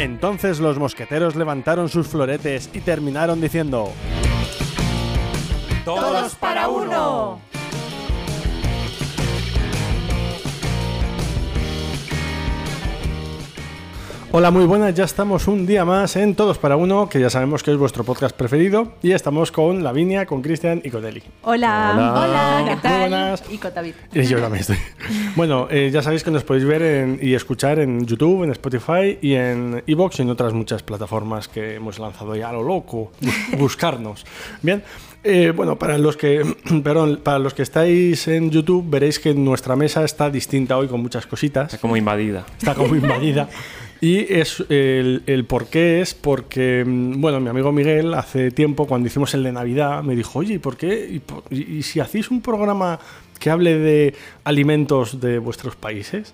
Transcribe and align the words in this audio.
Entonces 0.00 0.60
los 0.60 0.78
mosqueteros 0.78 1.36
levantaron 1.36 1.90
sus 1.90 2.08
floretes 2.08 2.70
y 2.72 2.80
terminaron 2.80 3.38
diciendo... 3.38 3.92
¡Todos 5.84 6.34
para 6.36 6.68
uno! 6.68 7.49
Hola, 14.32 14.52
muy 14.52 14.64
buenas, 14.64 14.94
ya 14.94 15.02
estamos 15.04 15.48
un 15.48 15.66
día 15.66 15.84
más 15.84 16.14
en 16.14 16.36
Todos 16.36 16.56
para 16.56 16.76
Uno, 16.76 17.08
que 17.08 17.18
ya 17.18 17.28
sabemos 17.30 17.64
que 17.64 17.72
es 17.72 17.76
vuestro 17.76 18.04
podcast 18.04 18.34
preferido, 18.36 18.92
y 19.02 19.10
estamos 19.10 19.50
con 19.50 19.82
Lavinia, 19.82 20.24
con 20.24 20.40
Cristian 20.40 20.80
y 20.84 20.90
con 20.90 21.04
Eli. 21.04 21.20
Hola, 21.42 21.94
hola, 21.96 22.62
¿qué 22.64 22.70
Muy 22.74 22.80
tal? 22.80 23.00
buenas. 23.00 23.42
Y 23.50 23.58
con 23.58 23.74
David. 23.74 23.94
Y 24.14 24.22
yo 24.22 24.38
también 24.40 24.60
estoy. 24.60 24.76
Bueno, 25.34 25.66
eh, 25.68 25.90
ya 25.92 26.00
sabéis 26.02 26.22
que 26.22 26.30
nos 26.30 26.44
podéis 26.44 26.64
ver 26.64 26.80
en- 26.82 27.18
y 27.20 27.34
escuchar 27.34 27.80
en 27.80 28.06
YouTube, 28.06 28.44
en 28.44 28.50
Spotify 28.52 29.18
y 29.20 29.34
en 29.34 29.82
Evox 29.88 30.20
y 30.20 30.22
en 30.22 30.30
otras 30.30 30.52
muchas 30.52 30.84
plataformas 30.84 31.48
que 31.48 31.74
hemos 31.74 31.98
lanzado 31.98 32.36
ya 32.36 32.50
a 32.50 32.52
lo 32.52 32.62
loco. 32.62 33.10
Bus- 33.20 33.34
Buscarnos. 33.58 34.24
Bien. 34.62 34.84
eh, 35.24 35.52
bueno, 35.54 35.76
para 35.76 35.98
los 35.98 36.16
que 36.16 36.42
perdón, 36.84 37.18
para 37.24 37.40
los 37.40 37.52
que 37.52 37.62
estáis 37.62 38.28
en 38.28 38.50
YouTube 38.52 38.88
veréis 38.88 39.18
que 39.18 39.34
nuestra 39.34 39.74
mesa 39.74 40.04
está 40.04 40.30
distinta 40.30 40.76
hoy 40.78 40.86
con 40.86 41.02
muchas 41.02 41.26
cositas. 41.26 41.64
Está 41.74 41.78
como 41.80 41.96
invadida. 41.96 42.44
Está 42.58 42.76
como 42.76 42.94
invadida. 42.94 43.48
Y 44.00 44.32
es 44.32 44.60
el, 44.70 45.22
el 45.26 45.44
por 45.44 45.66
qué 45.66 46.00
es 46.00 46.14
porque, 46.14 46.84
mm, 46.86 47.20
bueno, 47.20 47.40
mi 47.40 47.50
amigo 47.50 47.70
Miguel 47.70 48.14
hace 48.14 48.50
tiempo, 48.50 48.86
cuando 48.86 49.08
hicimos 49.08 49.34
el 49.34 49.42
de 49.42 49.52
Navidad, 49.52 50.02
me 50.02 50.16
dijo, 50.16 50.38
oye, 50.38 50.54
¿y 50.54 50.58
por 50.58 50.76
qué? 50.76 51.20
¿Y, 51.50 51.78
y 51.78 51.82
si 51.82 52.00
hacéis 52.00 52.30
un 52.30 52.40
programa 52.40 52.98
que 53.38 53.50
hable 53.50 53.78
de 53.78 54.14
alimentos 54.44 55.20
de 55.20 55.38
vuestros 55.38 55.76
países? 55.76 56.32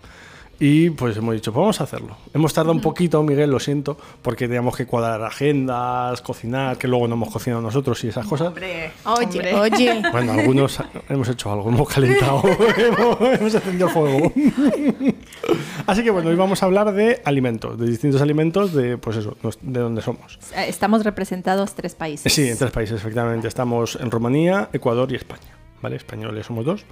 Y 0.58 0.90
pues 0.90 1.16
hemos 1.16 1.34
dicho, 1.34 1.52
pues 1.52 1.60
vamos 1.60 1.80
a 1.80 1.84
hacerlo. 1.84 2.16
Hemos 2.32 2.54
tardado 2.54 2.72
un 2.72 2.80
poquito, 2.80 3.22
Miguel, 3.22 3.50
lo 3.50 3.60
siento, 3.60 3.98
porque 4.22 4.46
teníamos 4.46 4.74
que 4.74 4.86
cuadrar 4.86 5.22
agendas, 5.22 6.22
cocinar, 6.22 6.78
que 6.78 6.88
luego 6.88 7.06
no 7.08 7.14
hemos 7.14 7.30
cocinado 7.30 7.60
nosotros 7.60 8.02
y 8.04 8.08
esas 8.08 8.26
cosas. 8.26 8.48
Hombre, 8.48 8.92
Oye, 9.04 9.54
oye. 9.54 10.02
Bueno, 10.12 10.32
algunos 10.32 10.78
hemos 11.08 11.28
hecho 11.28 11.52
algo, 11.52 11.68
hemos 11.68 11.88
calentado, 11.88 12.42
hemos, 12.76 13.20
hemos 13.20 13.54
encendido 13.54 13.88
fuego. 13.90 14.32
Así 15.86 16.02
que 16.02 16.10
bueno, 16.10 16.30
hoy 16.30 16.36
vamos 16.36 16.62
a 16.62 16.66
hablar 16.66 16.92
de 16.92 17.20
alimentos, 17.24 17.78
de 17.78 17.86
distintos 17.86 18.22
alimentos 18.22 18.72
de, 18.72 18.96
pues 18.96 19.18
eso, 19.18 19.36
de 19.60 19.80
donde 19.80 20.00
somos. 20.00 20.38
Estamos 20.56 21.04
representados 21.04 21.74
tres 21.74 21.94
países. 21.94 22.32
Sí, 22.32 22.48
en 22.48 22.56
tres 22.56 22.70
países, 22.70 22.98
efectivamente. 22.98 23.46
Estamos 23.46 23.98
en 24.00 24.10
Rumanía, 24.10 24.70
Ecuador 24.72 25.12
y 25.12 25.16
España. 25.16 25.56
¿Vale? 25.82 25.96
Españoles 25.96 26.46
somos 26.46 26.64
dos. 26.64 26.84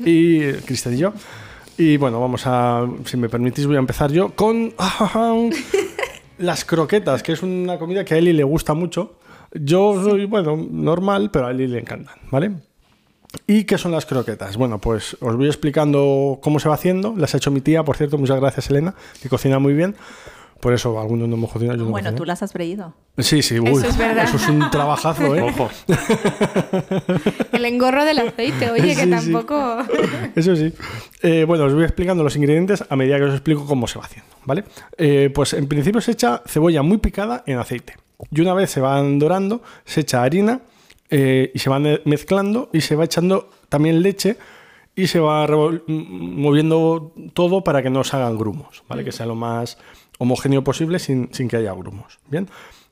Y 0.00 0.42
eh, 0.42 0.60
Cristian 0.66 0.94
y 0.94 0.98
yo. 0.98 1.12
Y 1.76 1.96
bueno, 1.96 2.20
vamos 2.20 2.42
a, 2.46 2.86
si 3.04 3.16
me 3.16 3.28
permitís, 3.28 3.66
voy 3.66 3.76
a 3.76 3.80
empezar 3.80 4.12
yo 4.12 4.34
con 4.34 4.72
las 6.38 6.64
croquetas, 6.64 7.22
que 7.22 7.32
es 7.32 7.42
una 7.42 7.78
comida 7.78 8.04
que 8.04 8.14
a 8.14 8.18
Eli 8.18 8.32
le 8.32 8.44
gusta 8.44 8.74
mucho. 8.74 9.18
Yo 9.52 10.00
soy, 10.02 10.26
bueno, 10.26 10.56
normal, 10.56 11.30
pero 11.32 11.46
a 11.46 11.50
Eli 11.50 11.66
le 11.66 11.80
encantan, 11.80 12.16
¿vale? 12.30 12.52
¿Y 13.46 13.64
qué 13.64 13.78
son 13.78 13.92
las 13.92 14.06
croquetas? 14.06 14.56
Bueno, 14.56 14.78
pues 14.78 15.16
os 15.20 15.36
voy 15.36 15.46
explicando 15.46 16.38
cómo 16.40 16.60
se 16.60 16.68
va 16.68 16.76
haciendo. 16.76 17.14
Las 17.16 17.34
ha 17.34 17.38
hecho 17.38 17.50
mi 17.50 17.60
tía, 17.60 17.82
por 17.82 17.96
cierto, 17.96 18.18
muchas 18.18 18.38
gracias, 18.40 18.70
Elena, 18.70 18.94
que 19.20 19.28
cocina 19.28 19.58
muy 19.58 19.74
bien. 19.74 19.96
Por 20.60 20.72
eso 20.72 20.98
algunos 20.98 21.28
no 21.28 21.36
hemos 21.36 21.50
cocinado, 21.52 21.76
yo 21.78 21.84
no 21.84 21.90
Bueno, 21.90 22.06
cocino. 22.06 22.18
tú 22.18 22.24
las 22.24 22.42
has 22.42 22.52
freído. 22.52 22.94
Sí, 23.18 23.42
sí, 23.42 23.60
uy, 23.60 23.68
Eso 23.70 23.86
es 23.86 23.96
verdad. 23.98 24.24
Eso 24.24 24.36
es 24.36 24.48
un 24.48 24.70
trabajazo, 24.70 25.34
¿eh? 25.34 25.42
Ojo. 25.42 25.68
El 27.52 27.64
engorro 27.64 28.04
del 28.04 28.18
aceite, 28.18 28.70
oye, 28.70 28.94
que 28.96 29.04
sí. 29.04 29.10
tampoco. 29.10 29.78
Eso 30.34 30.56
sí. 30.56 30.72
Eh, 31.22 31.44
bueno, 31.46 31.64
os 31.64 31.74
voy 31.74 31.84
explicando 31.84 32.22
los 32.24 32.36
ingredientes 32.36 32.84
a 32.88 32.96
medida 32.96 33.18
que 33.18 33.24
os 33.24 33.34
explico 33.34 33.66
cómo 33.66 33.86
se 33.86 33.98
va 33.98 34.04
haciendo, 34.06 34.30
¿vale? 34.44 34.64
Eh, 34.98 35.30
pues 35.34 35.52
en 35.52 35.68
principio 35.68 36.00
se 36.00 36.12
echa 36.12 36.42
cebolla 36.46 36.82
muy 36.82 36.98
picada 36.98 37.42
en 37.46 37.58
aceite. 37.58 37.96
Y 38.30 38.40
una 38.40 38.54
vez 38.54 38.70
se 38.70 38.80
van 38.80 39.18
dorando, 39.18 39.62
se 39.84 40.00
echa 40.00 40.22
harina 40.22 40.60
eh, 41.10 41.50
y 41.54 41.58
se 41.58 41.68
van 41.68 41.86
eh, 41.86 42.00
mezclando 42.04 42.70
y 42.72 42.80
se 42.80 42.96
va 42.96 43.04
echando 43.04 43.50
también 43.68 44.02
leche 44.02 44.36
y 44.96 45.08
se 45.08 45.18
va 45.18 45.46
moviendo 45.88 47.12
todo 47.32 47.64
para 47.64 47.82
que 47.82 47.90
no 47.90 48.04
se 48.04 48.16
hagan 48.16 48.38
grumos, 48.38 48.84
¿vale? 48.88 49.04
Que 49.04 49.10
sea 49.12 49.26
lo 49.26 49.34
más 49.34 49.76
homogéneo 50.18 50.64
posible 50.64 50.98
sin, 50.98 51.32
sin 51.32 51.48
que 51.48 51.56
haya 51.56 51.72
grumos, 51.72 52.18
¿bien? 52.28 52.48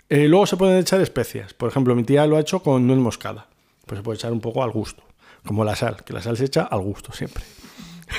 Eh, 0.08 0.28
luego 0.28 0.46
se 0.46 0.56
pueden 0.56 0.78
echar 0.78 1.00
especias. 1.00 1.54
Por 1.54 1.70
ejemplo, 1.70 1.94
mi 1.94 2.04
tía 2.04 2.26
lo 2.26 2.36
ha 2.36 2.40
hecho 2.40 2.62
con 2.62 2.86
nuez 2.86 2.98
moscada. 2.98 3.46
Pues 3.86 3.98
se 3.98 4.02
puede 4.02 4.16
echar 4.16 4.32
un 4.32 4.40
poco 4.40 4.62
al 4.62 4.70
gusto. 4.70 5.02
Como 5.46 5.64
la 5.64 5.74
sal, 5.74 6.04
que 6.04 6.12
la 6.12 6.20
sal 6.20 6.36
se 6.36 6.44
echa 6.44 6.64
al 6.64 6.80
gusto 6.80 7.12
siempre. 7.12 7.42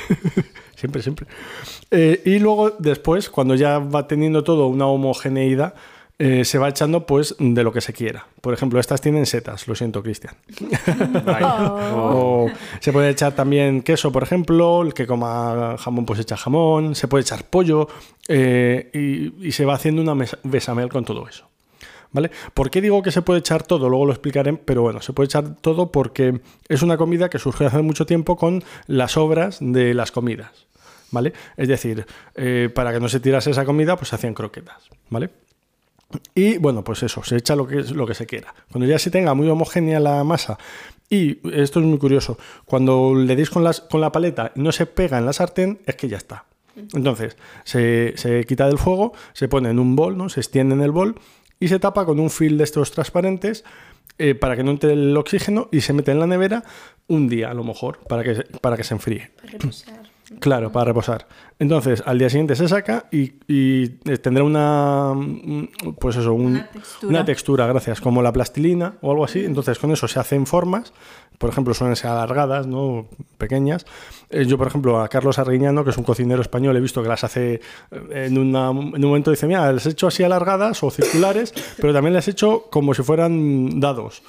siempre, 0.76 1.04
siempre. 1.04 1.28
Eh, 1.92 2.22
y 2.26 2.40
luego, 2.40 2.72
después, 2.72 3.30
cuando 3.30 3.54
ya 3.54 3.78
va 3.78 4.08
teniendo 4.08 4.44
todo 4.44 4.68
una 4.68 4.88
homogeneidad, 4.88 5.76
eh, 6.20 6.46
se 6.46 6.58
va 6.58 6.70
echando 6.70 7.06
pues 7.06 7.36
de 7.40 7.64
lo 7.64 7.72
que 7.74 7.82
se 7.82 7.92
quiera. 7.94 8.28
Por 8.42 8.54
ejemplo, 8.54 8.80
estas 8.80 9.02
tienen 9.02 9.26
setas, 9.26 9.68
lo 9.68 9.76
siento, 9.76 10.02
Cristian. 10.04 10.36
Oh. 11.42 12.46
O 12.46 12.52
se 12.80 12.92
puede 12.92 13.10
echar 13.10 13.34
también 13.34 13.82
queso, 13.82 14.12
por 14.12 14.24
ejemplo. 14.24 14.82
El 14.84 14.94
que 14.94 15.06
coma 15.08 15.76
jamón, 15.78 16.06
pues 16.06 16.20
echa 16.20 16.38
jamón. 16.38 16.96
Se 16.96 17.08
puede 17.08 17.24
echar 17.24 17.44
pollo. 17.46 17.88
eh, 18.28 18.90
y, 18.94 19.48
y 19.48 19.52
se 19.52 19.66
va 19.66 19.74
haciendo 19.76 20.02
una 20.02 20.16
mesa- 20.16 20.38
bechamel 20.44 20.90
con 20.90 21.06
todo 21.06 21.28
eso. 21.28 21.48
¿Vale? 22.12 22.30
¿Por 22.54 22.70
qué 22.70 22.80
digo 22.80 23.02
que 23.02 23.12
se 23.12 23.24
puede 23.24 23.40
echar 23.40 23.64
todo? 23.64 23.90
Luego 23.90 24.06
lo 24.06 24.12
explicaré, 24.14 24.54
pero 24.54 24.84
bueno, 24.84 25.02
se 25.02 25.14
puede 25.14 25.26
echar 25.26 25.56
todo 25.56 25.92
porque 25.92 26.42
es 26.70 26.84
una 26.84 26.96
comida 26.96 27.28
que 27.30 27.40
surgió 27.40 27.66
hace 27.68 27.82
mucho 27.82 28.06
tiempo 28.06 28.38
con 28.38 28.64
las 28.86 29.18
obras 29.18 29.58
de 29.60 29.94
las 29.96 30.12
comidas. 30.12 30.68
¿Vale? 31.10 31.34
Es 31.58 31.68
decir, 31.68 32.06
eh, 32.36 32.70
para 32.74 32.92
que 32.94 33.00
no 33.00 33.08
se 33.10 33.20
tirase 33.20 33.50
esa 33.52 33.66
comida, 33.66 33.96
pues 33.98 34.10
se 34.10 34.16
hacían 34.16 34.34
croquetas. 34.36 34.90
¿Vale? 35.10 35.30
Y 36.36 36.58
bueno, 36.58 36.84
pues 36.84 37.04
eso, 37.04 37.24
se 37.24 37.38
echa 37.38 37.56
lo 37.56 37.66
que, 37.66 37.78
lo 37.78 38.06
que 38.06 38.14
se 38.14 38.26
quiera. 38.26 38.54
Cuando 38.72 38.88
ya 38.88 39.00
se 39.00 39.10
tenga 39.10 39.34
muy 39.34 39.48
homogénea 39.50 40.00
la 40.00 40.24
masa, 40.24 40.58
y 41.10 41.40
esto 41.52 41.80
es 41.80 41.86
muy 41.86 41.98
curioso, 41.98 42.38
cuando 42.66 43.14
le 43.16 43.36
deis 43.36 43.50
con, 43.50 43.64
las, 43.64 43.82
con 43.82 44.02
la 44.02 44.12
paleta 44.12 44.52
y 44.56 44.62
no 44.62 44.72
se 44.72 44.86
pega 44.86 45.18
en 45.18 45.26
la 45.26 45.34
sartén, 45.34 45.80
es 45.86 45.96
que 45.96 46.08
ya 46.08 46.18
está. 46.18 46.46
Entonces, 46.76 47.38
se, 47.64 48.14
se 48.16 48.46
quita 48.46 48.68
del 48.68 48.80
fuego, 48.80 49.14
se 49.34 49.48
pone 49.48 49.70
en 49.70 49.80
un 49.80 49.96
bol, 49.96 50.18
¿no? 50.18 50.30
se 50.30 50.40
extiende 50.40 50.74
en 50.74 50.82
el 50.82 50.92
bol 50.92 51.16
y 51.60 51.68
se 51.68 51.80
tapa 51.80 52.06
con 52.06 52.20
un 52.20 52.30
film 52.30 52.58
de 52.58 52.64
estos 52.64 52.92
transparentes 52.92 53.64
eh, 54.18 54.36
para 54.36 54.56
que 54.56 54.64
no 54.64 54.72
entre 54.72 54.94
el 54.94 55.16
oxígeno 55.16 55.70
y 55.72 55.82
se 55.82 55.94
mete 55.94 56.12
en 56.12 56.20
la 56.20 56.28
nevera 56.28 56.64
un 57.08 57.28
día 57.28 57.52
a 57.52 57.54
lo 57.54 57.64
mejor 57.64 58.00
para 58.08 58.24
que, 58.24 58.44
para 58.62 58.76
que 58.78 58.84
se 58.84 58.94
enfríe. 58.94 59.32
Claro, 60.40 60.72
para 60.72 60.86
reposar. 60.86 61.28
Entonces, 61.60 62.04
al 62.06 62.20
día 62.20 62.30
siguiente 62.30 62.56
se 62.56 62.68
saca 62.68 63.06
y, 63.12 63.34
y, 63.48 63.84
eh, 64.06 64.18
tendrá 64.18 64.44
una, 64.44 65.14
mm, 65.16 65.94
pues 66.00 66.16
eso, 66.18 66.34
un- 66.34 66.46
Una 66.56 66.68
textura. 66.72 67.10
una 67.10 67.26
textura, 67.26 67.68
gracias, 67.68 68.02
como 68.02 68.22
la 68.22 68.34
plastilina 68.34 68.96
o 69.02 69.12
algo 69.12 69.24
así. 69.26 69.46
Entonces, 69.46 69.80
con 69.80 69.92
eso 69.92 70.08
se 70.08 70.20
hacen 70.20 70.46
formas, 70.46 70.94
por 71.38 71.50
ejemplo, 71.50 71.74
suelen 71.74 71.96
ser 71.96 72.10
alargadas, 72.12 72.68
¿no? 72.68 73.08
Pequeñas. 73.38 73.86
Eh, 74.30 74.46
yo, 74.46 74.58
por 74.58 74.68
ejemplo, 74.68 75.00
a 75.02 75.08
Carlos 75.10 75.38
Arguiñano, 75.38 75.84
que 75.84 75.92
es 75.92 75.98
un 75.98 76.04
cocinero 76.04 76.42
español, 76.42 76.76
he 76.76 76.80
visto 76.80 77.04
que 77.04 77.10
las 77.10 77.24
hace 77.24 77.56
eh, 77.92 78.26
en, 78.28 78.38
una- 78.38 78.70
en 78.70 78.78
un 78.78 79.02
momento, 79.02 79.30
dice, 79.32 79.46
mira, 79.48 79.72
las 79.72 79.86
he 79.86 79.90
hecho 79.90 80.08
así 80.08 80.24
alargadas 80.24 80.82
o 80.84 80.90
circulares, 80.90 81.54
pero 81.80 81.94
también 81.94 82.14
las 82.14 82.28
he 82.28 82.32
hecho 82.32 82.66
como 82.72 82.94
si 82.94 83.04
fueran 83.04 83.80
dados 83.80 84.24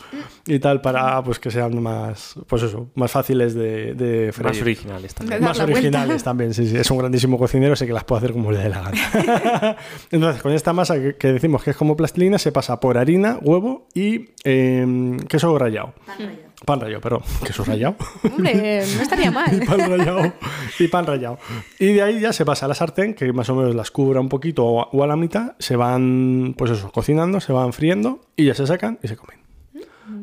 y 0.46 0.58
tal, 0.58 0.80
para 0.82 1.22
pues 1.22 1.38
que 1.38 1.50
sean 1.50 1.80
más, 1.82 2.34
pues 2.46 2.62
eso, 2.64 2.88
más 2.96 3.10
fáciles 3.10 3.54
de, 3.54 3.94
de 3.94 4.32
freír. 4.32 4.48
Más 4.52 4.60
originales 4.60 5.14
también. 5.14 5.40
Más 5.42 5.56
vuelta. 5.58 5.72
originales 5.72 6.22
también, 6.24 6.52
sí, 6.54 6.66
sí. 6.68 6.76
Es 6.76 6.90
un 6.90 6.98
grandísimo 6.98 7.38
cocinero, 7.38 7.74
sé 7.76 7.86
que 7.86 7.92
las 7.92 8.04
puede 8.04 8.18
hacer 8.18 8.32
como 8.32 8.50
le 8.52 8.58
dé 8.58 8.68
la 8.68 8.80
gana. 8.80 9.76
Entonces, 10.10 10.42
con 10.42 10.52
esta 10.52 10.72
masa 10.72 10.96
que, 11.00 11.16
que 11.16 11.32
decimos 11.32 11.62
que 11.62 11.70
es 11.70 11.76
como 11.76 11.96
plastilina, 11.96 12.38
se 12.38 12.52
pasa 12.52 12.78
por 12.80 12.98
harina, 12.98 13.38
huevo 13.40 13.86
y 13.94 14.30
eh, 14.44 15.16
queso 15.28 15.56
rallado. 15.58 15.94
Pan 16.06 16.16
rallado, 16.18 16.53
perdón. 16.64 17.22
Queso 17.44 17.64
rallado. 17.64 17.96
Hombre, 18.22 18.84
no 18.96 19.02
estaría 19.02 19.26
y 19.30 19.30
mal. 19.30 19.62
pan 19.66 19.78
rallado. 19.90 20.32
Y 20.78 20.88
pan 20.88 21.06
rallado. 21.06 21.38
Y 21.78 21.92
de 21.92 22.02
ahí 22.02 22.20
ya 22.20 22.32
se 22.32 22.44
pasa 22.44 22.66
a 22.66 22.68
la 22.68 22.74
sartén, 22.74 23.14
que 23.14 23.32
más 23.32 23.48
o 23.48 23.54
menos 23.54 23.74
las 23.74 23.90
cubra 23.90 24.20
un 24.20 24.28
poquito 24.28 24.64
o 24.64 24.80
a, 24.80 24.88
o 24.92 25.02
a 25.02 25.06
la 25.06 25.16
mitad. 25.16 25.54
Se 25.58 25.76
van, 25.76 26.54
pues 26.56 26.70
eso, 26.70 26.90
cocinando, 26.90 27.40
se 27.40 27.52
van 27.52 27.72
friendo 27.72 28.20
y 28.36 28.46
ya 28.46 28.54
se 28.54 28.66
sacan 28.66 28.98
y 29.02 29.08
se 29.08 29.16
comen. 29.16 29.38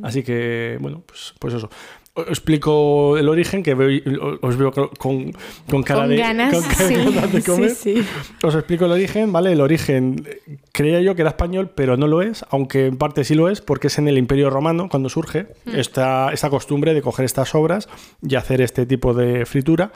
Así 0.04 0.24
que, 0.24 0.78
bueno, 0.80 1.04
pues, 1.06 1.34
pues 1.40 1.54
eso. 1.54 1.70
Os 2.14 2.28
explico 2.28 3.18
el 3.18 3.30
origen, 3.30 3.64
que 3.64 3.74
veo- 3.74 4.38
os 4.42 4.58
veo 4.58 4.72
con, 4.72 5.32
con 5.70 5.82
cara 5.84 6.02
Con 6.02 6.10
de, 6.10 6.18
ganas, 6.18 6.54
con 6.54 6.64
cara 6.64 6.88
sí, 6.88 6.96
de 7.32 7.42
comer. 7.44 7.70
sí, 7.70 7.96
sí. 7.96 8.06
Os 8.44 8.54
explico 8.54 8.84
el 8.86 8.92
origen, 8.92 9.32
¿vale? 9.32 9.54
El 9.54 9.62
origen 9.62 10.28
creía 10.74 11.00
yo 11.00 11.16
que 11.16 11.22
era 11.22 11.30
español, 11.32 11.70
pero 11.74 11.96
no 11.96 12.08
lo 12.08 12.22
es, 12.22 12.44
aunque 12.50 12.88
en 12.88 12.98
parte 12.98 13.24
sí 13.24 13.34
lo 13.34 13.48
es, 13.48 13.62
porque 13.62 13.88
es 13.88 13.98
en 13.98 14.10
el 14.10 14.18
Imperio 14.18 14.50
Romano 14.50 14.90
cuando 14.90 15.08
surge 15.08 15.48
esta, 15.74 16.34
esta 16.34 16.50
costumbre 16.50 16.94
de 16.94 17.02
coger 17.02 17.24
estas 17.24 17.56
obras 17.56 17.88
y 18.22 18.36
hacer 18.36 18.60
este 18.60 18.86
tipo 18.86 19.14
de 19.14 19.46
fritura. 19.46 19.94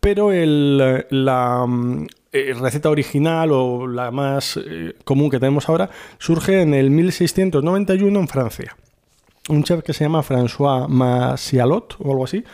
Pero 0.00 0.32
el- 0.32 1.06
la 1.10 1.66
eh, 2.32 2.54
receta 2.58 2.90
original 2.90 3.50
o 3.52 3.86
la 3.86 4.10
más 4.10 4.56
eh, 4.64 4.94
común 5.04 5.30
que 5.30 5.38
tenemos 5.38 5.68
ahora 5.68 5.88
surge 6.18 6.60
en 6.62 6.74
el 6.74 6.90
1691 6.90 8.18
en 8.18 8.28
Francia. 8.28 8.76
Un 9.48 9.64
chef 9.64 9.82
que 9.82 9.92
se 9.92 10.04
llama 10.04 10.22
François 10.22 10.88
Massialot 10.88 11.96
o 11.98 12.10
algo 12.10 12.24
así. 12.24 12.44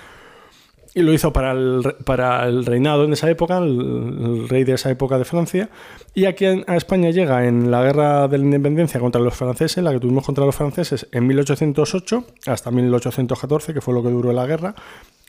y 0.95 1.03
lo 1.03 1.13
hizo 1.13 1.33
para 1.33 1.53
el, 1.53 1.83
para 2.05 2.47
el 2.47 2.65
reinado 2.65 3.05
en 3.05 3.13
esa 3.13 3.29
época, 3.29 3.59
el, 3.59 3.81
el 3.81 4.49
rey 4.49 4.63
de 4.63 4.75
esa 4.75 4.91
época 4.91 5.19
de 5.19 5.25
Francia. 5.25 5.69
Y 6.15 6.27
aquí 6.27 6.45
a 6.45 6.77
España 6.77 7.11
llega 7.11 7.47
en 7.47 7.71
la 7.71 7.83
guerra 7.83 8.29
de 8.29 8.39
la 8.39 8.45
independencia 8.45 9.01
contra 9.01 9.21
los 9.21 9.35
franceses, 9.35 9.83
la 9.83 9.93
que 9.93 9.99
tuvimos 9.99 10.25
contra 10.25 10.45
los 10.47 10.55
franceses 10.55 11.09
en 11.11 11.27
1808 11.27 12.25
hasta 12.47 12.71
1814, 12.71 13.75
que 13.75 13.81
fue 13.81 13.93
lo 13.93 14.03
que 14.03 14.11
duró 14.11 14.33
la 14.33 14.47
guerra. 14.47 14.75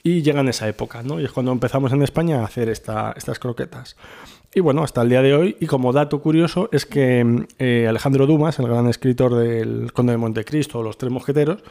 Y 0.08 0.22
llega 0.22 0.42
en 0.42 0.50
esa 0.50 0.68
época, 0.68 1.02
¿no? 1.02 1.20
Y 1.20 1.26
es 1.26 1.32
cuando 1.32 1.52
empezamos 1.52 1.92
en 1.92 2.04
España 2.04 2.42
a 2.42 2.46
hacer 2.46 2.70
esta- 2.70 3.14
estas 3.18 3.40
croquetas. 3.40 3.96
Y 4.54 4.60
bueno, 4.60 4.84
hasta 4.84 5.02
el 5.02 5.10
día 5.10 5.24
de 5.24 5.34
hoy, 5.34 5.58
y 5.60 5.66
como 5.66 5.92
dato 5.94 6.22
curioso, 6.22 6.70
es 6.72 6.86
que 6.86 7.46
eh, 7.58 7.88
Alejandro 7.90 8.28
Dumas, 8.28 8.60
el 8.60 8.68
gran 8.68 8.88
escritor 8.88 9.34
del 9.34 9.92
Conde 9.94 10.12
de 10.14 10.18
Montecristo 10.18 10.78
o 10.78 10.84
Los 10.84 11.00
Tres 11.00 11.12
Mosqueteros, 11.12 11.64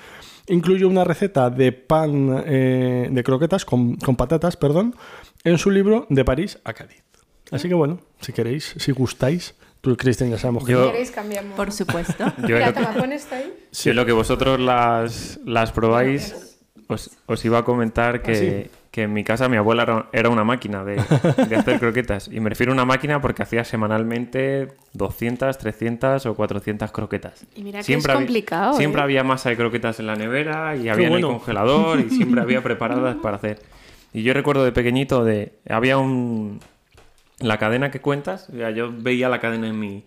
incluyó 0.49 0.89
una 0.89 1.05
receta 1.05 1.49
de 1.49 1.71
pan 1.71 2.43
eh, 2.45 3.09
de 3.09 3.23
croquetas 3.23 3.65
con, 3.65 3.95
con 3.97 4.17
patatas, 4.17 4.57
perdón, 4.57 4.97
en 5.45 5.57
su 5.57 5.71
libro 5.71 6.07
De 6.11 6.25
París 6.25 6.59
a 6.65 6.73
Cádiz. 6.73 7.05
Así 7.53 7.69
que 7.69 7.75
bueno, 7.75 8.01
si 8.21 8.33
queréis, 8.33 8.75
si 8.79 8.91
gustáis, 8.91 9.55
tú 9.81 9.93
y 9.93 9.97
Cristian 9.97 10.31
ya 10.31 10.39
sabemos 10.39 10.65
que 10.65 10.73
Yo- 10.73 10.87
Si 10.87 10.91
queréis, 10.91 11.11
cambiamos. 11.13 11.55
Por 11.55 11.71
supuesto. 11.71 12.25
Yo 12.49 12.59
lo, 12.59 12.75
pon 12.99 13.13
esto 13.13 13.37
ahí. 13.37 13.55
yo 13.85 13.95
lo 13.95 14.05
que 14.05 14.13
vosotros 14.13 14.59
las, 14.59 15.39
las 15.47 15.71
probáis, 15.73 16.54
os, 16.89 17.11
os 17.27 17.45
iba 17.45 17.59
a 17.59 17.65
comentar 17.65 18.23
que, 18.23 18.71
que 18.91 19.03
en 19.03 19.13
mi 19.13 19.25
casa 19.25 19.49
mi 19.49 19.57
abuela 19.57 20.09
era, 20.13 20.29
una 20.29 20.45
máquina 20.45 20.85
de, 20.85 20.97
de 21.49 21.57
hacer 21.57 21.79
croquetas. 21.81 22.29
Y 22.33 22.41
me 22.41 22.51
refiero 22.51 22.73
a 22.73 22.75
una 22.75 22.85
máquina 22.85 23.21
porque 23.21 23.43
hacía 23.43 23.65
semanalmente 23.65 24.69
200, 24.93 25.57
300 25.59 26.27
o 26.27 26.35
400 26.35 26.93
croquetas. 26.93 27.47
Y 27.57 27.63
mira 27.63 27.83
que 27.83 27.95
es 27.95 28.05
había- 28.05 28.15
complicado, 28.15 28.75
Siempre 28.75 29.01
¿eh? 29.01 29.05
había 29.05 29.25
masa 29.25 29.51
de 29.51 29.57
croquetas 29.57 29.99
en 30.01 30.07
la 30.07 30.17
nevera 30.17 30.77
y 30.77 30.89
había 30.89 31.09
en 31.09 31.15
el 31.15 31.23
congelador 31.23 32.01
y 32.01 32.11
siempre 32.11 32.41
había 32.41 32.63
preparadas 32.63 33.17
para 33.17 33.37
hacer. 33.37 33.61
Y 34.13 34.23
yo 34.23 34.33
recuerdo 34.33 34.65
de 34.65 34.73
pequeñito 34.73 35.25
de... 35.25 35.53
Había 35.69 35.99
un... 35.99 36.61
La 37.41 37.59
cadena 37.59 37.91
que 37.91 38.01
cuentas, 38.01 38.49
o 38.49 38.57
sea, 38.57 38.71
yo 38.71 38.93
veía 38.97 39.29
la 39.29 39.41
cadena 39.41 39.67
en 39.69 39.79
mi, 39.81 40.05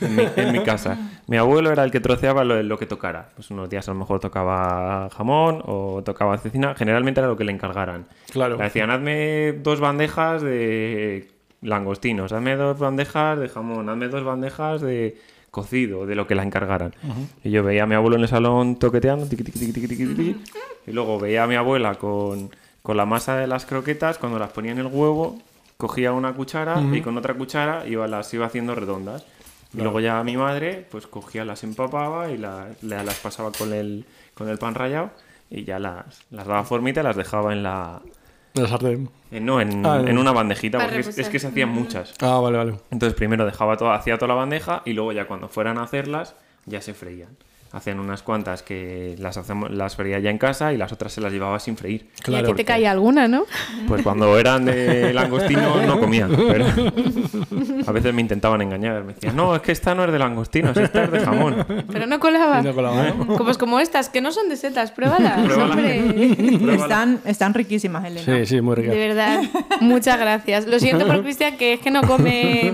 en 0.00 0.16
mi, 0.16 0.22
en 0.36 0.52
mi 0.52 0.62
casa. 0.62 0.98
Mi 1.26 1.36
abuelo 1.36 1.70
era 1.70 1.84
el 1.84 1.90
que 1.90 2.00
troceaba 2.00 2.44
lo, 2.44 2.62
lo 2.62 2.78
que 2.78 2.86
tocara. 2.86 3.28
Pues 3.34 3.50
unos 3.50 3.68
días 3.70 3.88
a 3.88 3.92
lo 3.92 3.98
mejor 3.98 4.20
tocaba 4.20 5.08
jamón 5.10 5.62
o 5.66 6.02
tocaba 6.04 6.36
cecina. 6.38 6.74
Generalmente 6.74 7.20
era 7.20 7.28
lo 7.28 7.36
que 7.36 7.44
le 7.44 7.52
encargaran. 7.52 8.06
Claro. 8.30 8.56
Le 8.56 8.64
decían, 8.64 8.90
hazme 8.90 9.52
dos 9.62 9.80
bandejas 9.80 10.42
de 10.42 11.28
langostinos, 11.62 12.32
hazme 12.32 12.56
dos 12.56 12.78
bandejas 12.78 13.38
de 13.38 13.48
jamón, 13.48 13.88
hazme 13.88 14.08
dos 14.08 14.24
bandejas 14.24 14.80
de 14.80 15.18
cocido, 15.50 16.06
de 16.06 16.14
lo 16.14 16.26
que 16.26 16.34
la 16.34 16.42
encargaran. 16.42 16.94
Y 17.42 17.50
yo 17.50 17.62
veía 17.62 17.82
a 17.82 17.86
mi 17.86 17.94
abuelo 17.94 18.16
en 18.16 18.22
el 18.22 18.28
salón 18.28 18.76
toqueteando, 18.76 19.26
tiqui, 19.26 19.42
tiqui, 19.44 19.72
tiqui, 19.72 20.36
y 20.86 20.92
luego 20.92 21.18
veía 21.18 21.44
a 21.44 21.46
mi 21.46 21.56
abuela 21.56 21.96
con, 21.96 22.50
con 22.82 22.96
la 22.96 23.04
masa 23.04 23.36
de 23.36 23.46
las 23.46 23.66
croquetas, 23.66 24.18
cuando 24.18 24.38
las 24.38 24.50
ponía 24.50 24.72
en 24.72 24.78
el 24.78 24.86
huevo, 24.86 25.38
cogía 25.76 26.12
una 26.12 26.32
cuchara 26.34 26.80
y 26.92 27.00
con 27.00 27.18
otra 27.18 27.34
cuchara 27.34 27.86
iba, 27.86 28.06
las 28.06 28.32
iba 28.32 28.46
haciendo 28.46 28.74
redondas. 28.74 29.26
Y 29.72 29.80
luego 29.82 30.00
ya 30.00 30.22
mi 30.24 30.36
madre, 30.36 30.86
pues 30.90 31.06
cogía, 31.06 31.44
las 31.44 31.62
empapaba 31.62 32.28
y 32.30 32.36
la- 32.38 32.68
la- 32.82 33.04
las 33.04 33.18
pasaba 33.20 33.52
con 33.52 33.72
el, 33.72 34.04
con 34.34 34.48
el 34.48 34.58
pan 34.58 34.74
rallado 34.74 35.10
y 35.48 35.64
ya 35.64 35.78
las, 35.78 36.22
las 36.30 36.46
daba 36.46 36.64
formita 36.64 37.00
y 37.00 37.04
las 37.04 37.16
dejaba 37.16 37.52
en 37.52 37.62
la... 37.62 38.00
la 38.54 38.66
sartén. 38.68 39.08
en- 39.30 39.44
no, 39.46 39.60
en, 39.60 39.86
Ah, 39.86 39.98
en 40.00 40.08
en- 40.08 40.18
una 40.18 40.32
bandejita, 40.32 40.78
porque 40.78 40.98
es, 41.00 41.28
que 41.28 41.38
se 41.38 41.46
hacían 41.46 41.68
muchas. 41.68 42.14
Ah, 42.20 42.40
vale, 42.40 42.58
vale. 42.58 42.74
Entonces 42.90 43.14
primero 43.16 43.46
dejaba 43.46 43.76
todo, 43.76 43.92
hacía 43.92 44.16
toda 44.18 44.28
la 44.28 44.34
bandeja 44.34 44.82
y 44.84 44.92
luego 44.92 45.12
ya 45.12 45.26
cuando 45.28 45.48
fueran 45.48 45.78
a 45.78 45.84
hacerlas 45.84 46.34
ya 46.66 46.82
se 46.82 46.92
freían. 46.94 47.36
Hacían 47.72 48.00
unas 48.00 48.22
cuantas 48.22 48.62
que 48.64 49.14
las 49.18 49.36
hacemos, 49.36 49.70
las 49.70 49.94
freía 49.94 50.18
ya 50.18 50.30
en 50.30 50.38
casa 50.38 50.72
y 50.72 50.76
las 50.76 50.90
otras 50.90 51.12
se 51.12 51.20
las 51.20 51.32
llevaba 51.32 51.60
sin 51.60 51.76
freír. 51.76 52.08
Y 52.26 52.34
aquí 52.34 52.52
te 52.54 52.64
caía 52.64 52.90
alguna, 52.90 53.28
¿no? 53.28 53.44
Pues 53.86 54.02
cuando 54.02 54.36
eran 54.38 54.64
de 54.64 55.12
langostino 55.12 55.80
no 55.86 56.00
comía. 56.00 56.28
Pero 56.28 56.66
a 57.86 57.92
veces 57.92 58.12
me 58.12 58.22
intentaban 58.22 58.60
engañar. 58.62 59.04
Me 59.04 59.14
decían, 59.14 59.36
no, 59.36 59.54
es 59.54 59.62
que 59.62 59.70
esta 59.70 59.94
no 59.94 60.04
es 60.04 60.10
de 60.10 60.18
langostinos, 60.18 60.76
esta 60.76 61.04
es 61.04 61.12
de 61.12 61.20
jamón. 61.20 61.64
Pero 61.92 62.06
no 62.06 62.18
colaba. 62.18 62.60
No 62.60 62.74
colaba, 62.74 63.04
¿no? 63.04 63.26
Como, 63.26 63.44
pues 63.44 63.56
como 63.58 63.78
estas, 63.78 64.08
que 64.08 64.20
no 64.20 64.32
son 64.32 64.48
de 64.48 64.56
setas, 64.56 64.90
pruébalas, 64.90 65.40
Pruébala. 65.44 65.74
hombre. 65.74 66.34
Pruébala. 66.58 66.74
Están, 66.74 67.20
están 67.24 67.54
riquísimas, 67.54 68.04
Elena. 68.04 68.24
Sí, 68.24 68.46
sí, 68.46 68.60
muy 68.60 68.74
rica. 68.74 68.90
De 68.90 68.98
verdad, 68.98 69.42
muchas 69.80 70.18
gracias. 70.18 70.66
Lo 70.66 70.80
siento 70.80 71.06
por 71.06 71.22
Cristian, 71.22 71.56
que 71.56 71.74
es 71.74 71.80
que 71.80 71.90
no 71.92 72.02
come 72.02 72.72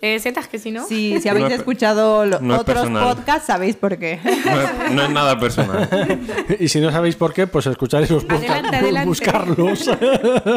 eh, 0.00 0.20
setas, 0.20 0.46
que 0.46 0.58
si 0.60 0.70
no. 0.70 0.86
Sí, 0.86 1.18
si 1.20 1.28
habéis 1.28 1.48
No 1.48 1.54
escuchado 1.54 2.24
no 2.40 2.60
otros 2.60 2.88
podcasts, 2.88 3.46
sabéis 3.48 3.74
por 3.74 3.98
qué. 3.98 4.20
No 4.44 4.60
es, 4.60 4.92
no 4.92 5.02
es 5.02 5.10
nada 5.10 5.38
personal. 5.38 5.88
Y 6.60 6.68
si 6.68 6.80
no 6.80 6.90
sabéis 6.90 7.16
por 7.16 7.32
qué, 7.32 7.46
pues 7.46 7.66
escuchar 7.66 8.02
esos 8.02 8.24
podcasts, 8.24 8.70
buscarlos. 9.04 9.90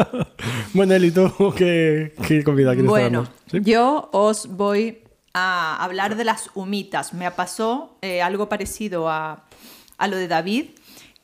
bueno, 0.74 0.94
Eli, 0.94 1.10
¿tú 1.10 1.54
qué, 1.56 2.14
qué 2.26 2.44
comida 2.44 2.72
quieres 2.72 2.88
Bueno, 2.88 3.22
traernos? 3.22 3.64
¿Sí? 3.64 3.70
yo 3.70 4.08
os 4.12 4.46
voy 4.56 4.98
a 5.34 5.82
hablar 5.82 6.16
de 6.16 6.24
las 6.24 6.50
humitas. 6.54 7.14
Me 7.14 7.30
pasó 7.30 7.96
eh, 8.02 8.22
algo 8.22 8.48
parecido 8.48 9.08
a, 9.08 9.44
a 9.98 10.08
lo 10.08 10.16
de 10.16 10.28
David, 10.28 10.66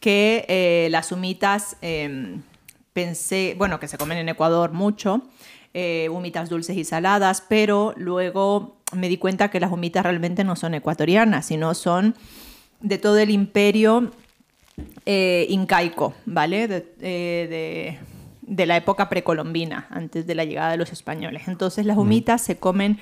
que 0.00 0.44
eh, 0.48 0.88
las 0.90 1.10
humitas 1.12 1.76
eh, 1.82 2.38
pensé, 2.92 3.54
bueno, 3.58 3.78
que 3.80 3.88
se 3.88 3.98
comen 3.98 4.18
en 4.18 4.28
Ecuador 4.28 4.72
mucho, 4.72 5.22
eh, 5.74 6.08
humitas 6.10 6.48
dulces 6.48 6.76
y 6.76 6.84
saladas, 6.84 7.42
pero 7.46 7.92
luego 7.96 8.78
me 8.92 9.08
di 9.08 9.18
cuenta 9.18 9.50
que 9.50 9.60
las 9.60 9.70
humitas 9.70 10.02
realmente 10.02 10.44
no 10.44 10.56
son 10.56 10.72
ecuatorianas, 10.74 11.44
sino 11.44 11.74
son 11.74 12.14
de 12.86 12.98
todo 12.98 13.18
el 13.18 13.30
imperio 13.30 14.12
eh, 15.06 15.46
incaico, 15.48 16.14
¿vale? 16.24 16.68
De, 16.68 16.76
eh, 17.00 17.46
de- 17.50 17.98
de 18.42 18.66
la 18.66 18.76
época 18.76 19.08
precolombina, 19.08 19.88
antes 19.90 20.24
de 20.26 20.34
la 20.36 20.44
llegada 20.44 20.70
de 20.70 20.76
los 20.76 20.92
españoles. 20.92 21.42
Entonces 21.48 21.84
las 21.84 21.96
humitas 21.98 22.42
se 22.42 22.58
comen 22.58 22.98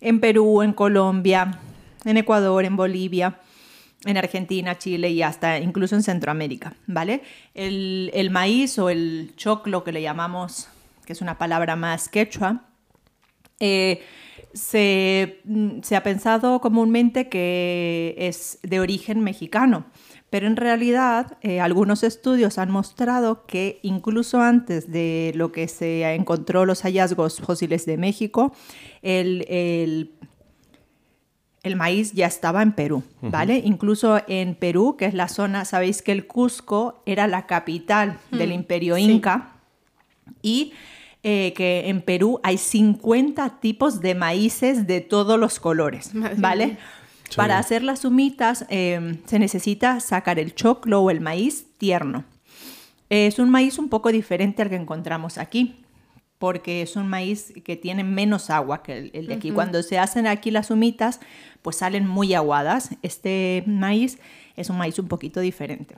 en 0.00 0.20
Perú, 0.20 0.62
en 0.62 0.72
Colombia, 0.72 1.58
en 2.06 2.16
Ecuador, 2.16 2.64
en 2.64 2.76
Bolivia, 2.76 3.38
en 4.06 4.16
Argentina, 4.16 4.78
Chile 4.78 5.10
y 5.10 5.20
hasta 5.22 5.58
incluso 5.58 5.96
en 5.96 6.02
Centroamérica, 6.02 6.72
¿vale? 6.86 7.22
El, 7.54 8.10
el 8.14 8.30
maíz 8.30 8.78
o 8.78 8.88
el 8.88 9.32
choclo 9.36 9.84
que 9.84 9.92
le 9.92 10.00
llamamos, 10.00 10.68
que 11.04 11.12
es 11.12 11.20
una 11.20 11.36
palabra 11.36 11.76
más 11.76 12.08
quechua, 12.08 12.62
eh, 13.60 14.00
se, 14.56 15.40
mm, 15.44 15.80
se 15.82 15.96
ha 15.96 16.02
pensado 16.02 16.60
comúnmente 16.60 17.28
que 17.28 18.14
es 18.18 18.58
de 18.62 18.80
origen 18.80 19.20
mexicano, 19.20 19.86
pero 20.30 20.46
en 20.46 20.56
realidad 20.56 21.38
eh, 21.42 21.60
algunos 21.60 22.02
estudios 22.02 22.58
han 22.58 22.70
mostrado 22.70 23.46
que 23.46 23.78
incluso 23.82 24.40
antes 24.40 24.90
de 24.90 25.32
lo 25.34 25.52
que 25.52 25.68
se 25.68 26.14
encontró 26.14 26.66
los 26.66 26.82
hallazgos 26.82 27.38
fósiles 27.38 27.86
de 27.86 27.96
México, 27.98 28.54
el, 29.02 29.44
el 29.48 30.12
el 31.62 31.74
maíz 31.74 32.12
ya 32.12 32.26
estaba 32.26 32.62
en 32.62 32.70
Perú, 32.70 33.02
¿vale? 33.20 33.60
Incluso 33.64 34.20
en 34.28 34.54
Perú, 34.54 34.94
que 34.96 35.06
es 35.06 35.14
la 35.14 35.26
zona, 35.26 35.64
sabéis 35.64 36.00
que 36.00 36.12
el 36.12 36.28
Cusco 36.28 37.02
era 37.06 37.26
la 37.26 37.46
capital 37.46 38.18
del 38.30 38.52
imperio 38.52 38.96
inca 38.96 39.56
y 40.42 40.74
eh, 41.28 41.54
que 41.54 41.88
en 41.88 42.02
Perú 42.02 42.38
hay 42.44 42.56
50 42.56 43.58
tipos 43.58 44.00
de 44.00 44.14
maíces 44.14 44.86
de 44.86 45.00
todos 45.00 45.40
los 45.40 45.58
colores, 45.58 46.12
¿vale? 46.36 46.78
Sí. 47.28 47.34
Para 47.34 47.58
hacer 47.58 47.82
las 47.82 48.04
humitas 48.04 48.64
eh, 48.68 49.18
se 49.26 49.40
necesita 49.40 49.98
sacar 49.98 50.38
el 50.38 50.54
choclo 50.54 51.00
o 51.00 51.10
el 51.10 51.20
maíz 51.20 51.66
tierno. 51.78 52.22
Es 53.10 53.40
un 53.40 53.50
maíz 53.50 53.80
un 53.80 53.88
poco 53.88 54.12
diferente 54.12 54.62
al 54.62 54.68
que 54.68 54.76
encontramos 54.76 55.36
aquí, 55.36 55.84
porque 56.38 56.82
es 56.82 56.94
un 56.94 57.08
maíz 57.08 57.52
que 57.64 57.74
tiene 57.74 58.04
menos 58.04 58.48
agua 58.48 58.84
que 58.84 58.96
el, 58.96 59.10
el 59.12 59.26
de 59.26 59.34
aquí. 59.34 59.50
Cuando 59.50 59.82
se 59.82 59.98
hacen 59.98 60.28
aquí 60.28 60.52
las 60.52 60.70
humitas, 60.70 61.18
pues 61.60 61.74
salen 61.74 62.06
muy 62.06 62.34
aguadas. 62.34 62.90
Este 63.02 63.64
maíz 63.66 64.20
es 64.54 64.70
un 64.70 64.78
maíz 64.78 64.96
un 65.00 65.08
poquito 65.08 65.40
diferente. 65.40 65.96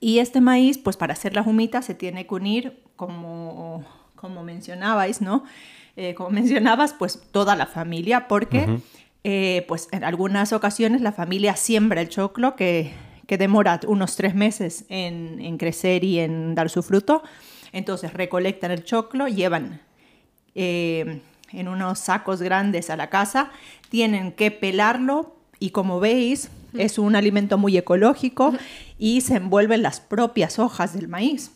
Y 0.00 0.20
este 0.20 0.40
maíz, 0.40 0.78
pues 0.78 0.96
para 0.96 1.12
hacer 1.12 1.34
las 1.34 1.46
humitas 1.46 1.84
se 1.84 1.94
tiene 1.94 2.26
que 2.26 2.34
unir, 2.34 2.82
como, 2.96 3.84
como 4.20 4.44
mencionabais, 4.44 5.22
¿no? 5.22 5.44
Eh, 5.96 6.14
como 6.14 6.30
mencionabas, 6.40 6.92
pues 6.92 7.20
toda 7.32 7.56
la 7.56 7.66
familia, 7.66 8.28
porque 8.28 8.80
eh, 9.24 9.64
pues 9.66 9.88
en 9.92 10.04
algunas 10.04 10.52
ocasiones 10.52 11.00
la 11.00 11.12
familia 11.12 11.56
siembra 11.56 12.00
el 12.00 12.08
choclo 12.08 12.54
que, 12.54 12.92
que 13.26 13.38
demora 13.38 13.80
unos 13.86 14.16
tres 14.16 14.34
meses 14.34 14.84
en, 14.88 15.40
en 15.40 15.56
crecer 15.56 16.04
y 16.04 16.18
en 16.18 16.54
dar 16.54 16.68
su 16.68 16.82
fruto. 16.82 17.22
Entonces 17.72 18.12
recolectan 18.12 18.70
el 18.70 18.84
choclo, 18.84 19.28
llevan 19.28 19.80
eh, 20.54 21.22
en 21.52 21.68
unos 21.68 21.98
sacos 21.98 22.42
grandes 22.42 22.90
a 22.90 22.96
la 22.96 23.08
casa, 23.08 23.50
tienen 23.88 24.32
que 24.32 24.50
pelarlo 24.50 25.36
y 25.58 25.70
como 25.70 26.00
veis 26.00 26.50
es 26.74 26.98
un 26.98 27.16
alimento 27.16 27.58
muy 27.58 27.76
ecológico 27.76 28.52
y 28.98 29.22
se 29.22 29.36
envuelven 29.36 29.82
las 29.82 30.00
propias 30.00 30.58
hojas 30.58 30.92
del 30.92 31.08
maíz. 31.08 31.52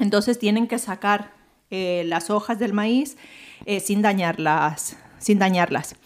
Entonces 0.00 0.38
tienen 0.38 0.66
que 0.66 0.78
sacar 0.78 1.41
eh, 1.72 2.04
las 2.06 2.30
hojas 2.30 2.58
del 2.60 2.72
maíz 2.72 3.16
eh, 3.66 3.80
sin 3.80 4.00
dañarlas. 4.02 4.96
Sin 5.18 5.38
dañarlas. 5.38 5.96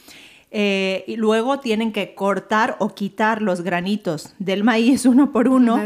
Eh, 0.52 1.04
y 1.08 1.16
luego 1.16 1.58
tienen 1.58 1.92
que 1.92 2.14
cortar 2.14 2.76
o 2.78 2.94
quitar 2.94 3.42
los 3.42 3.60
granitos 3.62 4.32
del 4.38 4.62
maíz 4.64 5.04
uno 5.12 5.32
por 5.32 5.48
uno. 5.48 5.76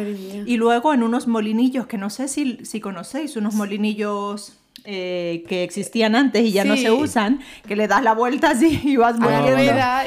Y 0.46 0.56
luego 0.58 0.92
en 0.94 1.02
unos 1.02 1.26
molinillos, 1.26 1.86
que 1.86 1.96
no 1.98 2.10
sé 2.10 2.28
si, 2.28 2.58
si 2.64 2.78
conocéis, 2.80 3.36
unos 3.36 3.54
molinillos 3.54 4.58
eh, 4.84 5.44
que 5.48 5.64
existían 5.64 6.14
antes 6.14 6.42
y 6.44 6.52
ya 6.52 6.64
no 6.64 6.76
se 6.76 6.90
usan, 6.90 7.40
que 7.66 7.74
le 7.74 7.88
das 7.88 8.02
la 8.02 8.12
vuelta 8.14 8.50
así 8.50 8.80
y 8.84 8.96
vas 8.96 9.18
moliendo. 9.18 9.62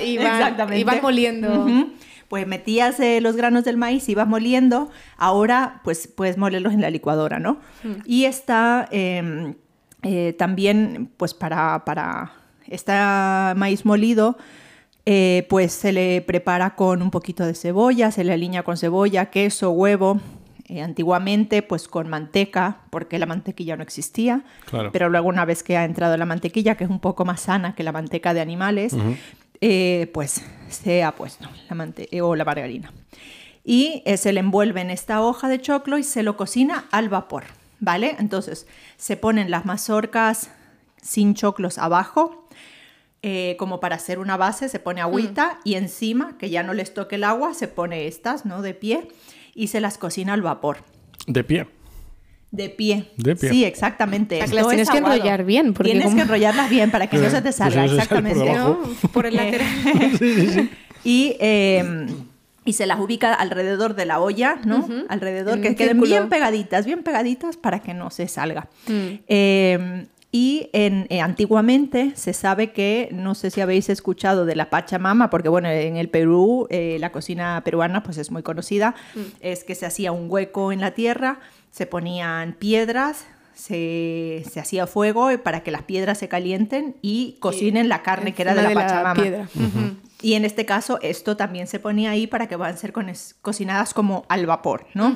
y 0.06 0.18
van- 0.18 0.36
Exactamente. 0.38 0.80
y 0.80 0.84
van 0.84 1.02
moliendo. 1.02 1.66
Pues 2.30 2.48
metías 2.48 3.00
eh, 3.00 3.22
los 3.22 3.36
granos 3.36 3.64
del 3.64 3.78
maíz, 3.78 4.10
ibas 4.10 4.28
moliendo, 4.28 4.90
ahora 5.18 5.82
pues 5.84 6.08
puedes 6.08 6.38
molerlos 6.38 6.74
en 6.74 6.82
la 6.82 6.90
licuadora, 6.90 7.38
¿no? 7.40 7.60
Y 8.06 8.26
está 8.26 8.88
eh, 10.04 10.34
también, 10.38 11.10
pues 11.18 11.34
para, 11.34 11.84
para 11.86 12.32
este 12.68 12.94
maíz 13.56 13.86
molido, 13.86 14.38
eh, 15.06 15.46
pues 15.50 15.74
se 15.74 15.92
le 15.92 16.22
prepara 16.22 16.76
con 16.76 17.02
un 17.02 17.12
poquito 17.12 17.46
de 17.46 17.56
cebolla, 17.56 18.12
se 18.12 18.24
le 18.24 18.34
alinea 18.34 18.64
con 18.64 18.78
cebolla, 18.78 19.26
queso, 19.32 19.72
huevo. 19.72 20.20
eh, 20.70 20.82
antiguamente, 20.82 21.62
pues 21.62 21.88
con 21.88 22.10
manteca, 22.10 22.78
porque 22.90 23.20
la 23.20 23.26
mantequilla 23.26 23.76
no 23.76 23.84
existía. 23.84 24.44
Claro. 24.66 24.92
Pero 24.92 25.10
luego, 25.10 25.28
una 25.28 25.46
vez 25.46 25.62
que 25.62 25.78
ha 25.78 25.84
entrado 25.84 26.16
la 26.18 26.26
mantequilla, 26.26 26.76
que 26.76 26.86
es 26.86 26.90
un 26.90 27.00
poco 27.00 27.26
más 27.26 27.42
sana 27.42 27.76
que 27.76 27.84
la 27.84 27.92
manteca 27.92 28.34
de 28.34 28.42
animales, 28.42 28.96
eh, 29.62 30.10
pues 30.14 30.42
se 30.70 31.04
ha 31.04 31.12
puesto 31.14 31.48
la 31.70 31.76
mante 31.76 32.08
eh, 32.16 32.22
o 32.22 32.36
la 32.36 32.46
margarina. 32.46 32.92
Y 33.66 34.04
se 34.18 34.34
le 34.34 34.40
envuelve 34.40 34.82
en 34.82 34.90
esta 34.90 35.22
hoja 35.22 35.48
de 35.48 35.62
choclo 35.62 35.98
y 35.98 36.04
se 36.04 36.24
lo 36.24 36.36
cocina 36.36 36.86
al 36.92 37.08
vapor, 37.08 37.44
¿vale? 37.84 38.16
Entonces 38.18 38.66
se 38.98 39.18
ponen 39.18 39.52
las 39.52 39.66
mazorcas 39.66 40.50
sin 41.02 41.36
choclos 41.36 41.78
abajo, 41.78 42.48
eh, 43.22 43.56
como 43.60 43.80
para 43.80 43.98
hacer 43.98 44.20
una 44.20 44.38
base, 44.38 44.70
se 44.70 44.80
pone 44.80 45.02
agüita 45.02 45.60
y 45.66 45.76
encima, 45.76 46.38
que 46.38 46.50
ya 46.50 46.64
no 46.64 46.74
les 46.74 46.94
toque 46.94 47.16
el 47.16 47.24
agua, 47.26 47.54
se 47.54 47.68
pone 47.68 48.08
estas, 48.08 48.46
¿no? 48.46 48.62
De 48.62 48.74
pie 48.74 49.08
y 49.54 49.68
se 49.68 49.82
las 49.82 49.98
cocina 49.98 50.34
al 50.34 50.42
vapor. 50.42 50.78
De 51.28 51.44
pie. 51.44 51.68
De 52.52 52.70
pie. 52.70 53.12
De 53.18 53.36
pie. 53.36 53.50
Sí, 53.50 53.66
exactamente. 53.66 54.36
O 54.42 54.46
sea, 54.46 54.54
las 54.56 54.64
es 54.64 54.70
tienes 54.70 54.90
que 54.90 54.98
enrollar 55.00 55.44
bien, 55.44 55.74
porque 55.74 55.90
Tienes 55.92 56.06
como- 56.06 56.18
que 56.18 56.22
enrollarlas 56.24 56.70
bien 56.70 56.92
para 56.92 57.08
que 57.08 57.18
no 57.18 57.30
se 57.30 57.38
te 57.38 57.42
Pues 57.44 57.56
salga, 57.56 57.76
sale 57.76 57.88
por 57.90 57.96
exactamente. 58.00 58.50
abajo. 58.50 58.80
¿no? 59.04 59.10
Por 59.10 59.26
el 59.26 59.36
lateral. 59.36 59.68
Y, 61.06 61.36
eh, 61.42 62.08
y 62.66 62.74
se 62.74 62.86
las 62.86 63.00
ubica 63.00 63.34
alrededor 63.34 63.96
de 63.96 64.06
la 64.06 64.20
olla, 64.20 64.58
¿no? 64.66 64.88
Alrededor, 65.10 65.56
En 65.58 65.62
que 65.62 65.76
queden 65.76 65.98
círculo. 65.98 66.10
bien 66.10 66.30
pegaditas, 66.30 66.86
bien 66.86 67.04
pegaditas 67.04 67.58
para 67.58 67.80
que 67.80 67.94
no 67.94 68.10
se 68.10 68.28
salga. 68.28 68.68
Mm. 68.88 69.08
Eh, 69.28 70.08
y 70.36 70.70
en, 70.74 71.06
eh, 71.10 71.22
antiguamente 71.22 72.14
se 72.16 72.34
sabe 72.34 72.72
que, 72.72 73.10
no 73.12 73.36
sé 73.36 73.52
si 73.52 73.62
habéis 73.62 73.90
escuchado 73.90 74.46
de 74.46 74.56
la 74.56 74.72
Pachamama, 74.72 75.30
porque 75.30 75.48
bueno, 75.48 75.70
en 75.70 75.96
el 75.96 76.10
Perú, 76.10 76.66
eh, 76.72 76.98
la 77.00 77.12
cocina 77.12 77.62
peruana 77.64 78.02
pues 78.02 78.18
es 78.18 78.32
muy 78.32 78.42
conocida, 78.42 78.96
es 79.42 79.64
que 79.64 79.76
se 79.76 79.86
hacía 79.86 80.12
un 80.12 80.26
hueco 80.32 80.72
en 80.72 80.82
la 80.82 80.92
tierra, 80.92 81.40
se 81.70 81.86
ponían 81.86 82.54
piedras, 82.54 83.28
se, 83.54 84.44
se 84.52 84.60
hacía 84.60 84.88
fuego 84.88 85.30
para 85.44 85.62
que 85.62 85.70
las 85.70 85.84
piedras 85.84 86.18
se 86.18 86.28
calienten 86.28 86.96
y 87.04 87.38
cocinen 87.40 87.88
la 87.88 88.02
carne 88.02 88.34
que 88.34 88.42
era 88.42 88.56
de 88.56 88.64
la 88.64 88.72
Encima 88.72 88.88
Pachamama. 88.88 89.22
piedra. 89.22 89.48
Ujú. 89.54 89.96
Y 90.24 90.34
en 90.34 90.46
este 90.46 90.66
caso, 90.66 90.98
esto 91.02 91.38
también 91.38 91.68
se 91.68 91.80
ponía 91.80 92.10
ahí 92.12 92.26
para 92.26 92.48
que 92.48 92.56
van 92.56 92.74
a 92.74 92.78
ser 92.78 92.94
cocinadas 93.42 93.94
como 93.94 94.26
al 94.30 94.46
vapor, 94.48 94.88
¿no? 94.96 95.16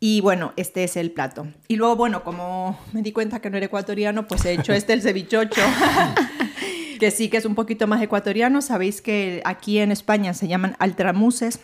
Y 0.00 0.20
bueno, 0.20 0.52
este 0.56 0.84
es 0.84 0.96
el 0.98 1.10
plato. 1.12 1.46
Y 1.66 1.76
luego, 1.76 1.96
bueno, 1.96 2.22
como 2.24 2.78
me 2.92 3.00
di 3.02 3.10
cuenta 3.12 3.40
que 3.40 3.48
no 3.48 3.56
era 3.56 3.66
ecuatoriano, 3.66 4.28
pues 4.28 4.44
he 4.44 4.52
hecho 4.52 4.72
este, 4.74 4.92
el 4.92 5.00
cevichocho, 5.00 5.62
que 7.00 7.10
sí 7.10 7.28
que 7.30 7.38
es 7.38 7.46
un 7.46 7.54
poquito 7.54 7.86
más 7.86 8.02
ecuatoriano. 8.02 8.60
Sabéis 8.60 9.00
que 9.00 9.40
aquí 9.46 9.78
en 9.78 9.90
España 9.92 10.34
se 10.34 10.46
llaman 10.46 10.76
altramuses. 10.78 11.58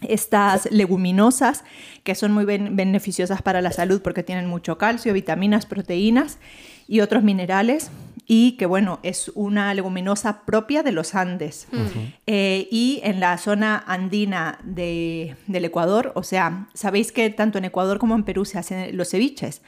Estas 0.00 0.68
leguminosas 0.70 1.64
que 2.04 2.14
son 2.14 2.32
muy 2.32 2.44
ben- 2.44 2.76
beneficiosas 2.76 3.42
para 3.42 3.60
la 3.62 3.72
salud 3.72 4.00
porque 4.02 4.22
tienen 4.22 4.46
mucho 4.46 4.78
calcio, 4.78 5.12
vitaminas, 5.12 5.66
proteínas 5.66 6.38
y 6.86 7.00
otros 7.00 7.22
minerales 7.24 7.90
y 8.30 8.52
que 8.58 8.66
bueno, 8.66 9.00
es 9.02 9.32
una 9.34 9.72
leguminosa 9.72 10.42
propia 10.44 10.82
de 10.82 10.92
los 10.92 11.14
Andes. 11.14 11.66
Eh, 12.26 12.68
y 12.70 13.00
en 13.02 13.20
la 13.20 13.38
zona 13.38 13.82
andina 13.86 14.58
de- 14.62 15.34
del 15.46 15.64
Ecuador, 15.64 16.12
o 16.14 16.22
sea, 16.22 16.66
sabéis 16.74 17.10
que 17.10 17.30
tanto 17.30 17.56
en 17.56 17.64
Ecuador 17.64 17.98
como 17.98 18.14
en 18.14 18.24
Perú 18.24 18.44
se 18.44 18.58
hacen 18.58 18.94
los 18.98 19.08
ceviches, 19.10 19.62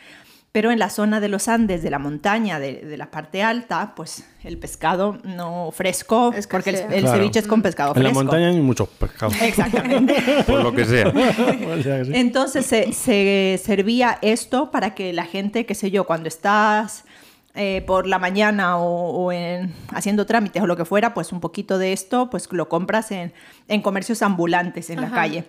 pero 0.52 0.72
en 0.72 0.78
la 0.80 0.90
zona 0.90 1.20
de 1.20 1.28
los 1.28 1.48
Andes, 1.48 1.82
de 1.82 1.90
la 1.90 1.98
montaña, 2.00 2.58
de, 2.58 2.74
de 2.84 2.96
la 2.98 3.10
parte 3.10 3.42
alta, 3.42 3.94
pues 3.96 4.24
el 4.44 4.58
pescado 4.58 5.18
no 5.24 5.70
fresco, 5.72 6.34
porque 6.50 6.70
el, 6.70 6.76
el 6.76 7.00
Claro. 7.02 7.16
ceviche 7.18 7.38
es 7.38 7.46
con 7.46 7.62
pescado 7.62 7.94
En 7.96 8.02
la 8.02 8.08
fresco. 8.10 8.24
montaña 8.24 8.48
hay 8.48 8.60
muchos 8.60 8.88
pescados. 8.88 9.40
Exactamente. 9.40 10.14
Por 10.46 10.62
lo 10.62 10.74
que 10.74 10.84
sea. 10.84 11.12
Entonces 12.12 12.66
se, 12.66 12.92
se 12.92 13.60
servía 13.64 14.18
esto 14.22 14.70
para 14.70 14.94
que 14.94 15.12
la 15.12 15.24
gente, 15.24 15.64
qué 15.66 15.74
sé 15.74 15.90
yo, 15.90 16.04
cuando 16.04 16.28
estás 16.28 17.04
eh, 17.54 17.82
por 17.86 18.06
la 18.06 18.18
mañana 18.18 18.78
o, 18.78 19.10
o 19.26 19.32
en- 19.32 19.74
haciendo 19.92 20.24
trámites 20.26 20.62
o 20.62 20.66
lo 20.66 20.76
que 20.76 20.84
fuera, 20.84 21.14
pues 21.14 21.32
un 21.32 21.40
poquito 21.40 21.78
de 21.78 21.92
esto, 21.92 22.30
pues 22.30 22.48
lo 22.52 22.68
compras 22.68 23.10
en, 23.10 23.32
en 23.68 23.82
comercios 23.82 24.22
ambulantes 24.22 24.90
en 24.90 25.00
la 25.00 25.10
calle. 25.10 25.44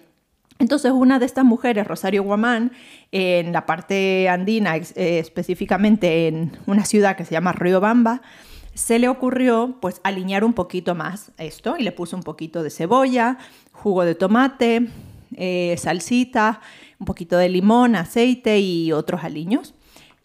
Entonces 0.59 0.91
una 0.91 1.17
de 1.17 1.25
estas 1.25 1.43
mujeres, 1.45 1.87
Rosario 1.87 2.23
Guamán, 2.23 2.71
en 3.11 3.51
la 3.51 3.65
parte 3.65 4.29
andina, 4.29 4.75
eh, 4.77 5.19
específicamente 5.19 6.27
en 6.27 6.57
una 6.67 6.85
ciudad 6.85 7.15
que 7.15 7.25
se 7.25 7.31
llama 7.31 7.51
Riobamba, 7.51 8.21
se 8.73 8.99
le 8.99 9.07
ocurrió 9.09 9.77
pues 9.81 9.99
alinear 10.03 10.43
un 10.43 10.53
poquito 10.53 10.95
más 10.95 11.31
esto 11.37 11.75
y 11.77 11.83
le 11.83 11.91
puso 11.91 12.15
un 12.15 12.23
poquito 12.23 12.63
de 12.63 12.69
cebolla, 12.69 13.37
jugo 13.73 14.05
de 14.05 14.15
tomate, 14.15 14.87
eh, 15.35 15.75
salsita, 15.77 16.61
un 16.99 17.05
poquito 17.05 17.37
de 17.37 17.49
limón, 17.49 17.95
aceite 17.95 18.59
y 18.59 18.91
otros 18.91 19.23
aliños. 19.23 19.73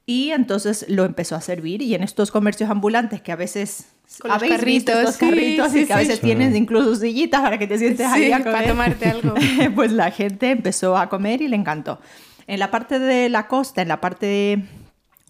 Y 0.09 0.31
entonces 0.31 0.87
lo 0.89 1.05
empezó 1.05 1.35
a 1.35 1.41
servir 1.41 1.83
y 1.83 1.95
en 1.97 2.05
estos 2.05 2.31
comercios 2.31 2.71
ambulantes 2.71 3.21
que 3.23 3.33
a 3.33 3.37
veces 3.37 3.89
Con 4.21 4.31
los 4.31 4.37
habéis 4.41 4.65
visto 4.65 4.93
carritos, 4.93 4.99
estos 4.99 5.15
sí, 5.17 5.27
carritos 5.27 5.73
sí, 5.73 5.81
y 5.81 5.87
que 5.87 5.93
a 5.93 5.99
sí. 5.99 6.05
veces 6.07 6.21
tienes 6.21 6.55
incluso 6.55 6.95
sillitas 6.95 7.41
para 7.43 7.59
que 7.59 7.67
te 7.67 7.77
sientes 7.77 8.07
ahí 8.07 8.27
Sí, 8.27 8.33
a 8.33 8.39
para 8.39 8.53
comer. 8.53 8.69
tomarte 8.69 9.09
algo. 9.11 9.35
pues 9.75 9.91
la 9.91 10.13
gente 10.13 10.53
empezó 10.53 10.97
a 10.97 11.09
comer 11.09 11.43
y 11.43 11.49
le 11.49 11.57
encantó. 11.57 12.01
En 12.47 12.61
la 12.61 12.71
parte 12.71 13.01
de 13.01 13.29
la 13.29 13.49
costa, 13.49 13.83
en 13.83 13.89
la 13.89 14.01
parte 14.01 14.63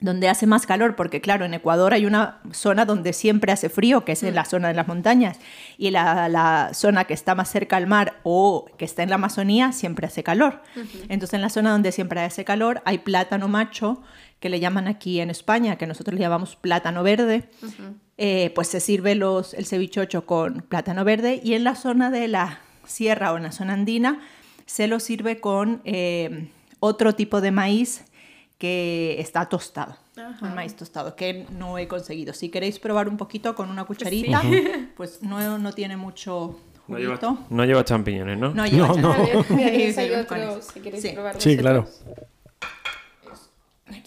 donde 0.01 0.29
hace 0.29 0.47
más 0.47 0.67
calor, 0.67 0.95
porque 0.95 1.23
claro, 1.23 1.47
en 1.47 1.55
Ecuador 1.55 1.95
hay 1.95 2.05
una 2.05 2.41
zona 2.53 2.85
donde 2.85 3.15
siempre 3.15 3.51
hace 3.53 3.71
frío, 3.71 4.05
que 4.05 4.13
es 4.13 4.23
en 4.23 4.35
la 4.35 4.45
zona 4.45 4.69
de 4.69 4.75
las 4.75 4.87
montañas, 4.87 5.39
y 5.79 5.91
la, 5.91 6.29
la 6.29 6.73
zona 6.75 7.05
que 7.05 7.15
está 7.15 7.35
más 7.35 7.49
cerca 7.51 7.79
al 7.79 7.87
mar 7.87 8.21
o 8.23 8.67
que 8.77 8.85
está 8.85 9.03
en 9.03 9.09
la 9.09 9.15
Amazonía 9.15 9.73
siempre 9.73 10.07
hace 10.07 10.23
calor. 10.23 10.61
Entonces 11.09 11.33
en 11.33 11.41
la 11.41 11.49
zona 11.49 11.73
donde 11.73 11.93
siempre 11.93 12.21
hace 12.21 12.45
calor 12.45 12.83
hay 12.85 12.99
plátano 12.99 13.49
macho, 13.49 14.03
que 14.41 14.49
le 14.49 14.61
llaman 14.61 14.87
aquí 14.89 15.21
en 15.21 15.31
España, 15.31 15.77
que 15.77 15.87
nosotros 15.87 16.15
le 16.15 16.21
llamamos 16.21 16.57
plátano 16.57 17.03
verde, 17.03 17.49
eh, 18.19 18.51
pues 18.55 18.69
se 18.69 18.81
sirve 18.81 19.15
los, 19.15 19.55
el 19.55 19.67
cevichocho 19.67 20.27
con 20.27 20.63
plátano 20.63 21.05
verde 21.05 21.41
y 21.43 21.55
en 21.55 21.65
la 21.65 21.75
zona 21.75 22.11
de 22.11 22.29
la 22.29 22.61
sierra 22.87 23.33
o 23.33 23.37
en 23.37 23.45
la 23.45 23.53
zona 23.53 23.73
andina 23.73 24.21
se 24.67 24.89
lo 24.89 25.01
sirve 25.01 25.41
con 25.41 25.81
eh, 25.85 26.49
otro 26.81 27.15
tipo 27.15 27.41
de 27.41 27.51
maíz 27.51 28.05
que 28.59 29.17
está 29.21 29.49
tostado, 29.49 29.97
un 30.41 30.55
maíz 30.55 30.75
tostado 30.77 31.15
que 31.15 31.47
no 31.51 31.77
he 31.79 31.89
conseguido. 31.89 32.33
Si 32.33 32.49
queréis 32.49 32.79
probar 32.79 33.09
un 33.09 33.17
poquito 33.19 33.55
con 33.55 33.69
una 33.71 33.85
cucharita, 33.85 34.43
pues 34.97 35.23
no, 35.23 35.59
no 35.59 35.73
tiene 35.73 35.97
mucho 35.99 36.59
No 36.89 36.99
lleva, 36.99 37.19
no 37.51 37.83
champiñones, 37.83 38.39
¿no? 38.39 38.55
No 38.55 38.67
lleva 38.67 38.89
No, 38.89 38.97
no. 38.97 39.09
Ver, 39.25 39.45
mira, 39.51 39.69
Sí, 39.69 39.75
ahí 39.83 39.93
seguimos 39.93 40.27
con 40.27 40.41
otro, 40.41 40.59
eso. 40.59 40.73
si 40.73 40.81
queréis 40.81 41.03
Sí. 41.03 41.11
probar 41.11 41.41
Sí, 41.41 41.57
vosotros. 41.57 41.61
claro. 41.61 42.27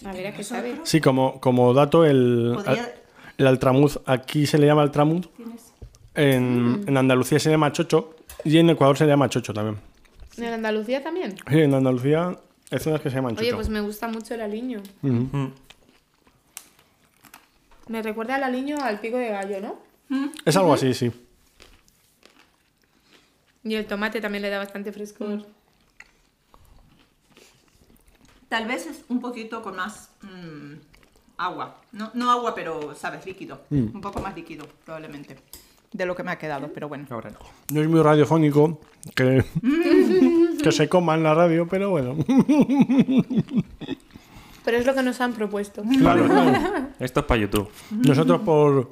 A 0.04 0.12
ver 0.12 0.26
a 0.28 0.32
qué 0.34 0.44
sabe. 0.44 0.74
Sí, 0.84 1.00
como, 1.00 1.40
como 1.40 1.72
dato, 1.74 2.04
el, 2.04 2.52
Podría- 2.54 2.94
el 3.38 3.46
altramuz 3.46 3.98
aquí 4.06 4.46
se 4.46 4.58
le 4.58 4.66
llama 4.66 4.82
altramuz, 4.82 5.28
en, 6.14 6.84
en 6.86 6.96
Andalucía 6.96 7.38
se 7.38 7.50
llama 7.50 7.72
chocho 7.72 8.16
y 8.44 8.58
en 8.58 8.70
Ecuador 8.70 8.96
se 8.98 9.06
llama 9.06 9.28
chocho 9.28 9.52
también. 9.54 9.78
¿En 10.36 10.44
Andalucía 10.52 11.02
también? 11.02 11.36
Sí, 11.48 11.60
en 11.60 11.74
Andalucía 11.74 12.36
hay 12.70 12.78
zonas 12.78 13.00
que 13.00 13.10
se 13.10 13.16
llaman 13.16 13.36
Oye, 13.38 13.46
chocho. 13.46 13.56
pues 13.56 13.68
me 13.68 13.80
gusta 13.80 14.08
mucho 14.08 14.34
el 14.34 14.40
aliño. 14.42 14.82
Mm. 15.02 15.46
Me 17.88 18.02
recuerda 18.02 18.36
el 18.36 18.44
aliño 18.44 18.76
al 18.82 19.00
pico 19.00 19.16
de 19.16 19.28
gallo, 19.30 19.60
¿no? 19.60 20.30
Es 20.44 20.56
algo 20.56 20.74
así, 20.74 20.92
sí. 20.94 21.10
Y 23.64 23.74
el 23.74 23.86
tomate 23.86 24.20
también 24.20 24.42
le 24.42 24.50
da 24.50 24.58
bastante 24.58 24.92
frescor. 24.92 25.46
Tal 28.50 28.66
vez 28.66 28.86
es 28.86 29.04
un 29.08 29.20
poquito 29.20 29.62
con 29.62 29.76
más 29.76 30.10
mm, 30.22 30.74
agua. 31.38 31.76
No, 31.92 32.10
no 32.14 32.32
agua, 32.32 32.52
pero, 32.52 32.96
¿sabes? 32.96 33.24
Líquido. 33.24 33.60
Un 33.70 34.00
poco 34.00 34.20
más 34.20 34.34
líquido, 34.34 34.66
probablemente. 34.84 35.36
De 35.92 36.04
lo 36.04 36.16
que 36.16 36.24
me 36.24 36.32
ha 36.32 36.38
quedado, 36.38 36.68
pero 36.74 36.88
bueno. 36.88 37.06
Ahora 37.10 37.30
no. 37.30 37.38
No 37.72 37.80
es 37.80 37.88
muy 37.88 38.02
radiofónico 38.02 38.80
que, 39.14 39.44
que 40.62 40.72
se 40.72 40.88
coma 40.88 41.14
en 41.14 41.22
la 41.22 41.32
radio, 41.32 41.68
pero 41.68 41.90
bueno. 41.90 42.16
Pero 44.64 44.76
es 44.76 44.84
lo 44.84 44.94
que 44.94 45.02
nos 45.02 45.20
han 45.20 45.32
propuesto. 45.32 45.82
Claro, 45.98 46.26
claro. 46.26 46.88
Esto 46.98 47.20
es 47.20 47.26
para 47.26 47.40
YouTube. 47.40 47.68
Nosotros 47.90 48.40
por 48.42 48.90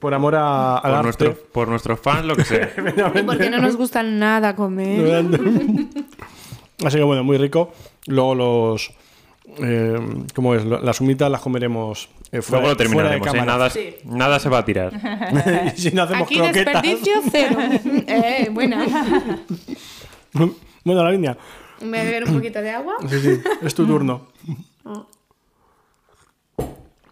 por 0.00 0.12
amor 0.12 0.34
a, 0.36 0.80
Por, 0.82 1.04
nuestro, 1.04 1.34
por 1.52 1.68
nuestros 1.68 2.00
fans, 2.00 2.26
lo 2.26 2.34
que 2.34 2.44
sea. 2.44 2.72
Porque 3.26 3.48
no 3.48 3.58
nos 3.58 3.76
gusta 3.76 4.02
nada 4.02 4.56
comer. 4.56 5.24
Así 6.84 6.98
que 6.98 7.04
bueno, 7.04 7.24
muy 7.24 7.38
rico. 7.38 7.72
Luego 8.06 8.34
los. 8.34 8.90
Eh, 9.58 9.96
¿Cómo 10.34 10.54
es? 10.54 10.64
Las 10.64 11.00
humitas 11.00 11.30
las 11.30 11.40
comeremos 11.40 12.08
eh, 12.32 12.42
fuera, 12.42 12.62
Luego 12.66 12.74
lo 12.84 12.88
fuera 12.90 13.10
de 13.10 13.20
terminaremos, 13.20 13.34
¿eh? 13.34 13.46
Nada, 13.46 13.70
Sí. 13.70 13.94
nada 14.04 14.38
se 14.40 14.48
va 14.48 14.58
a 14.58 14.64
tirar. 14.64 14.92
y 15.76 15.80
si 15.80 15.90
no 15.92 16.02
hacemos 16.02 16.22
Aquí 16.26 16.36
croquetas. 16.36 16.82
desperdicio 16.82 17.12
cero. 17.30 17.56
eh, 18.08 18.48
buena. 18.50 18.84
Bueno, 20.84 21.02
la 21.04 21.10
línea. 21.10 21.36
Me 21.80 21.88
voy 21.88 21.98
a 21.98 22.04
beber 22.04 22.24
un 22.24 22.34
poquito 22.34 22.60
de 22.60 22.70
agua. 22.70 22.94
Sí, 23.08 23.20
sí, 23.20 23.40
es 23.62 23.74
tu 23.74 23.86
turno. 23.86 24.28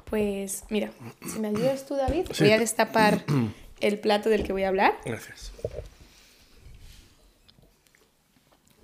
Pues 0.06 0.64
mira, 0.70 0.90
si 1.26 1.38
me 1.40 1.48
ayudas 1.48 1.86
tú, 1.86 1.96
David, 1.96 2.26
Sí. 2.32 2.44
voy 2.44 2.52
a 2.52 2.58
destapar 2.58 3.24
el 3.80 3.98
plato 3.98 4.28
del 4.28 4.44
que 4.44 4.52
voy 4.52 4.62
a 4.64 4.68
hablar. 4.68 4.94
Gracias. 5.04 5.52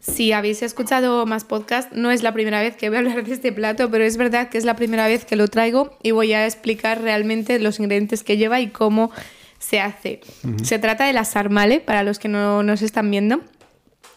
Si 0.01 0.33
habéis 0.33 0.63
escuchado 0.63 1.27
más 1.27 1.45
podcast, 1.45 1.93
no 1.93 2.11
es 2.11 2.23
la 2.23 2.33
primera 2.33 2.63
vez 2.63 2.75
que 2.75 2.89
voy 2.89 2.97
a 2.97 2.99
hablar 3.01 3.23
de 3.23 3.35
este 3.35 3.53
plato, 3.53 3.91
pero 3.91 4.03
es 4.03 4.17
verdad 4.17 4.49
que 4.49 4.57
es 4.57 4.65
la 4.65 4.75
primera 4.75 5.07
vez 5.07 5.27
que 5.27 5.37
lo 5.37 5.47
traigo 5.47 5.97
y 6.03 6.11
voy 6.13 6.33
a 6.33 6.47
explicar 6.47 7.03
realmente 7.03 7.59
los 7.59 7.79
ingredientes 7.79 8.25
que 8.25 8.39
lleva 8.39 8.61
y 8.61 8.69
cómo 8.69 9.11
se 9.59 9.79
hace. 9.79 10.21
Se 10.63 10.79
trata 10.79 11.05
de 11.05 11.13
la 11.13 11.25
sarmale, 11.25 11.81
para 11.81 12.03
los 12.03 12.19
que 12.19 12.29
no 12.29 12.63
nos 12.63 12.81
están 12.81 13.11
viendo. 13.11 13.43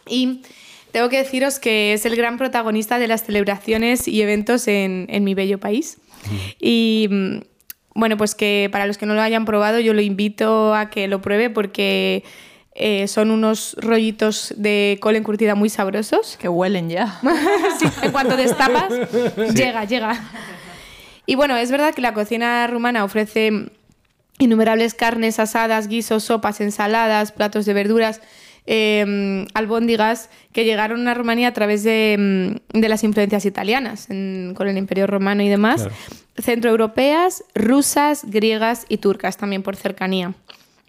Y 0.08 0.40
tengo 0.90 1.10
que 1.10 1.18
deciros 1.18 1.58
que 1.58 1.92
es 1.92 2.06
el 2.06 2.16
gran 2.16 2.38
protagonista 2.38 2.98
de 2.98 3.06
las 3.06 3.24
celebraciones 3.24 4.08
y 4.08 4.22
eventos 4.22 4.66
en, 4.68 5.06
en 5.10 5.22
mi 5.22 5.34
bello 5.34 5.60
país. 5.60 5.98
Y 6.58 7.08
mm, 7.10 7.38
bueno, 7.94 8.16
pues 8.16 8.34
que 8.34 8.70
para 8.72 8.86
los 8.86 8.96
que 8.96 9.04
no 9.04 9.14
lo 9.14 9.20
hayan 9.20 9.44
probado, 9.44 9.80
yo 9.80 9.92
lo 9.92 10.00
invito 10.00 10.74
a 10.74 10.88
que 10.88 11.08
lo 11.08 11.20
pruebe 11.20 11.50
porque 11.50 12.24
eh, 12.74 13.06
son 13.08 13.30
unos 13.30 13.76
rollitos 13.80 14.52
de 14.56 14.98
col 15.00 15.16
encurtida 15.16 15.54
muy 15.54 15.68
sabrosos. 15.68 16.36
Que 16.38 16.48
huelen 16.48 16.88
ya. 16.90 17.20
Sí, 17.78 17.86
en 18.02 18.12
cuanto 18.12 18.36
destapas, 18.36 18.92
llega, 19.54 19.84
llega. 19.84 20.20
Y 21.26 21.34
bueno, 21.36 21.56
es 21.56 21.70
verdad 21.70 21.94
que 21.94 22.02
la 22.02 22.12
cocina 22.14 22.66
rumana 22.66 23.02
ofrece 23.04 23.70
innumerables 24.38 24.94
carnes 24.94 25.38
asadas, 25.38 25.88
guisos, 25.88 26.24
sopas, 26.24 26.60
ensaladas, 26.60 27.32
platos 27.32 27.64
de 27.66 27.72
verduras, 27.74 28.20
eh, 28.66 29.46
albóndigas, 29.54 30.30
que 30.52 30.64
llegaron 30.64 31.06
a 31.08 31.14
Rumanía 31.14 31.48
a 31.48 31.52
través 31.52 31.82
de, 31.84 32.16
mm, 32.74 32.78
de 32.80 32.88
las 32.88 33.04
influencias 33.04 33.44
italianas, 33.44 34.08
en- 34.10 34.54
con 34.56 34.68
el 34.68 34.76
Imperio 34.78 35.06
Romano 35.06 35.42
y 35.42 35.48
demás, 35.48 35.82
Claro. 35.82 35.94
centroeuropeas, 36.42 37.44
rusas, 37.54 38.22
griegas 38.24 38.86
y 38.88 38.98
turcas 38.98 39.36
también 39.36 39.62
por 39.62 39.76
cercanía. 39.76 40.34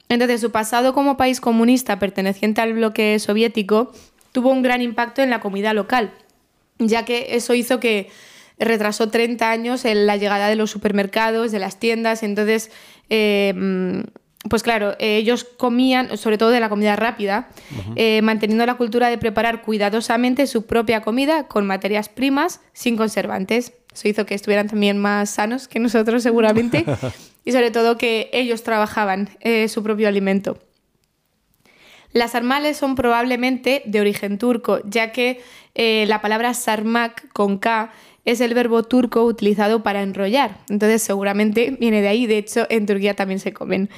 Entonces, 0.09 0.41
su 0.41 0.51
pasado 0.51 0.93
como 0.93 1.17
país 1.17 1.41
comunista 1.41 1.99
perteneciente 1.99 2.61
al 2.61 2.73
bloque 2.73 3.17
soviético 3.19 3.91
tuvo 4.31 4.51
un 4.51 4.61
gran 4.61 4.81
impacto 4.81 5.21
en 5.21 5.29
la 5.29 5.39
comida 5.39 5.73
local, 5.73 6.11
ya 6.77 7.05
que 7.05 7.35
eso 7.35 7.53
hizo 7.53 7.79
que 7.79 8.09
retrasó 8.59 9.09
30 9.09 9.49
años 9.49 9.85
en 9.85 10.05
la 10.05 10.17
llegada 10.17 10.47
de 10.47 10.55
los 10.55 10.71
supermercados, 10.71 11.51
de 11.51 11.59
las 11.59 11.79
tiendas, 11.79 12.23
entonces, 12.23 12.71
eh, 13.09 13.53
mm, 13.55 14.01
pues 14.49 14.61
claro, 14.61 14.95
ellos 14.99 15.43
comían, 15.43 16.17
sobre 16.17 16.37
todo 16.37 16.51
de 16.51 16.59
la 16.59 16.69
comida 16.69 16.95
rápida, 16.95 17.49
eh, 17.95 18.21
manteniendo 18.21 18.65
la 18.65 18.75
cultura 18.75 19.09
de 19.09 19.17
preparar 19.17 19.63
cuidadosamente 19.63 20.45
su 20.45 20.67
propia 20.67 21.01
comida 21.01 21.47
con 21.47 21.65
materias 21.65 22.09
primas 22.09 22.61
sin 22.71 22.95
conservantes. 22.95 23.73
Eso 23.91 24.07
hizo 24.07 24.25
que 24.27 24.35
estuvieran 24.35 24.67
también 24.67 24.99
más 24.99 25.31
sanos 25.31 25.67
que 25.67 25.79
nosotros 25.79 26.21
seguramente 26.21 26.85
y 27.45 27.51
sobre 27.51 27.71
todo 27.71 27.97
que 27.97 28.29
ellos 28.33 28.63
trabajaban 28.63 29.29
eh, 29.39 29.69
su 29.69 29.83
propio 29.83 30.07
alimento. 30.07 30.57
Las 32.11 32.31
sarmales 32.31 32.77
son 32.77 32.95
probablemente 32.95 33.83
de 33.85 33.99
origen 33.99 34.37
turco, 34.37 34.79
ya 34.85 35.11
que 35.11 35.41
eh, 35.75 36.05
la 36.07 36.21
palabra 36.21 36.53
sarmak 36.53 37.27
con 37.33 37.57
K 37.57 37.91
es 38.25 38.41
el 38.41 38.53
verbo 38.53 38.83
turco 38.83 39.23
utilizado 39.23 39.83
para 39.83 40.01
enrollar. 40.01 40.57
Entonces 40.69 41.01
seguramente 41.03 41.77
viene 41.79 42.01
de 42.01 42.07
ahí. 42.07 42.25
De 42.25 42.37
hecho, 42.37 42.65
en 42.69 42.85
Turquía 42.85 43.15
también 43.15 43.39
se 43.39 43.53
comen. 43.53 43.89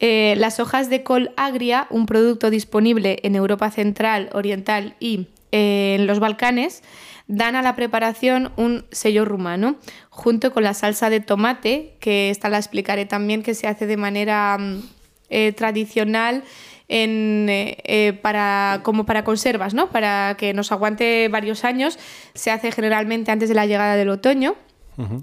Eh, 0.00 0.34
las 0.38 0.58
hojas 0.58 0.88
de 0.88 1.02
col 1.02 1.32
agria, 1.36 1.86
un 1.90 2.06
producto 2.06 2.48
disponible 2.48 3.18
en 3.22 3.34
Europa 3.36 3.70
Central, 3.70 4.30
Oriental 4.32 4.94
y 5.00 5.26
eh, 5.52 5.96
en 5.98 6.06
los 6.06 6.18
Balcanes, 6.18 6.82
dan 7.26 7.56
a 7.56 7.62
la 7.62 7.74
preparación 7.74 8.52
un 8.56 8.84
sello 8.90 9.24
rumano, 9.24 9.76
junto 10.10 10.52
con 10.52 10.62
la 10.62 10.74
salsa 10.74 11.10
de 11.10 11.20
tomate, 11.20 11.96
que 12.00 12.30
esta 12.30 12.48
la 12.48 12.58
explicaré 12.58 13.06
también, 13.06 13.42
que 13.42 13.54
se 13.54 13.66
hace 13.66 13.86
de 13.86 13.96
manera 13.96 14.58
mm, 14.58 14.82
eh, 15.30 15.52
tradicional 15.52 16.44
en, 16.88 17.46
eh, 17.48 17.78
eh, 17.84 18.12
para, 18.12 18.80
como 18.82 19.06
para 19.06 19.24
conservas, 19.24 19.74
¿no? 19.74 19.88
Para 19.90 20.36
que 20.38 20.52
nos 20.52 20.70
aguante 20.72 21.28
varios 21.28 21.64
años. 21.64 21.98
Se 22.34 22.50
hace 22.50 22.72
generalmente 22.72 23.30
antes 23.30 23.48
de 23.48 23.54
la 23.54 23.66
llegada 23.66 23.96
del 23.96 24.10
otoño. 24.10 24.56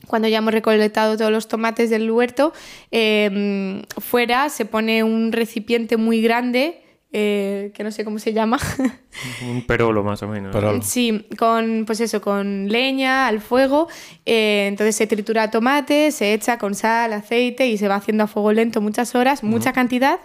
Cuando 0.08 0.28
ya 0.28 0.40
hemos 0.40 0.54
recolectado 0.54 1.16
todos 1.16 1.32
los 1.32 1.48
tomates 1.48 1.90
del 1.90 2.12
huerto, 2.12 2.52
eh, 2.92 3.82
fuera 4.00 4.50
se 4.50 4.66
pone 4.66 5.02
un 5.06 5.32
recipiente 5.32 5.96
muy 5.96 6.22
grande, 6.22 6.81
eh, 7.14 7.72
que 7.74 7.84
no 7.84 7.92
sé 7.92 8.06
cómo 8.06 8.20
se 8.20 8.32
llama, 8.32 8.58
Un 9.50 9.64
perolo, 9.64 10.04
más 10.04 10.24
o 10.24 10.28
menos. 10.28 10.54
Perolo. 10.54 10.82
Sí, 10.82 11.28
con 11.38 11.84
pues 11.86 12.00
eso, 12.00 12.22
con 12.22 12.70
leña 12.70 13.28
al 13.28 13.42
fuego. 13.42 13.88
eh, 14.26 14.68
entonces 14.70 14.96
se 14.96 15.08
tritura 15.08 15.52
tomate, 15.52 16.12
se 16.12 16.34
echa 16.34 16.58
con 16.58 16.74
sal, 16.74 17.12
aceite 17.14 17.68
y 17.68 17.78
se 17.78 17.88
va 17.88 17.96
haciendo 17.96 18.24
a 18.24 18.28
fuego 18.28 18.54
lento 18.54 18.80
muchas 18.80 19.14
horas, 19.16 19.44
mucha 19.44 19.74
cantidad, 19.74 20.20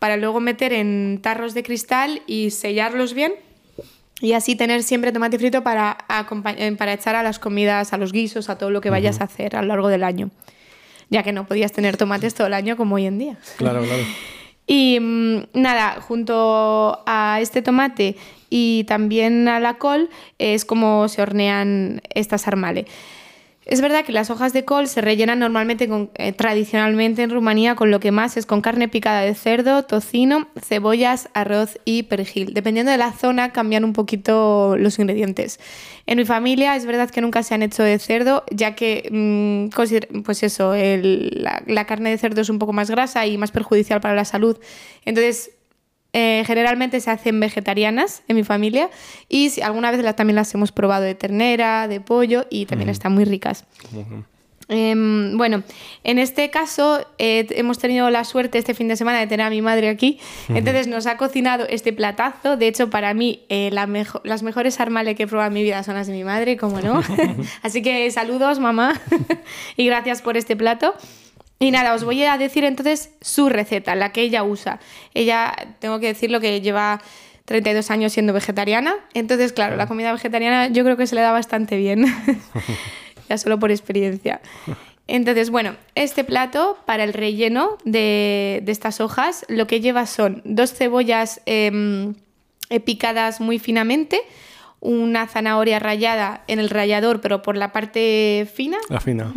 para 0.00 0.16
luego 0.16 0.40
meter 0.40 0.72
en 0.72 1.20
tarros 1.22 1.54
de 1.54 1.62
cristal 1.62 2.22
y 2.26 2.50
sellarlos 2.50 3.14
bien. 3.14 3.34
Y 4.20 4.32
así 4.32 4.56
tener 4.56 4.82
siempre 4.82 5.12
tomate 5.12 5.38
frito 5.38 5.62
para, 5.62 5.98
eh, 6.56 6.72
para 6.72 6.92
echar 6.94 7.14
a 7.14 7.22
las 7.22 7.38
comidas, 7.38 7.92
a 7.92 7.96
los 7.96 8.12
guisos, 8.12 8.48
a 8.48 8.58
todo 8.58 8.70
lo 8.70 8.80
que 8.80 8.90
vayas 8.90 9.20
a 9.20 9.24
hacer 9.24 9.54
a 9.54 9.62
lo 9.62 9.68
largo 9.68 9.88
del 9.88 10.02
año. 10.02 10.30
Ya 11.10 11.22
que 11.22 11.32
no 11.32 11.46
podías 11.46 11.72
tener 11.72 11.96
tomates 11.96 12.34
todo 12.34 12.46
el 12.46 12.54
año 12.54 12.76
como 12.76 12.94
hoy 12.94 13.06
en 13.06 13.18
día. 13.18 13.36
Claro, 13.56 13.82
claro. 13.82 14.02
Y 14.66 14.98
mm, 15.00 15.46
nada, 15.54 16.00
junto 16.00 17.02
a 17.06 17.38
este 17.40 17.62
tomate 17.62 18.16
y 18.50 18.84
también 18.84 19.48
a 19.48 19.60
la 19.60 19.78
col 19.78 20.08
es 20.38 20.64
como 20.64 21.08
se 21.08 21.22
hornean 21.22 22.00
estas 22.10 22.42
sarmale. 22.42 22.86
Es 23.66 23.80
verdad 23.80 24.04
que 24.04 24.12
las 24.12 24.28
hojas 24.28 24.52
de 24.52 24.64
col 24.64 24.88
se 24.88 25.00
rellenan 25.00 25.38
normalmente, 25.38 25.88
eh, 26.16 26.32
tradicionalmente 26.32 27.22
en 27.22 27.30
Rumanía, 27.30 27.74
con 27.74 27.90
lo 27.90 27.98
que 27.98 28.10
más 28.10 28.36
es 28.36 28.44
con 28.44 28.60
carne 28.60 28.88
picada 28.88 29.22
de 29.22 29.34
cerdo, 29.34 29.84
tocino, 29.84 30.48
cebollas, 30.62 31.30
arroz 31.32 31.78
y 31.86 32.02
perejil. 32.04 32.52
Dependiendo 32.52 32.92
de 32.92 32.98
la 32.98 33.12
zona, 33.12 33.52
cambian 33.52 33.84
un 33.84 33.94
poquito 33.94 34.76
los 34.76 34.98
ingredientes. 34.98 35.60
En 36.06 36.18
mi 36.18 36.26
familia 36.26 36.76
es 36.76 36.84
verdad 36.84 37.10
que 37.10 37.22
nunca 37.22 37.42
se 37.42 37.54
han 37.54 37.62
hecho 37.62 37.82
de 37.82 37.98
cerdo, 37.98 38.44
ya 38.50 38.74
que, 38.74 39.08
mm, 39.10 39.74
pues 40.22 40.42
eso, 40.42 40.74
la, 40.74 41.62
la 41.66 41.86
carne 41.86 42.10
de 42.10 42.18
cerdo 42.18 42.42
es 42.42 42.50
un 42.50 42.58
poco 42.58 42.74
más 42.74 42.90
grasa 42.90 43.26
y 43.26 43.38
más 43.38 43.50
perjudicial 43.50 44.00
para 44.00 44.14
la 44.14 44.26
salud. 44.26 44.58
Entonces, 45.06 45.52
eh, 46.14 46.42
generalmente 46.46 46.98
se 47.00 47.10
hacen 47.10 47.38
vegetarianas 47.40 48.22
en 48.28 48.36
mi 48.36 48.44
familia 48.44 48.88
y 49.28 49.50
si- 49.50 49.60
alguna 49.60 49.90
vez 49.90 50.00
la- 50.02 50.14
también 50.16 50.36
las 50.36 50.54
hemos 50.54 50.72
probado 50.72 51.04
de 51.04 51.14
ternera, 51.14 51.86
de 51.88 52.00
pollo 52.00 52.46
y 52.48 52.64
también 52.64 52.88
están 52.88 53.12
muy 53.12 53.24
ricas. 53.26 53.66
Em, 54.66 55.36
bueno, 55.36 55.62
en 56.04 56.18
este 56.18 56.48
caso 56.48 57.06
eh, 57.18 57.46
hemos 57.50 57.78
tenido 57.78 58.08
la 58.08 58.24
suerte 58.24 58.56
este 58.56 58.72
fin 58.72 58.88
de 58.88 58.96
semana 58.96 59.18
de 59.20 59.26
tener 59.26 59.44
a 59.44 59.50
mi 59.50 59.60
madre 59.60 59.90
aquí, 59.90 60.18
entonces 60.48 60.86
nos 60.86 61.04
ha 61.06 61.18
cocinado 61.18 61.66
este 61.68 61.92
platazo. 61.92 62.56
De 62.56 62.66
hecho, 62.68 62.88
para 62.88 63.12
mí 63.12 63.42
eh, 63.50 63.68
la 63.74 63.86
mejo- 63.86 64.22
las 64.24 64.42
mejores 64.42 64.80
armales 64.80 65.16
que 65.16 65.24
he 65.24 65.26
probado 65.26 65.48
en 65.48 65.54
mi 65.54 65.62
vida 65.62 65.82
son 65.82 65.96
las 65.96 66.06
de 66.06 66.14
mi 66.14 66.24
madre, 66.24 66.56
como 66.56 66.80
no. 66.80 67.02
Así 67.62 67.82
que 67.82 68.10
saludos, 68.10 68.58
mamá, 68.58 68.98
y 69.76 69.84
gracias 69.84 70.22
por 70.22 70.38
este 70.38 70.56
plato. 70.56 70.94
Y 71.58 71.70
nada, 71.70 71.94
os 71.94 72.04
voy 72.04 72.24
a 72.24 72.36
decir 72.36 72.64
entonces 72.64 73.10
su 73.20 73.48
receta, 73.48 73.94
la 73.94 74.12
que 74.12 74.22
ella 74.22 74.42
usa. 74.42 74.80
Ella, 75.14 75.54
tengo 75.78 76.00
que 76.00 76.08
decirlo 76.08 76.40
que 76.40 76.60
lleva 76.60 77.00
32 77.44 77.90
años 77.90 78.12
siendo 78.12 78.32
vegetariana, 78.32 78.94
entonces 79.12 79.52
claro, 79.52 79.76
la 79.76 79.86
comida 79.86 80.12
vegetariana 80.12 80.68
yo 80.68 80.82
creo 80.84 80.96
que 80.96 81.06
se 81.06 81.14
le 81.14 81.20
da 81.20 81.30
bastante 81.30 81.76
bien, 81.76 82.06
ya 83.28 83.38
solo 83.38 83.58
por 83.58 83.70
experiencia. 83.70 84.40
Entonces, 85.06 85.50
bueno, 85.50 85.74
este 85.94 86.24
plato 86.24 86.78
para 86.86 87.04
el 87.04 87.12
relleno 87.12 87.76
de, 87.84 88.60
de 88.62 88.72
estas 88.72 89.00
hojas 89.00 89.44
lo 89.48 89.66
que 89.66 89.80
lleva 89.80 90.06
son 90.06 90.40
dos 90.46 90.72
cebollas 90.72 91.42
em, 91.44 92.14
eh, 92.70 92.80
picadas 92.80 93.40
muy 93.40 93.58
finamente, 93.58 94.18
una 94.80 95.26
zanahoria 95.26 95.78
rallada 95.78 96.44
en 96.46 96.58
el 96.58 96.70
rallador, 96.70 97.20
pero 97.20 97.42
por 97.42 97.56
la 97.56 97.72
parte 97.72 98.48
fina, 98.54 98.78
La 98.88 99.00
fina. 99.00 99.32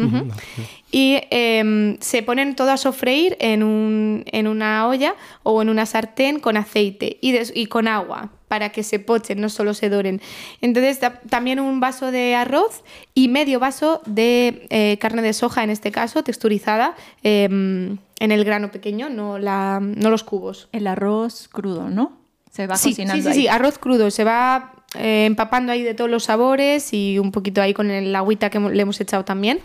Y 0.91 1.19
em, 1.31 1.97
se 1.99 2.23
ponen 2.23 2.55
todo 2.55 2.71
a 2.71 2.77
sofreír 2.77 3.35
en, 3.39 3.61
un- 3.63 4.23
en 4.27 4.47
una 4.47 4.87
olla 4.87 5.15
o 5.43 5.61
en 5.61 5.69
una 5.69 5.85
sartén 5.85 6.39
con 6.39 6.55
aceite 6.57 7.17
y, 7.21 7.31
des- 7.33 7.51
y 7.55 7.65
con 7.67 7.87
agua. 7.87 8.29
para 8.47 8.69
que 8.69 8.81
se 8.81 8.97
pochen, 8.99 9.41
no 9.41 9.49
solo 9.49 9.73
se 9.73 9.89
doren. 9.89 10.21
Entonces, 10.61 10.99
ta- 11.01 11.19
también 11.29 11.59
un 11.59 11.81
vaso 11.81 12.11
de 12.11 12.33
arroz 12.33 12.81
y 13.13 13.27
medio 13.27 13.59
vaso 13.59 14.01
de 14.05 14.65
eh, 14.69 14.97
carne 15.01 15.21
de 15.21 15.33
soja, 15.33 15.65
en 15.65 15.69
este 15.69 15.91
caso, 15.91 16.23
texturizada 16.23 16.95
eh, 17.23 17.43
en 17.43 18.31
el 18.31 18.43
grano 18.45 18.71
pequeño, 18.71 19.09
no, 19.09 19.37
la, 19.37 19.81
no 19.81 20.09
los 20.09 20.23
cubos. 20.23 20.69
El 20.71 20.87
arroz 20.87 21.49
crudo, 21.51 21.89
¿no? 21.89 22.13
Se 22.49 22.67
va 22.67 22.77
Sí, 22.77 22.91
cocinando 22.91 23.15
sí, 23.17 23.21
sí, 23.23 23.27
ahí. 23.27 23.35
sí, 23.41 23.47
arroz 23.49 23.77
crudo. 23.79 24.09
Se 24.11 24.23
va 24.23 24.71
eh, 24.97 25.25
empapando 25.25 25.73
ahí 25.73 25.83
de 25.83 25.93
todos 25.93 26.09
los 26.09 26.23
sabores 26.23 26.93
y 26.93 27.19
un 27.19 27.33
poquito 27.33 27.61
ahí 27.61 27.73
con 27.73 27.91
el 27.91 28.15
agüita 28.15 28.49
que 28.49 28.61
le 28.61 28.81
hemos 28.81 29.01
echado 29.01 29.25
también. 29.25 29.59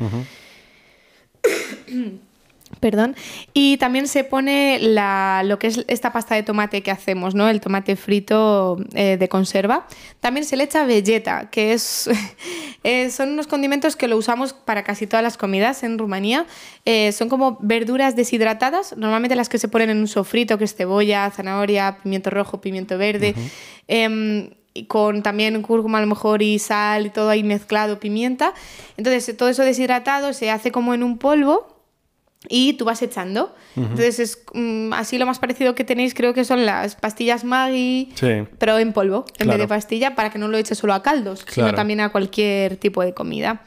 Perdón. 2.80 3.14
Y 3.52 3.76
también 3.76 4.08
se 4.08 4.24
pone 4.24 4.78
la, 4.80 5.42
lo 5.44 5.58
que 5.58 5.68
es 5.68 5.84
esta 5.88 6.12
pasta 6.12 6.34
de 6.34 6.42
tomate 6.42 6.82
que 6.82 6.90
hacemos, 6.90 7.34
¿no? 7.34 7.48
El 7.48 7.60
tomate 7.60 7.96
frito 7.96 8.78
eh, 8.94 9.16
de 9.18 9.28
conserva. 9.28 9.86
También 10.20 10.44
se 10.44 10.56
le 10.56 10.64
echa 10.64 10.84
vegeta, 10.84 11.50
que 11.50 11.74
es, 11.74 12.08
eh, 12.84 13.10
son 13.10 13.30
unos 13.30 13.46
condimentos 13.46 13.96
que 13.96 14.08
lo 14.08 14.16
usamos 14.16 14.52
para 14.52 14.84
casi 14.84 15.06
todas 15.06 15.22
las 15.22 15.36
comidas 15.36 15.82
en 15.82 15.98
Rumanía. 15.98 16.46
Eh, 16.84 17.12
son 17.12 17.28
como 17.28 17.58
verduras 17.60 18.16
deshidratadas, 18.16 18.96
normalmente 18.96 19.36
las 19.36 19.48
que 19.48 19.58
se 19.58 19.68
ponen 19.68 19.90
en 19.90 19.98
un 19.98 20.08
sofrito, 20.08 20.58
que 20.58 20.64
es 20.64 20.74
cebolla, 20.74 21.30
zanahoria, 21.30 21.98
pimiento 22.02 22.30
rojo, 22.30 22.60
pimiento 22.60 22.96
verde. 22.98 23.34
Em, 23.86 24.50
y 24.74 24.86
con 24.86 25.22
también 25.22 25.60
cúrcuma 25.60 25.98
a 25.98 26.00
lo 26.00 26.06
mejor 26.06 26.40
y 26.40 26.58
sal 26.58 27.04
y 27.04 27.10
todo 27.10 27.28
ahí 27.28 27.42
mezclado, 27.42 28.00
pimienta. 28.00 28.54
Entonces 28.96 29.36
todo 29.36 29.50
eso 29.50 29.62
deshidratado 29.62 30.32
se 30.32 30.50
hace 30.50 30.72
como 30.72 30.94
en 30.94 31.02
un 31.02 31.18
polvo 31.18 31.71
y 32.48 32.72
tú 32.74 32.84
vas 32.84 33.00
echando. 33.02 33.54
Entonces 33.76 34.18
es 34.18 34.42
mm, 34.52 34.92
así 34.94 35.16
lo 35.16 35.26
más 35.26 35.38
parecido 35.38 35.74
que 35.74 35.84
tenéis 35.84 36.12
creo 36.12 36.34
que 36.34 36.44
son 36.44 36.66
las 36.66 36.96
pastillas 36.96 37.44
Maggi, 37.44 38.10
Sí. 38.16 38.44
pero 38.58 38.78
en 38.78 38.92
polvo 38.92 39.24
en 39.38 39.46
vez 39.46 39.56
Claro. 39.56 39.58
de 39.58 39.68
pastilla 39.68 40.14
para 40.14 40.30
que 40.30 40.38
no 40.38 40.48
lo 40.48 40.58
eches 40.58 40.76
solo 40.78 40.92
a 40.94 41.02
caldos, 41.02 41.44
Claro. 41.44 41.68
sino 41.68 41.76
también 41.76 42.00
a 42.00 42.08
cualquier 42.10 42.76
tipo 42.76 43.02
de 43.02 43.14
comida. 43.14 43.62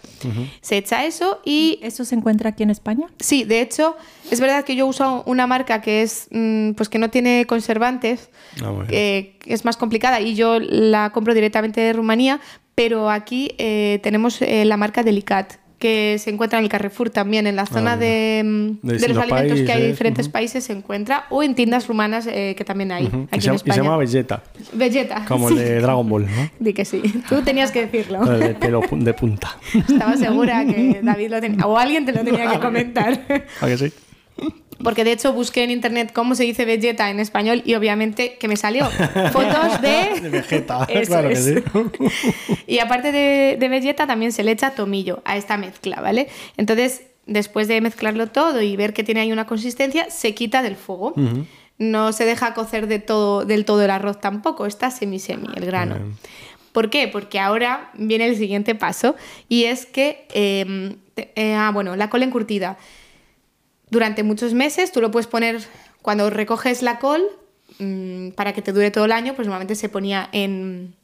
Se 0.62 0.78
echa 0.78 1.06
eso 1.06 1.40
y 1.46 1.80
¿Eso 1.82 2.04
se 2.06 2.16
encuentra 2.16 2.50
aquí 2.50 2.64
en 2.64 2.70
España? 2.70 3.08
Sí, 3.20 3.44
de 3.44 3.62
hecho, 3.62 3.96
es 4.32 4.40
verdad 4.42 4.64
que 4.66 4.76
yo 4.76 4.86
uso 4.88 5.24
una 5.26 5.48
marca 5.48 5.82
que 5.82 6.02
es 6.02 6.28
mm, 6.32 6.72
pues 6.72 6.90
que 6.90 7.00
no 7.00 7.10
tiene 7.10 7.46
conservantes, 7.48 8.30
Ah, 8.64 8.72
bien. 8.72 8.88
que 8.88 9.38
es 9.46 9.64
más 9.66 9.78
complicada 9.78 10.20
y 10.22 10.36
yo 10.36 10.60
la 10.60 11.12
compro 11.12 11.34
directamente 11.34 11.80
de 11.82 11.94
Rumanía, 11.94 12.40
pero 12.76 13.10
aquí 13.10 13.52
eh, 13.58 14.00
tenemos 14.04 14.42
eh, 14.42 14.66
la 14.66 14.76
marca 14.78 15.02
Delicat 15.04 15.54
que 15.80 16.18
se 16.20 16.30
encuentra 16.30 16.58
en 16.60 16.64
el 16.66 16.70
Carrefour 16.70 17.10
también, 17.10 17.48
en 17.48 17.56
la 17.56 17.66
zona 17.66 17.94
Ah, 17.94 17.98
de, 17.98 18.78
De 18.82 18.98
de 18.98 19.08
los 19.10 19.18
alimentos 19.18 19.60
que 19.60 19.64
hay 19.64 19.64
en 19.64 19.68
países, 19.68 19.88
diferentes 19.92 20.26
ujú. 20.28 20.32
países 20.34 20.64
se 20.64 20.74
encuentra, 20.74 21.26
o 21.30 21.44
en 21.44 21.54
tiendas 21.54 21.88
rumanas 21.88 22.28
eh, 22.28 22.56
que 22.58 22.64
también 22.64 22.92
hay 22.94 23.06
Ujú. 23.08 23.28
Y 23.32 23.36
aquí 23.36 23.42
se, 23.42 23.50
en 23.50 23.56
y 23.56 23.58
se 23.60 23.64
España. 23.70 23.84
llama 23.84 23.98
Vegeta, 23.98 24.44
Vegeta. 24.74 25.26
como 25.28 25.50
sí. 25.50 25.56
el 25.58 25.60
de 25.60 25.82
Dragon 25.82 26.08
Ball, 26.10 26.26
¿no? 26.26 26.50
Di 26.60 26.74
que 26.74 26.86
sí, 26.86 27.02
tú 27.30 27.42
tenías 27.42 27.72
que 27.72 27.86
decirlo. 27.88 28.26
De 28.26 28.56
pelo 28.56 28.82
de 28.92 29.14
punta. 29.14 29.58
Estaba 29.74 30.16
segura 30.18 30.66
que 30.66 31.00
David 31.04 31.30
lo 31.32 31.42
tenía, 31.42 31.66
o 31.68 31.78
alguien 31.78 32.06
te 32.06 32.14
lo 32.14 32.24
tenía 32.24 32.50
que 32.52 32.60
comentar. 32.66 33.22
¿A 33.62 33.68
que 33.68 33.78
sí? 33.78 33.92
Porque 34.84 35.04
de 35.04 35.14
hecho 35.14 35.32
busqué 35.34 35.64
en 35.64 35.72
internet 35.72 36.12
cómo 36.14 36.36
se 36.36 36.44
dice 36.44 36.66
Vegeta 36.66 37.10
en 37.10 37.20
español 37.20 37.62
y 37.66 37.76
obviamente 37.76 38.38
que 38.38 38.48
me 38.48 38.58
salió 38.58 38.86
fotos 39.32 39.82
de... 39.82 40.20
De 40.22 40.30
Vegeta, 40.30 40.86
Eso 40.90 41.12
claro 41.12 41.30
que 41.30 41.36
sí. 41.36 41.56
Y 42.68 42.80
aparte 42.80 43.12
de, 43.12 43.58
de 43.60 43.70
Vegeta 43.70 44.06
también 44.08 44.32
se 44.32 44.44
le 44.44 44.52
echa 44.52 44.72
tomillo 44.72 45.22
a 45.26 45.38
esta 45.38 45.58
mezcla, 45.58 46.02
¿vale? 46.02 46.28
Entonces, 46.58 47.04
después 47.26 47.68
de 47.68 47.80
mezclarlo 47.82 48.28
todo 48.28 48.62
y 48.62 48.76
ver 48.76 48.94
que 48.94 49.04
tiene 49.04 49.22
ahí 49.22 49.32
una 49.32 49.46
consistencia, 49.48 50.10
se 50.10 50.34
quita 50.36 50.62
del 50.62 50.76
fuego. 50.76 51.14
No 51.78 52.14
se 52.14 52.26
deja 52.26 52.54
cocer 52.54 52.88
de 52.88 53.00
todo, 53.00 53.44
del 53.46 53.66
todo 53.66 53.84
el 53.84 53.90
arroz 53.92 54.22
tampoco, 54.22 54.66
está 54.66 54.92
semi-semi 54.92 55.48
el 55.56 55.66
grano. 55.66 55.96
¿Por 56.72 56.90
qué? 56.90 57.08
Porque 57.08 57.40
ahora 57.40 57.90
viene 57.96 58.28
el 58.28 58.36
siguiente 58.36 58.76
paso 58.76 59.16
y 59.50 59.64
es 59.66 59.86
que, 59.86 60.26
eh, 60.34 60.96
te- 61.14 61.32
eh, 61.36 61.54
ah, 61.56 61.72
bueno, 61.74 61.96
la 61.96 62.10
col 62.10 62.24
encurtida. 62.24 62.78
Durante 63.90 64.24
muchos 64.24 64.54
meses 64.54 64.92
tú 64.92 65.02
lo 65.02 65.12
puedes 65.12 65.28
poner, 65.28 65.62
cuando 66.02 66.30
recoges 66.30 66.82
la 66.82 67.00
col, 67.00 67.24
mm, 67.80 68.30
para 68.30 68.54
que 68.54 68.62
te 68.62 68.72
dure 68.72 68.92
todo 68.92 69.06
el 69.06 69.12
año, 69.12 69.36
pues 69.36 69.48
normalmente 69.48 69.76
se 69.76 69.90
ponía 69.90 70.30
en, 70.32 70.96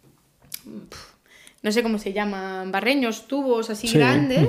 no 1.61 1.71
sé 1.71 1.83
cómo 1.83 1.97
se 1.97 2.13
llaman, 2.13 2.71
barreños, 2.71 3.27
tubos 3.27 3.69
así 3.69 3.87
Sí, 3.87 3.97
grandes. 3.97 4.47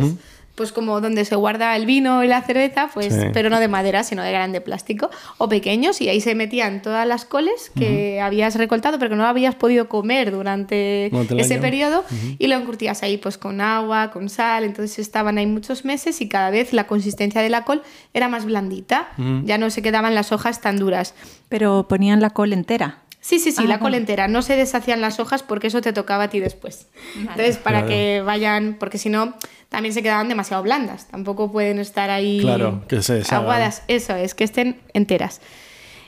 Pues 0.54 0.70
como 0.70 1.00
donde 1.00 1.24
se 1.24 1.34
guarda 1.34 1.74
el 1.76 1.86
vino 1.86 2.22
y 2.22 2.28
la 2.28 2.42
cerveza, 2.42 2.90
pues, 2.92 3.14
Sí. 3.14 3.20
pero 3.32 3.48
no 3.48 3.58
de 3.58 3.68
madera, 3.68 4.04
sino 4.04 4.22
de 4.22 4.30
grande 4.32 4.60
plástico, 4.60 5.10
o 5.38 5.48
pequeños, 5.48 6.00
y 6.02 6.08
ahí 6.10 6.20
se 6.20 6.34
metían 6.34 6.82
todas 6.82 7.06
las 7.06 7.24
coles 7.24 7.70
que 7.74 8.20
habías 8.20 8.54
recoltado, 8.56 8.98
pero 8.98 9.10
que 9.10 9.16
no 9.16 9.24
habías 9.24 9.54
podido 9.54 9.88
comer 9.88 10.30
durante 10.30 11.06
ese 11.38 11.54
año. 11.54 11.62
periodo, 11.62 12.04
y 12.38 12.46
lo 12.48 12.56
encurtías 12.56 13.02
ahí 13.02 13.16
pues 13.16 13.38
con 13.38 13.60
agua, 13.62 14.10
con 14.10 14.28
sal, 14.28 14.64
entonces 14.64 14.98
estaban 14.98 15.38
ahí 15.38 15.46
muchos 15.46 15.84
meses 15.86 16.20
y 16.20 16.28
cada 16.28 16.50
vez 16.50 16.72
la 16.74 16.86
consistencia 16.86 17.40
de 17.40 17.48
la 17.48 17.64
col 17.64 17.82
era 18.12 18.28
más 18.28 18.44
blandita, 18.44 19.08
ya 19.44 19.56
no 19.58 19.70
se 19.70 19.80
quedaban 19.82 20.14
las 20.14 20.32
hojas 20.32 20.60
tan 20.60 20.76
duras. 20.76 21.14
Pero 21.48 21.86
ponían 21.88 22.20
la 22.20 22.30
col 22.30 22.52
entera. 22.52 22.98
Sí, 23.24 23.38
sí, 23.38 23.52
sí, 23.52 23.62
Ah, 23.64 23.68
la 23.68 23.78
col 23.78 23.84
vale. 23.92 23.98
entera. 23.98 24.26
No 24.26 24.42
se 24.42 24.56
deshacían 24.56 25.00
las 25.00 25.20
hojas 25.20 25.44
porque 25.44 25.68
eso 25.68 25.80
te 25.80 25.92
tocaba 25.92 26.24
a 26.24 26.28
ti 26.28 26.40
después. 26.40 26.88
Entonces, 27.16 27.56
para 27.56 27.78
Claro. 27.82 27.86
que 27.94 28.20
vayan, 28.20 28.76
porque 28.80 28.98
si 28.98 29.08
no, 29.10 29.34
también 29.68 29.94
se 29.94 30.02
quedaban 30.02 30.28
demasiado 30.28 30.62
blandas. 30.64 31.06
Tampoco 31.06 31.50
pueden 31.52 31.78
estar 31.78 32.10
ahí 32.10 32.40
Claro, 32.40 32.82
que 32.88 33.00
se 33.00 33.22
aguadas. 33.32 33.84
Eso 33.86 34.16
es, 34.16 34.34
que 34.34 34.42
estén 34.44 34.80
enteras. 34.92 35.40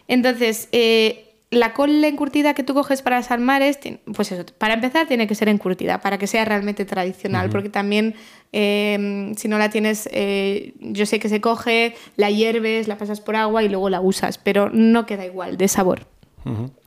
Entonces, 0.08 0.68
eh, 0.72 1.30
la 1.50 1.72
col 1.72 2.02
encurtida 2.02 2.52
que 2.54 2.64
tú 2.64 2.74
coges 2.74 3.00
para 3.00 3.22
salmares, 3.22 3.78
ti- 3.78 3.98
pues 4.14 4.32
eso, 4.32 4.44
para 4.58 4.74
empezar 4.74 5.06
tiene 5.06 5.28
que 5.28 5.36
ser 5.36 5.48
encurtida, 5.48 6.00
para 6.00 6.18
que 6.18 6.26
sea 6.26 6.44
realmente 6.44 6.84
tradicional, 6.84 7.48
porque 7.48 7.68
también 7.68 8.16
eh, 8.52 9.32
si 9.36 9.46
no 9.48 9.56
la 9.58 9.70
tienes, 9.70 10.08
eh, 10.12 10.74
yo 10.80 11.06
sé 11.06 11.20
que 11.20 11.28
se 11.28 11.40
coge, 11.40 11.94
la 12.16 12.30
hierves, 12.30 12.88
la 12.88 12.98
pasas 12.98 13.20
por 13.20 13.36
agua 13.36 13.62
y 13.62 13.68
luego 13.68 13.88
la 13.88 14.00
usas, 14.00 14.36
pero 14.38 14.68
no 14.70 15.06
queda 15.06 15.24
igual 15.26 15.56
de 15.56 15.68
sabor. 15.68 16.06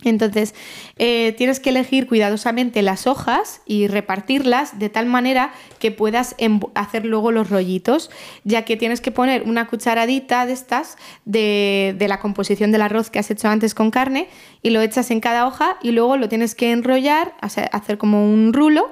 Entonces, 0.04 0.54
eh, 0.98 1.34
tienes 1.38 1.60
que 1.60 1.72
elegir 1.72 2.08
cuidadosamente 2.08 2.82
las 2.82 3.08
hojas 3.08 3.62
y 3.66 3.88
repartirlas 3.88 4.78
de 4.78 4.90
tal 4.90 5.08
manera 5.08 5.52
que 5.80 5.92
puedas 5.92 6.36
hacer 6.76 7.06
luego 7.06 7.32
los 7.32 7.50
rollitos, 7.50 8.12
ya 8.44 8.66
que 8.66 8.78
tienes 8.78 9.02
que 9.02 9.12
poner 9.12 9.44
una 9.44 9.68
cucharadita 9.68 10.46
de 10.46 10.54
estas 10.54 10.98
de, 11.26 11.96
de 11.98 12.08
la 12.08 12.20
composición 12.20 12.72
del 12.72 12.84
arroz 12.84 13.10
que 13.10 13.20
has 13.20 13.32
hecho 13.32 13.48
antes 13.48 13.74
con 13.74 13.90
carne 13.90 14.28
y 14.62 14.70
lo 14.70 14.82
echas 14.82 15.10
en 15.12 15.20
cada 15.20 15.48
hoja 15.48 15.78
y 15.82 15.92
luego 15.92 16.18
lo 16.18 16.30
tienes 16.30 16.54
que 16.54 16.72
enrollar, 16.72 17.34
hacer 17.42 17.98
como 17.98 18.32
un 18.32 18.54
rulo. 18.54 18.92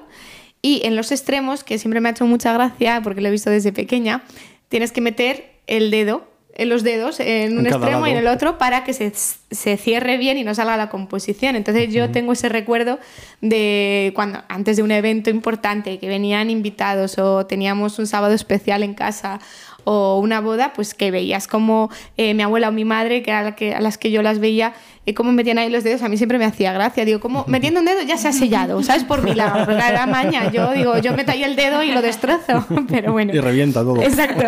Y 0.61 0.81
en 0.83 0.95
los 0.95 1.11
extremos, 1.11 1.63
que 1.63 1.77
siempre 1.77 2.01
me 2.01 2.09
ha 2.09 2.11
hecho 2.13 2.25
mucha 2.25 2.51
gracia 2.51 3.01
porque 3.03 3.21
lo 3.21 3.27
he 3.27 3.31
visto 3.31 3.51
desde 3.51 3.71
pequeña, 3.71 4.23
tienes 4.67 4.91
que 4.91 5.01
meter 5.01 5.59
el 5.67 5.91
dedo 5.91 6.34
en 6.55 6.69
los 6.69 6.83
dedos 6.83 7.19
en 7.19 7.57
un 7.57 7.67
En 7.67 7.73
extremo 7.73 8.07
y 8.07 8.11
en 8.11 8.17
el 8.17 8.27
otro 8.27 8.57
para 8.57 8.83
que 8.83 8.93
se, 8.93 9.11
se 9.13 9.77
cierre 9.77 10.17
bien 10.17 10.37
y 10.37 10.43
no 10.43 10.55
salga 10.55 10.77
la 10.77 10.89
composición. 10.89 11.55
Entonces 11.55 11.93
yo 11.93 12.11
tengo 12.11 12.33
ese 12.33 12.49
recuerdo 12.49 12.97
de 13.41 14.13
cuando 14.15 14.43
antes 14.47 14.77
de 14.77 14.83
un 14.83 14.91
evento 14.91 15.29
importante 15.29 15.99
que 15.99 16.07
venían 16.07 16.49
invitados 16.49 17.17
o 17.19 17.45
teníamos 17.45 17.99
un 17.99 18.07
sábado 18.07 18.33
especial 18.33 18.83
en 18.83 18.93
casa 18.93 19.39
o 19.85 20.19
una 20.19 20.41
boda, 20.41 20.73
pues 20.73 20.93
que 20.93 21.11
veías 21.11 21.47
como 21.47 21.89
eh, 22.17 22.33
mi 22.33 22.43
abuela 22.43 22.69
o 22.69 22.71
mi 22.71 22.83
madre, 22.83 23.23
que, 23.23 23.31
era 23.31 23.43
la 23.43 23.55
que 23.55 23.73
a 23.73 23.79
las 23.79 23.97
que 23.97 24.11
yo 24.11 24.21
las 24.21 24.39
veía, 24.39 24.73
eh, 25.05 25.13
cómo 25.13 25.31
metían 25.31 25.59
ahí 25.59 25.69
los 25.69 25.83
dedos, 25.83 26.01
a 26.01 26.09
mí 26.09 26.17
siempre 26.17 26.37
me 26.37 26.45
hacía 26.45 26.73
gracia. 26.73 27.05
Digo, 27.05 27.19
como 27.19 27.45
metiendo 27.47 27.79
un 27.79 27.85
dedo 27.85 28.01
ya 28.01 28.17
se 28.17 28.27
ha 28.27 28.33
sellado, 28.33 28.81
¿sabes? 28.83 29.03
Por 29.03 29.21
milagro, 29.21 29.65
porque 29.65 29.81
era 29.87 30.07
maña. 30.07 30.51
Yo 30.51 30.73
digo, 30.73 30.97
yo 30.97 31.13
meto 31.13 31.31
ahí 31.31 31.43
el 31.43 31.55
dedo 31.55 31.83
y 31.83 31.91
lo 31.91 32.01
destrozo, 32.01 32.65
pero 32.89 33.13
bueno. 33.13 33.33
Y 33.33 33.39
revienta 33.39 33.81
todo. 33.81 34.01
Exacto. 34.01 34.45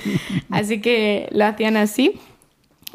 Así 0.50 0.80
que 0.80 1.28
lo 1.32 1.46
hacían 1.46 1.76
así. 1.76 2.20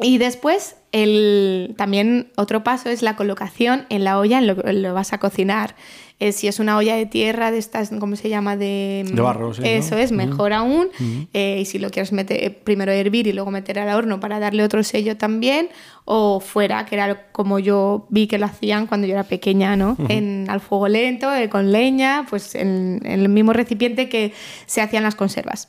Y 0.00 0.16
después, 0.16 0.76
el, 0.92 1.74
también 1.76 2.28
otro 2.36 2.64
paso 2.64 2.88
es 2.88 3.02
la 3.02 3.16
colocación 3.16 3.84
en 3.90 4.04
la 4.04 4.18
olla, 4.18 4.38
en 4.38 4.46
lo 4.46 4.56
que 4.56 4.72
lo 4.72 4.94
vas 4.94 5.12
a 5.12 5.18
cocinar. 5.18 5.74
Eh, 6.20 6.32
si 6.32 6.46
es 6.46 6.60
una 6.60 6.76
olla 6.76 6.94
de 6.94 7.06
tierra, 7.06 7.50
de 7.50 7.58
estas, 7.58 7.90
¿cómo 7.98 8.14
se 8.14 8.28
llama? 8.28 8.56
De, 8.56 9.04
De 9.10 9.20
barro, 9.20 9.52
sí, 9.52 9.62
¿no? 9.62 9.66
Eso 9.66 9.96
es, 9.96 10.12
mejor 10.12 10.52
aún. 10.52 10.88
Eh, 11.32 11.58
y 11.62 11.64
si 11.64 11.78
lo 11.78 11.90
quieres 11.90 12.12
meter, 12.12 12.44
eh, 12.44 12.50
primero 12.50 12.92
hervir 12.92 13.26
y 13.26 13.32
luego 13.32 13.50
meter 13.50 13.78
al 13.78 13.96
horno 13.96 14.20
para 14.20 14.38
darle 14.38 14.62
otro 14.62 14.84
sello 14.84 15.16
también. 15.16 15.70
O 16.04 16.40
fuera, 16.40 16.86
que 16.86 16.94
era 16.94 17.30
como 17.32 17.58
yo 17.58 18.06
vi 18.10 18.26
que 18.26 18.38
lo 18.38 18.46
hacían 18.46 18.86
cuando 18.86 19.06
yo 19.06 19.14
era 19.14 19.24
pequeña, 19.24 19.76
¿no? 19.76 19.96
en, 20.08 20.46
al 20.48 20.60
fuego 20.60 20.88
lento, 20.88 21.34
eh, 21.34 21.48
con 21.48 21.72
leña, 21.72 22.26
pues 22.28 22.54
en, 22.54 23.00
en 23.04 23.20
el 23.20 23.28
mismo 23.28 23.52
recipiente 23.52 24.08
que 24.08 24.32
se 24.66 24.80
hacían 24.80 25.02
las 25.02 25.14
conservas. 25.14 25.68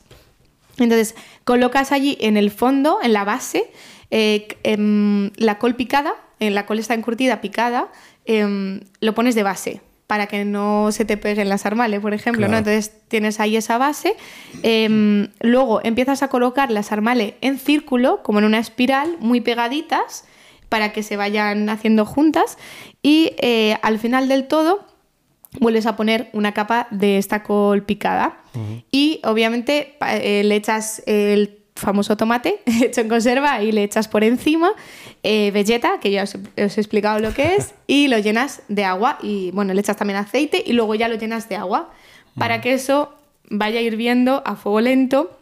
Entonces, 0.78 1.14
colocas 1.44 1.92
allí 1.92 2.16
en 2.20 2.36
el 2.36 2.50
fondo, 2.50 2.98
en 3.02 3.12
la 3.12 3.24
base, 3.24 3.70
eh, 4.10 4.48
em, 4.62 5.30
la 5.36 5.58
col 5.58 5.74
picada, 5.74 6.14
eh, 6.38 6.50
la 6.50 6.66
col 6.66 6.78
está 6.78 6.94
encurtida, 6.94 7.40
picada, 7.40 7.90
em, 8.24 8.80
lo 9.00 9.14
pones 9.14 9.34
de 9.34 9.42
base 9.42 9.80
para 10.12 10.26
que 10.26 10.44
no 10.44 10.92
se 10.92 11.06
te 11.06 11.16
peguen 11.16 11.48
las 11.48 11.64
armales, 11.64 12.00
por 12.00 12.12
ejemplo. 12.12 12.46
¿no? 12.46 12.58
Entonces 12.58 12.92
tienes 13.08 13.40
ahí 13.40 13.56
esa 13.56 13.78
base. 13.78 14.14
em, 14.62 15.28
luego 15.40 15.80
empiezas 15.82 16.22
a 16.22 16.28
colocar 16.28 16.70
las 16.70 16.92
armales 16.92 17.32
en 17.40 17.58
círculo, 17.58 18.22
como 18.22 18.38
en 18.38 18.44
una 18.44 18.58
espiral, 18.58 19.16
muy 19.20 19.40
pegaditas, 19.40 20.26
para 20.68 20.92
que 20.92 21.02
se 21.02 21.16
vayan 21.16 21.70
haciendo 21.70 22.04
juntas 22.04 22.58
y 23.00 23.32
eh, 23.38 23.78
al 23.80 23.98
final 23.98 24.28
del 24.28 24.48
todo 24.48 24.86
vuelves 25.60 25.86
a 25.86 25.96
poner 25.96 26.28
una 26.34 26.52
capa 26.52 26.88
de 26.90 27.16
esta 27.16 27.42
col 27.42 27.82
picada 27.82 28.42
y 28.90 29.22
obviamente 29.24 29.96
eh, 30.06 30.42
le 30.44 30.56
echas 30.56 31.02
el 31.06 31.61
famoso 31.74 32.16
tomate 32.16 32.60
hecho 32.66 33.00
en 33.00 33.08
conserva 33.08 33.62
y 33.62 33.72
le 33.72 33.82
echas 33.82 34.06
por 34.08 34.24
encima 34.24 34.72
eh, 35.22 35.50
vegeta, 35.52 35.98
que 36.00 36.10
ya 36.10 36.24
os, 36.24 36.34
he- 36.56 36.64
os 36.64 36.76
he 36.76 36.80
explicado 36.80 37.18
lo 37.18 37.32
que 37.34 37.56
es, 37.56 37.74
y 37.86 38.08
lo 38.08 38.18
llenas 38.18 38.62
de 38.68 38.84
agua 38.84 39.18
y 39.22 39.50
bueno, 39.52 39.72
le 39.74 39.80
echas 39.80 39.96
también 39.96 40.18
aceite 40.18 40.62
y 40.64 40.72
luego 40.74 40.94
ya 40.94 41.08
lo 41.08 41.16
llenas 41.16 41.48
de 41.48 41.56
agua 41.56 41.90
para 42.38 42.60
que 42.60 42.72
eso 42.74 43.12
vaya 43.50 43.80
hirviendo 43.80 44.42
a 44.46 44.56
fuego 44.56 44.80
lento 44.80 45.38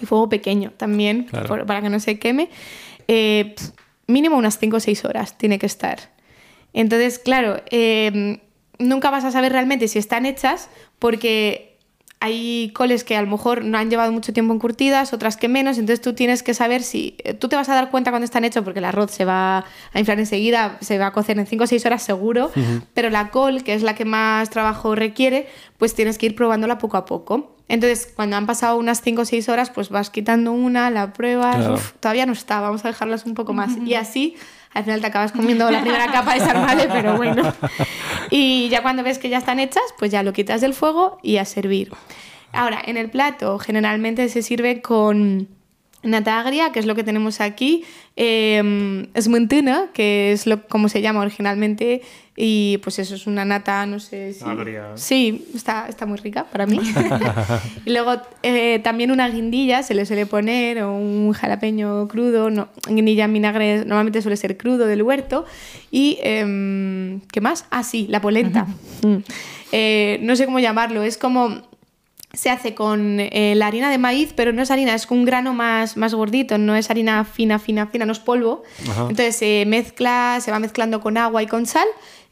y 0.00 0.06
fuego 0.06 0.28
pequeño 0.28 0.72
también, 0.76 1.24
Claro. 1.24 1.46
por- 1.48 1.66
para 1.66 1.80
que 1.82 1.88
no 1.90 2.00
se 2.00 2.18
queme. 2.18 2.48
Eh, 3.08 3.54
mínimo 4.06 4.36
unas 4.36 4.58
5 4.58 4.76
o 4.76 4.80
6 4.80 5.04
horas 5.04 5.38
tiene 5.38 5.58
que 5.58 5.66
estar. 5.66 6.10
Entonces, 6.74 7.18
claro, 7.18 7.62
eh, 7.70 8.40
nunca 8.78 9.10
vas 9.10 9.24
a 9.24 9.30
saber 9.30 9.52
realmente 9.52 9.88
si 9.88 9.98
están 9.98 10.26
hechas 10.26 10.68
porque 10.98 11.71
hay 12.22 12.70
coles 12.72 13.04
que 13.04 13.16
a 13.16 13.22
lo 13.22 13.28
mejor 13.28 13.64
no 13.64 13.76
han 13.78 13.90
llevado 13.90 14.12
mucho 14.12 14.32
tiempo 14.32 14.54
encurtidas, 14.54 15.12
otras 15.12 15.36
que 15.36 15.48
menos, 15.48 15.76
entonces 15.78 16.00
tú 16.00 16.14
tienes 16.14 16.42
que 16.42 16.54
saber 16.54 16.82
si... 16.82 17.16
eh, 17.24 17.34
Tú 17.34 17.48
te 17.48 17.56
vas 17.56 17.68
a 17.68 17.74
dar 17.74 17.90
cuenta 17.90 18.10
cuando 18.10 18.24
están 18.24 18.44
hechos 18.44 18.62
porque 18.64 18.78
el 18.78 18.84
arroz 18.84 19.10
se 19.10 19.24
va 19.24 19.64
a 19.92 19.98
inflar 19.98 20.18
enseguida, 20.20 20.78
se 20.80 20.98
va 20.98 21.06
a 21.08 21.12
cocer 21.12 21.38
en 21.38 21.46
5 21.46 21.64
o 21.64 21.66
6 21.66 21.84
horas 21.86 22.02
seguro, 22.02 22.50
pero 22.94 23.10
la 23.10 23.30
col, 23.30 23.64
que 23.64 23.74
es 23.74 23.82
la 23.82 23.94
que 23.94 24.04
más 24.04 24.50
trabajo 24.50 24.94
requiere, 24.94 25.48
pues 25.78 25.94
tienes 25.94 26.16
que 26.16 26.26
ir 26.26 26.34
probándola 26.36 26.78
poco 26.78 26.96
a 26.96 27.04
poco. 27.04 27.56
Entonces, 27.68 28.12
cuando 28.14 28.36
han 28.36 28.46
pasado 28.46 28.76
unas 28.76 29.00
5 29.00 29.22
o 29.22 29.24
6 29.24 29.48
horas, 29.48 29.70
pues 29.70 29.88
vas 29.88 30.10
quitando 30.10 30.52
una, 30.52 30.90
la 30.90 31.12
pruebas, 31.12 31.56
Claro. 31.56 31.74
uf, 31.74 31.92
todavía 32.00 32.26
no 32.26 32.32
está, 32.34 32.60
vamos 32.60 32.84
a 32.84 32.88
dejarlas 32.88 33.24
un 33.24 33.34
poco 33.34 33.52
más. 33.54 33.72
Y 33.84 33.94
así, 33.94 34.36
al 34.74 34.84
final 34.84 35.00
te 35.00 35.06
acabas 35.06 35.32
comiendo 35.32 35.70
la 35.70 35.80
primera 35.82 36.06
capa 36.10 36.34
de 36.34 36.40
sarmale, 36.40 36.88
pero 36.90 37.16
bueno. 37.16 37.52
Y 38.30 38.68
ya 38.70 38.82
cuando 38.82 39.02
ves 39.02 39.18
que 39.18 39.28
ya 39.28 39.38
están 39.38 39.60
hechas, 39.60 39.82
pues 39.98 40.10
ya 40.10 40.22
lo 40.22 40.32
quitas 40.32 40.60
del 40.60 40.74
fuego 40.74 41.18
y 41.22 41.36
a 41.36 41.44
servir. 41.44 41.92
Ahora, 42.52 42.80
en 42.84 42.96
el 42.96 43.10
plato 43.10 43.58
generalmente 43.58 44.28
se 44.28 44.42
sirve 44.42 44.80
con 44.80 45.48
nata 46.02 46.40
agria, 46.40 46.72
que 46.72 46.80
es 46.80 46.86
lo 46.86 46.94
que 46.94 47.04
tenemos 47.04 47.40
aquí, 47.40 47.84
eh, 48.16 49.08
que 49.94 50.32
es 50.32 50.46
lo, 50.46 50.66
como 50.66 50.88
se 50.88 51.00
llama 51.00 51.20
originalmente, 51.20 52.02
y 52.34 52.78
pues 52.78 52.98
eso 52.98 53.14
es 53.14 53.26
una 53.26 53.44
nata, 53.44 53.84
no 53.84 54.00
sé 54.00 54.32
si... 54.32 54.42
Agria. 54.44 54.92
Sí, 54.94 55.46
está, 55.54 55.86
está 55.86 56.06
muy 56.06 56.16
rica 56.16 56.44
para 56.44 56.64
mí. 56.64 56.80
y 57.84 57.90
luego 57.90 58.14
eh, 58.42 58.80
también 58.82 59.10
una 59.10 59.28
guindilla 59.28 59.82
se 59.82 59.94
le 59.94 60.06
suele 60.06 60.24
poner, 60.24 60.82
o 60.82 60.96
un 60.96 61.32
jalapeño 61.32 62.08
crudo, 62.08 62.50
no, 62.50 62.68
guindilla 62.88 63.24
en 63.24 63.32
vinagre 63.34 63.84
normalmente 63.84 64.22
suele 64.22 64.38
ser 64.38 64.56
crudo 64.56 64.86
del 64.86 65.02
huerto. 65.02 65.44
Y, 65.90 66.18
em, 66.22 67.20
¿qué 67.32 67.42
más? 67.42 67.66
Ah, 67.70 67.82
sí, 67.82 68.06
la 68.08 68.22
polenta. 68.22 68.66
Mm. 69.02 69.16
Eh, 69.72 70.18
no 70.22 70.34
sé 70.34 70.46
cómo 70.46 70.58
llamarlo, 70.58 71.02
es 71.02 71.18
como... 71.18 71.70
Se 72.34 72.48
hace 72.48 72.74
con 72.74 73.20
eh, 73.20 73.52
la 73.54 73.66
harina 73.66 73.90
de 73.90 73.98
maíz, 73.98 74.32
pero 74.34 74.54
no 74.54 74.62
es 74.62 74.70
harina, 74.70 74.94
es 74.94 75.06
un 75.10 75.26
grano 75.26 75.52
más, 75.52 75.98
más 75.98 76.14
gordito, 76.14 76.56
no 76.56 76.74
es 76.74 76.88
harina 76.88 77.26
fina, 77.26 77.58
fina, 77.58 77.88
fina, 77.88 78.06
no 78.06 78.12
es 78.12 78.20
polvo. 78.20 78.62
Ajá. 78.88 79.02
Entonces 79.02 79.36
se 79.36 79.64
mezcla, 79.66 80.38
se 80.40 80.50
va 80.50 80.58
mezclando 80.58 81.02
con 81.02 81.18
agua 81.18 81.42
y 81.42 81.46
con 81.46 81.66
sal 81.66 81.86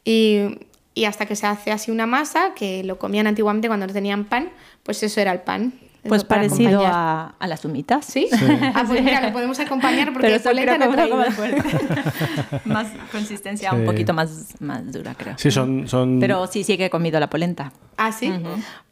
y, 0.05 0.59
y 0.93 1.05
hasta 1.05 1.25
que 1.25 1.35
se 1.35 1.47
hace 1.47 1.71
así 1.71 1.91
una 1.91 2.05
masa, 2.05 2.53
que 2.55 2.83
lo 2.83 2.97
comían 2.99 3.27
antiguamente 3.27 3.67
cuando 3.67 3.87
no 3.87 3.93
tenían 3.93 4.25
pan, 4.25 4.49
pues 4.83 5.01
eso 5.03 5.21
era 5.21 5.31
el 5.31 5.39
pan. 5.41 5.73
Pues 6.03 6.23
parecido 6.23 6.81
a, 6.83 7.35
a 7.37 7.47
las 7.47 7.63
humitas. 7.63 8.05
¿Sí? 8.07 8.27
Ah, 8.73 8.83
pues 8.87 9.03
mira, 9.03 9.21
lo 9.21 9.31
podemos 9.33 9.59
acompañar 9.59 10.11
porque 10.11 10.29
Pero 10.29 10.35
el 10.35 10.41
eso 10.41 10.49
polenta 10.49 10.75
creo 10.77 10.87
no 10.89 10.95
traído. 10.95 11.17
más 12.65 12.87
consistencia, 13.11 13.69
Sí. 13.69 13.75
un 13.75 13.85
poquito 13.85 14.11
más, 14.13 14.55
más 14.59 14.91
dura, 14.91 15.13
creo. 15.15 15.35
Sí, 15.37 15.51
son, 15.51 15.87
son 15.87 16.19
Pero 16.19 16.47
sí, 16.47 16.63
sí 16.63 16.75
que 16.77 16.85
he 16.85 16.89
comido 16.89 17.19
la 17.19 17.29
polenta. 17.29 17.71
Ah, 17.97 18.11
sí. 18.11 18.33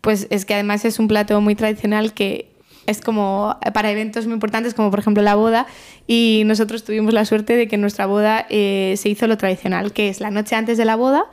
Pues 0.02 0.28
es 0.30 0.45
que 0.45 0.54
además 0.54 0.86
es 0.86 1.00
un 1.00 1.08
plato 1.08 1.41
muy 1.41 1.56
tradicional 1.56 2.13
que 2.13 2.52
es 2.89 3.02
como 3.02 3.58
para 3.73 3.91
eventos 3.91 4.25
muy 4.25 4.34
importantes, 4.34 4.73
como 4.73 4.89
por 4.89 4.99
ejemplo 4.99 5.23
la 5.23 5.36
boda. 5.36 5.67
Y 6.08 6.41
nosotros 6.45 6.84
tuvimos 6.84 7.13
la 7.13 7.23
suerte 7.25 7.56
de 7.56 7.67
que 7.67 7.75
en 7.75 7.82
nuestra 7.82 8.08
boda 8.08 8.47
eh, 8.49 8.95
se 8.97 9.10
hizo 9.10 9.28
lo 9.28 9.38
tradicional, 9.38 9.93
que 9.93 10.10
es 10.10 10.19
la 10.19 10.32
noche 10.32 10.56
antes 10.56 10.78
de 10.78 10.86
la 10.86 10.95
boda, 10.95 11.25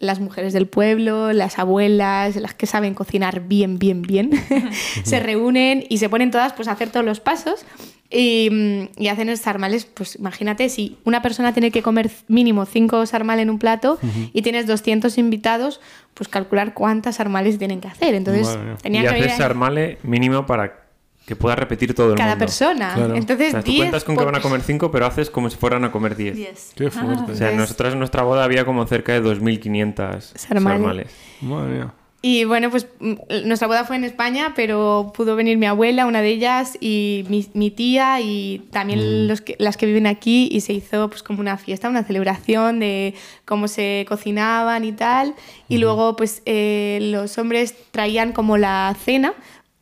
las 0.00 0.18
mujeres 0.18 0.52
del 0.52 0.66
pueblo, 0.66 1.32
las 1.32 1.58
abuelas, 1.58 2.34
las 2.36 2.54
que 2.54 2.66
saben 2.66 2.94
cocinar 2.94 3.42
bien, 3.46 3.78
bien, 3.78 4.02
bien, 4.02 4.30
se 5.04 5.20
reúnen 5.20 5.84
y 5.88 5.98
se 5.98 6.08
ponen 6.08 6.32
todas 6.32 6.52
pues, 6.52 6.66
a 6.66 6.72
hacer 6.72 6.90
todos 6.90 7.06
los 7.06 7.20
pasos. 7.20 7.64
Y, 8.10 8.48
mm, 8.50 9.00
y 9.00 9.08
hacen 9.08 9.36
sarmales, 9.36 9.86
pues 9.86 10.16
imagínate, 10.16 10.68
si 10.68 10.98
una 11.04 11.22
persona 11.22 11.52
tiene 11.52 11.70
que 11.70 11.82
comer 11.82 12.10
mínimo 12.28 12.64
5 12.66 13.06
sarmales 13.06 13.44
en 13.44 13.50
un 13.50 13.58
plato 13.58 13.98
y 14.32 14.42
tienes 14.42 14.66
200 14.66 15.16
invitados, 15.18 15.80
pues 16.14 16.28
calcular 16.28 16.74
cuántas 16.74 17.16
sarmales 17.16 17.58
tienen 17.58 17.80
que 17.80 17.88
hacer. 17.88 18.14
Entonces, 18.14 18.56
mía. 18.56 18.76
tenían 18.80 19.04
y 19.04 19.06
que 19.06 19.14
haces 19.14 19.22
venir 19.22 19.36
sarmale 19.36 19.98
mínimo 20.02 20.46
para 20.46 20.83
que 21.26 21.36
pueda 21.36 21.56
repetir 21.56 21.94
todo 21.94 22.10
el 22.12 22.18
cada 22.18 22.30
mundo. 22.30 22.44
persona. 22.44 22.92
Claro. 22.94 23.14
O 23.14 23.16
Entonces, 23.16 23.52
sea, 23.52 23.62
tú 23.62 23.70
10 23.70 23.78
cuentas 23.82 24.04
con 24.04 24.16
que 24.16 24.24
van 24.24 24.34
a 24.34 24.40
comer 24.40 24.60
5, 24.60 24.90
pero 24.90 25.06
haces 25.06 25.30
como 25.30 25.48
si 25.50 25.56
fueran 25.56 25.84
a 25.84 25.90
comer 25.92 26.16
10. 26.16 26.72
Qué 26.76 26.90
fuerte. 26.90 27.32
O 27.32 27.34
sea, 27.34 27.50
Es- 27.50 27.56
nosotras 27.56 27.92
en 27.94 27.98
nuestra 27.98 28.22
boda 28.22 28.44
había 28.44 28.64
como 28.64 28.86
cerca 28.86 29.12
de 29.12 29.20
2.500 29.22 30.32
Sarmale. 30.36 30.76
sarmales. 30.78 31.10
Madre 31.40 31.72
mía. 31.74 31.92
Y 32.26 32.44
bueno, 32.44 32.70
pues 32.70 32.86
mm, 33.00 33.14
nuestra 33.44 33.68
boda 33.68 33.84
fue 33.84 33.96
en 33.96 34.04
España, 34.04 34.54
pero 34.56 35.12
pudo 35.14 35.36
venir 35.36 35.58
mi 35.58 35.66
abuela, 35.66 36.06
una 36.06 36.22
de 36.22 36.30
ellas, 36.30 36.78
y 36.80 37.26
mi, 37.28 37.46
mi 37.52 37.70
tía, 37.70 38.18
y 38.22 38.66
también 38.70 39.28
los 39.28 39.42
que- 39.42 39.56
las 39.58 39.76
que 39.76 39.84
viven 39.84 40.06
aquí, 40.06 40.48
y 40.50 40.62
se 40.62 40.72
hizo 40.72 41.10
pues 41.10 41.22
como 41.22 41.40
una 41.40 41.58
fiesta, 41.58 41.86
una 41.90 42.02
celebración 42.02 42.80
de 42.80 43.12
cómo 43.44 43.68
se 43.68 44.06
cocinaban 44.08 44.84
y 44.86 44.92
tal. 44.92 45.34
Y 45.68 45.76
luego 45.76 46.16
pues 46.16 46.40
eh, 46.46 46.98
los 47.02 47.36
hombres 47.36 47.74
traían 47.90 48.32
como 48.32 48.56
la 48.56 48.96
cena 49.04 49.34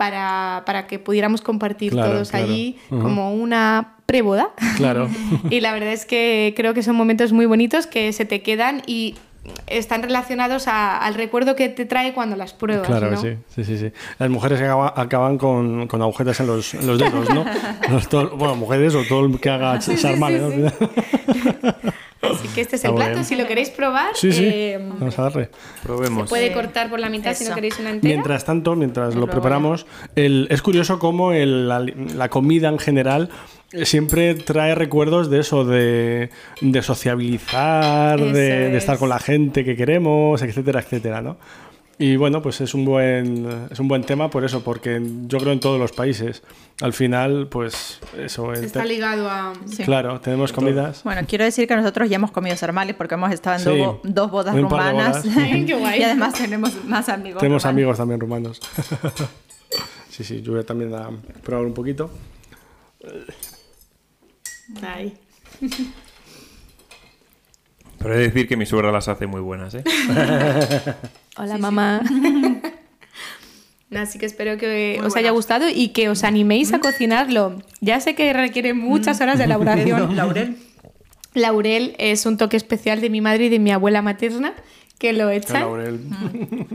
para, 0.03 0.65
para 0.67 0.89
que 0.89 0.99
pudiéramos 0.99 1.43
compartir 1.43 1.93
Claro, 1.93 2.11
todos 2.11 2.31
claro. 2.33 2.47
allí 2.47 2.77
como 2.91 3.33
una 3.33 3.95
preboda. 4.05 4.51
Claro. 4.77 5.09
y 5.51 5.61
la 5.61 5.73
verdad 5.73 5.93
es 5.93 6.07
que 6.07 6.55
creo 6.57 6.75
que 6.75 6.83
son 6.83 6.97
momentos 6.97 7.33
muy 7.33 7.47
bonitos 7.47 7.87
que 7.87 8.13
se 8.13 8.25
te 8.25 8.43
quedan 8.43 8.83
y 8.89 9.15
están 9.69 10.03
relacionados 10.03 10.67
a- 10.67 10.99
al 10.99 11.15
recuerdo 11.15 11.55
que 11.55 11.69
te 11.69 11.85
trae 11.85 12.15
cuando 12.15 12.35
las 12.35 12.53
pruebas. 12.53 12.89
Claro 12.89 13.13
¿no? 13.13 13.17
sí, 13.21 13.37
sí, 13.55 13.63
sí, 13.65 13.79
sí. 13.79 13.93
Las 14.19 14.29
mujeres 14.29 14.61
acaba- 14.61 14.93
acaban 14.97 15.39
con, 15.39 15.87
con 15.87 16.03
agujetas 16.03 16.41
en 16.41 16.49
los, 16.49 16.75
en 16.75 16.85
los 16.85 16.99
dedos, 16.99 17.29
¿no? 17.33 17.45
Los 17.89 18.09
bueno, 18.37 18.57
mujeres 18.57 18.97
o 18.97 19.05
todo 19.05 19.27
el 19.27 19.39
que 19.39 19.51
haga 19.51 19.81
Sí, 19.81 19.93
sí, 19.93 19.99
sarmale, 19.99 20.41
sí, 20.51 20.57
¿no? 20.57 20.73
Así 22.23 22.49
que 22.55 22.61
este 22.61 22.77
es 22.77 22.85
el 22.85 22.95
plato. 22.95 23.25
Si 23.25 23.35
lo 23.37 23.47
queréis 23.47 23.71
probar, 23.71 24.15
Sí, 24.15 24.33
sí. 24.33 24.45
eh, 24.45 24.79
Vamos 24.81 25.19
a 25.19 25.23
darle. 25.23 25.51
Probemos. 25.83 26.29
puede 26.29 26.53
cortar 26.53 26.89
por 26.89 27.01
la 27.01 27.09
mitad 27.09 27.35
si 27.35 27.45
no 27.45 27.55
queréis 27.55 27.79
una 27.81 27.91
entera. 27.91 28.15
Mientras 28.15 28.45
tanto, 28.45 28.77
mientras 28.77 29.15
lo 29.15 29.27
preparamos, 29.27 29.87
el- 30.15 30.47
es 30.51 30.63
curioso 30.63 30.99
cómo 30.99 31.33
el- 31.33 31.69
la, 31.69 31.81
la 31.81 32.29
comida 32.29 32.69
en 32.69 32.79
general 32.79 33.29
eh, 33.73 33.87
siempre 33.87 34.35
trae 34.35 34.75
recuerdos 34.75 35.31
de 35.31 35.41
eso, 35.41 35.65
de, 35.65 36.31
de 36.61 36.83
sociabilizar, 36.83 38.21
de, 38.21 38.33
de 38.71 38.77
estar 38.77 38.95
es. 38.95 38.99
con 39.01 39.09
la 39.09 39.19
gente 39.19 39.65
que 39.65 39.75
queremos, 39.77 40.43
etcétera, 40.43 40.81
etcétera, 40.81 41.23
¿no? 41.23 41.37
Y 41.99 42.17
bueno, 42.17 42.43
pues 42.43 42.61
es 42.61 42.75
un 42.75 42.85
buen 42.85 43.69
es 43.71 43.79
un 43.79 43.87
buen 43.87 44.03
tema 44.03 44.29
por 44.31 44.45
eso, 44.45 44.65
porque 44.65 45.01
yo 45.27 45.39
creo 45.39 45.53
en 45.53 45.61
todos 45.61 45.79
los 45.79 45.93
países. 45.93 46.43
Al 46.81 46.93
final, 46.93 47.47
pues 47.49 48.01
eso. 48.19 48.53
el 48.53 48.65
Está 48.65 48.85
ligado 48.85 49.31
a... 49.31 49.53
Sí. 49.67 49.85
Claro, 49.85 50.21
tenemos 50.21 50.53
comidas. 50.53 51.05
Bueno, 51.05 51.21
quiero 51.29 51.45
decir 51.45 51.69
que 51.69 51.77
nosotros 51.77 52.09
ya 52.11 52.17
hemos 52.17 52.33
comido 52.33 52.57
sarmales 52.57 52.97
porque 52.97 53.15
hemos 53.15 53.31
estado 53.33 53.57
en 53.57 53.63
Sí. 53.63 53.69
dos, 53.69 53.77
bo- 53.79 54.01
dos 54.05 54.31
bodas 54.31 54.57
rumanas. 54.57 55.23
bodas. 55.23 55.37
Ay, 55.37 55.65
qué 55.67 55.75
guay. 55.75 56.01
y 56.01 56.03
además 56.03 56.35
tenemos 56.35 56.85
más 56.87 57.09
amigos. 57.09 57.41
Tenemos 57.41 57.63
rumanos. 57.63 57.75
amigos 57.77 57.97
también 57.99 58.21
rumanos. 58.21 58.61
sí, 60.11 60.25
sí, 60.25 60.43
yo 60.43 60.53
voy 60.53 60.63
a 60.63 60.65
también 60.67 60.93
a 60.95 61.09
probar 61.45 61.67
un 61.67 61.75
poquito. 61.75 62.11
Ay. 64.83 65.15
Pero 68.03 68.15
he 68.15 68.19
de 68.19 68.25
decir 68.29 68.49
que 68.49 68.57
mi 68.57 68.67
suegra 68.67 68.91
las 68.93 69.09
hace 69.09 69.27
muy 69.27 69.41
buenas, 69.41 69.75
¿eh? 69.75 69.85
Hola, 71.37 71.59
mamá. 71.59 72.01
Así 73.95 74.19
que 74.19 74.25
espero 74.27 74.57
que 74.57 74.97
Muy 74.99 75.07
os 75.07 75.17
haya 75.17 75.31
gustado 75.33 75.67
y 75.69 75.89
que 75.89 76.09
os 76.09 76.25
animéis 76.25 76.73
a 76.73 76.79
cocinarlo. 76.81 77.59
Ya 77.81 78.01
sé 78.01 78.15
que 78.15 78.33
requiere 78.33 78.73
muchas 78.73 79.21
horas 79.21 79.39
de 79.39 79.45
elaboración. 79.45 80.17
Laurel. 80.17 80.57
Laurel 81.35 81.95
es 81.99 82.25
un 82.27 82.39
toque 82.39 82.57
especial 82.57 83.01
de 83.03 83.11
mi 83.11 83.21
madre 83.21 83.47
y 83.47 83.49
de 83.51 83.59
mi 83.59 83.71
abuela 83.71 84.01
materna 84.03 84.55
que 84.99 85.13
lo 85.13 85.29
echan. 85.31 85.61
laurel. 85.63 86.01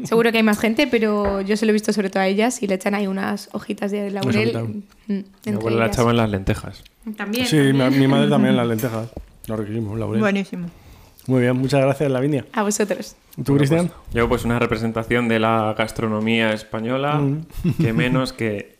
Seguro 0.03 0.31
que 0.31 0.37
hay 0.37 0.43
más 0.43 0.59
gente, 0.59 0.85
pero 0.85 1.41
yo 1.41 1.57
se 1.57 1.65
lo 1.65 1.71
he 1.71 1.73
visto 1.73 1.91
sobre 1.93 2.09
todo 2.09 2.21
a 2.21 2.27
ellas 2.27 2.61
y 2.61 2.67
le 2.67 2.75
echan 2.75 2.93
ahí 2.93 3.07
unas 3.07 3.49
hojitas 3.53 3.89
de 3.91 4.11
laurel. 4.11 4.83
mm, 5.07 5.13
Mi 5.45 5.51
abuela 5.53 5.77
la 5.79 5.87
echaba 5.87 6.11
en 6.11 6.17
las 6.17 6.29
lentejas. 6.29 6.83
También. 7.15 7.47
Sí, 7.47 7.55
mi, 7.57 7.77
también. 7.79 7.99
mi 7.99 8.07
madre 8.07 8.29
también 8.29 8.55
las 8.55 8.67
lentejas. 8.67 9.09
Lo 9.47 9.55
requerimos, 9.55 9.97
laurel. 9.97 10.19
Buenísimo. 10.19 10.69
Muy 11.27 11.41
bien, 11.41 11.55
muchas 11.57 11.81
gracias, 11.81 12.09
Lavinia. 12.09 12.45
A 12.53 12.63
vosotros. 12.63 13.15
¿Y 13.35 13.43
tú, 13.43 13.55
Cristian? 13.57 13.91
Yo 14.13 14.27
pues 14.29 14.45
una 14.45 14.59
representación 14.59 15.27
de 15.27 15.39
la 15.39 15.75
gastronomía 15.77 16.53
española, 16.53 17.15
Mm. 17.15 17.45
que 17.81 17.93
menos 17.93 18.33
que 18.33 18.75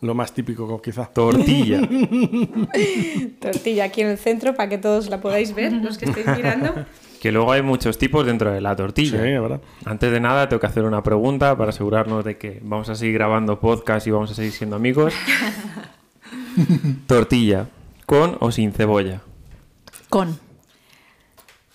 lo 0.00 0.14
más 0.14 0.32
típico 0.32 0.80
quizá. 0.80 1.06
Tortilla. 1.06 1.80
Tortilla 3.40 3.84
aquí 3.84 4.00
en 4.02 4.08
el 4.08 4.18
centro 4.18 4.54
para 4.54 4.68
que 4.68 4.78
todos 4.78 5.08
la 5.10 5.20
podáis 5.20 5.54
ver, 5.54 5.72
los 5.72 5.98
que 5.98 6.06
estáis 6.06 6.26
mirando. 6.36 6.86
que 7.20 7.32
luego 7.32 7.52
hay 7.52 7.60
muchos 7.62 7.98
tipos 7.98 8.24
dentro 8.24 8.50
de 8.50 8.60
la 8.62 8.70
Sí, 8.70 8.76
tortilla. 8.76 9.26
es 9.36 9.42
verdad. 9.42 9.60
Antes 9.84 10.10
de 10.10 10.20
nada, 10.20 10.48
tengo 10.48 10.60
que 10.60 10.66
hacer 10.68 10.84
una 10.84 11.02
pregunta 11.02 11.54
para 11.58 11.68
asegurarnos 11.70 12.24
de 12.24 12.38
que 12.38 12.60
vamos 12.62 12.88
a 12.88 12.94
seguir 12.94 13.14
grabando 13.14 13.60
podcast 13.60 14.06
y 14.06 14.10
vamos 14.10 14.30
a 14.30 14.34
seguir 14.34 14.52
siendo 14.52 14.76
amigos. 14.76 15.12
Tortilla, 17.06 17.66
¿con 18.06 18.36
o 18.40 18.50
sin 18.50 18.72
cebolla? 18.72 19.20
Con. 20.08 20.38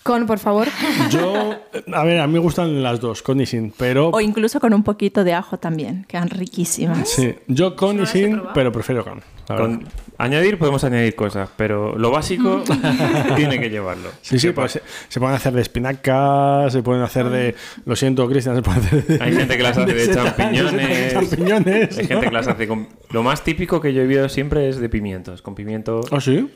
Con, 0.05 0.27
por 0.27 0.37
favor. 0.37 0.67
Yo, 1.09 1.55
a 1.91 2.03
ver, 2.03 2.19
a 2.19 2.27
mí 2.27 2.33
me 2.33 2.37
gustan 2.39 2.83
las 2.83 2.99
dos, 2.99 3.23
con 3.23 3.41
y 3.41 3.47
sin, 3.47 3.71
pero... 3.71 4.09
O 4.09 4.21
incluso 4.21 4.59
con 4.59 4.71
un 4.75 4.83
poquito 4.83 5.23
de 5.23 5.33
ajo 5.33 5.57
también. 5.57 6.05
Quedan 6.07 6.29
riquísimas. 6.29 7.09
Sí, 7.09 7.33
yo 7.47 7.75
con 7.75 7.99
y 7.99 8.05
sin, 8.05 8.39
pero 8.53 8.71
prefiero 8.71 9.03
con. 9.03 9.23
Con- 9.47 9.87
añadir, 10.19 10.59
podemos 10.59 10.83
añadir 10.83 11.15
cosas, 11.15 11.49
pero 11.57 11.97
lo 11.97 12.11
básico 12.11 12.63
tiene 13.35 13.59
que 13.59 13.71
llevarlo. 13.71 14.09
Sí, 14.21 14.37
sí, 14.37 14.51
pues 14.51 14.73
se, 14.73 14.83
se 15.09 15.19
pueden 15.19 15.35
hacer 15.35 15.53
de 15.53 15.61
espinacas, 15.63 16.71
se 16.71 16.83
pueden 16.83 17.01
hacer 17.01 17.27
de... 17.29 17.55
Lo 17.87 17.95
siento, 17.95 18.29
Cristian, 18.29 18.55
se 18.55 18.61
pueden 18.61 18.83
hacer 18.83 19.05
de... 19.07 19.23
Hay 19.23 19.33
gente 19.33 19.57
que 19.57 19.63
las 19.63 19.75
hace 19.75 19.91
de 19.91 20.05
setas, 20.05 20.23
champiñones. 20.37 21.13
champiñones, 21.13 21.97
Hay 21.97 22.05
gente 22.05 22.27
que 22.27 22.31
las 22.31 22.47
hace 22.47 22.67
con... 22.67 22.87
Lo 23.09 23.23
más 23.23 23.43
típico 23.43 23.81
que 23.81 23.91
yo 23.91 24.03
he 24.03 24.05
visto 24.05 24.29
siempre 24.29 24.69
es 24.69 24.77
de 24.77 24.87
pimientos. 24.87 25.41
Con 25.41 25.55
pimiento... 25.55 26.01
¿Ah, 26.11 26.21
sí? 26.21 26.47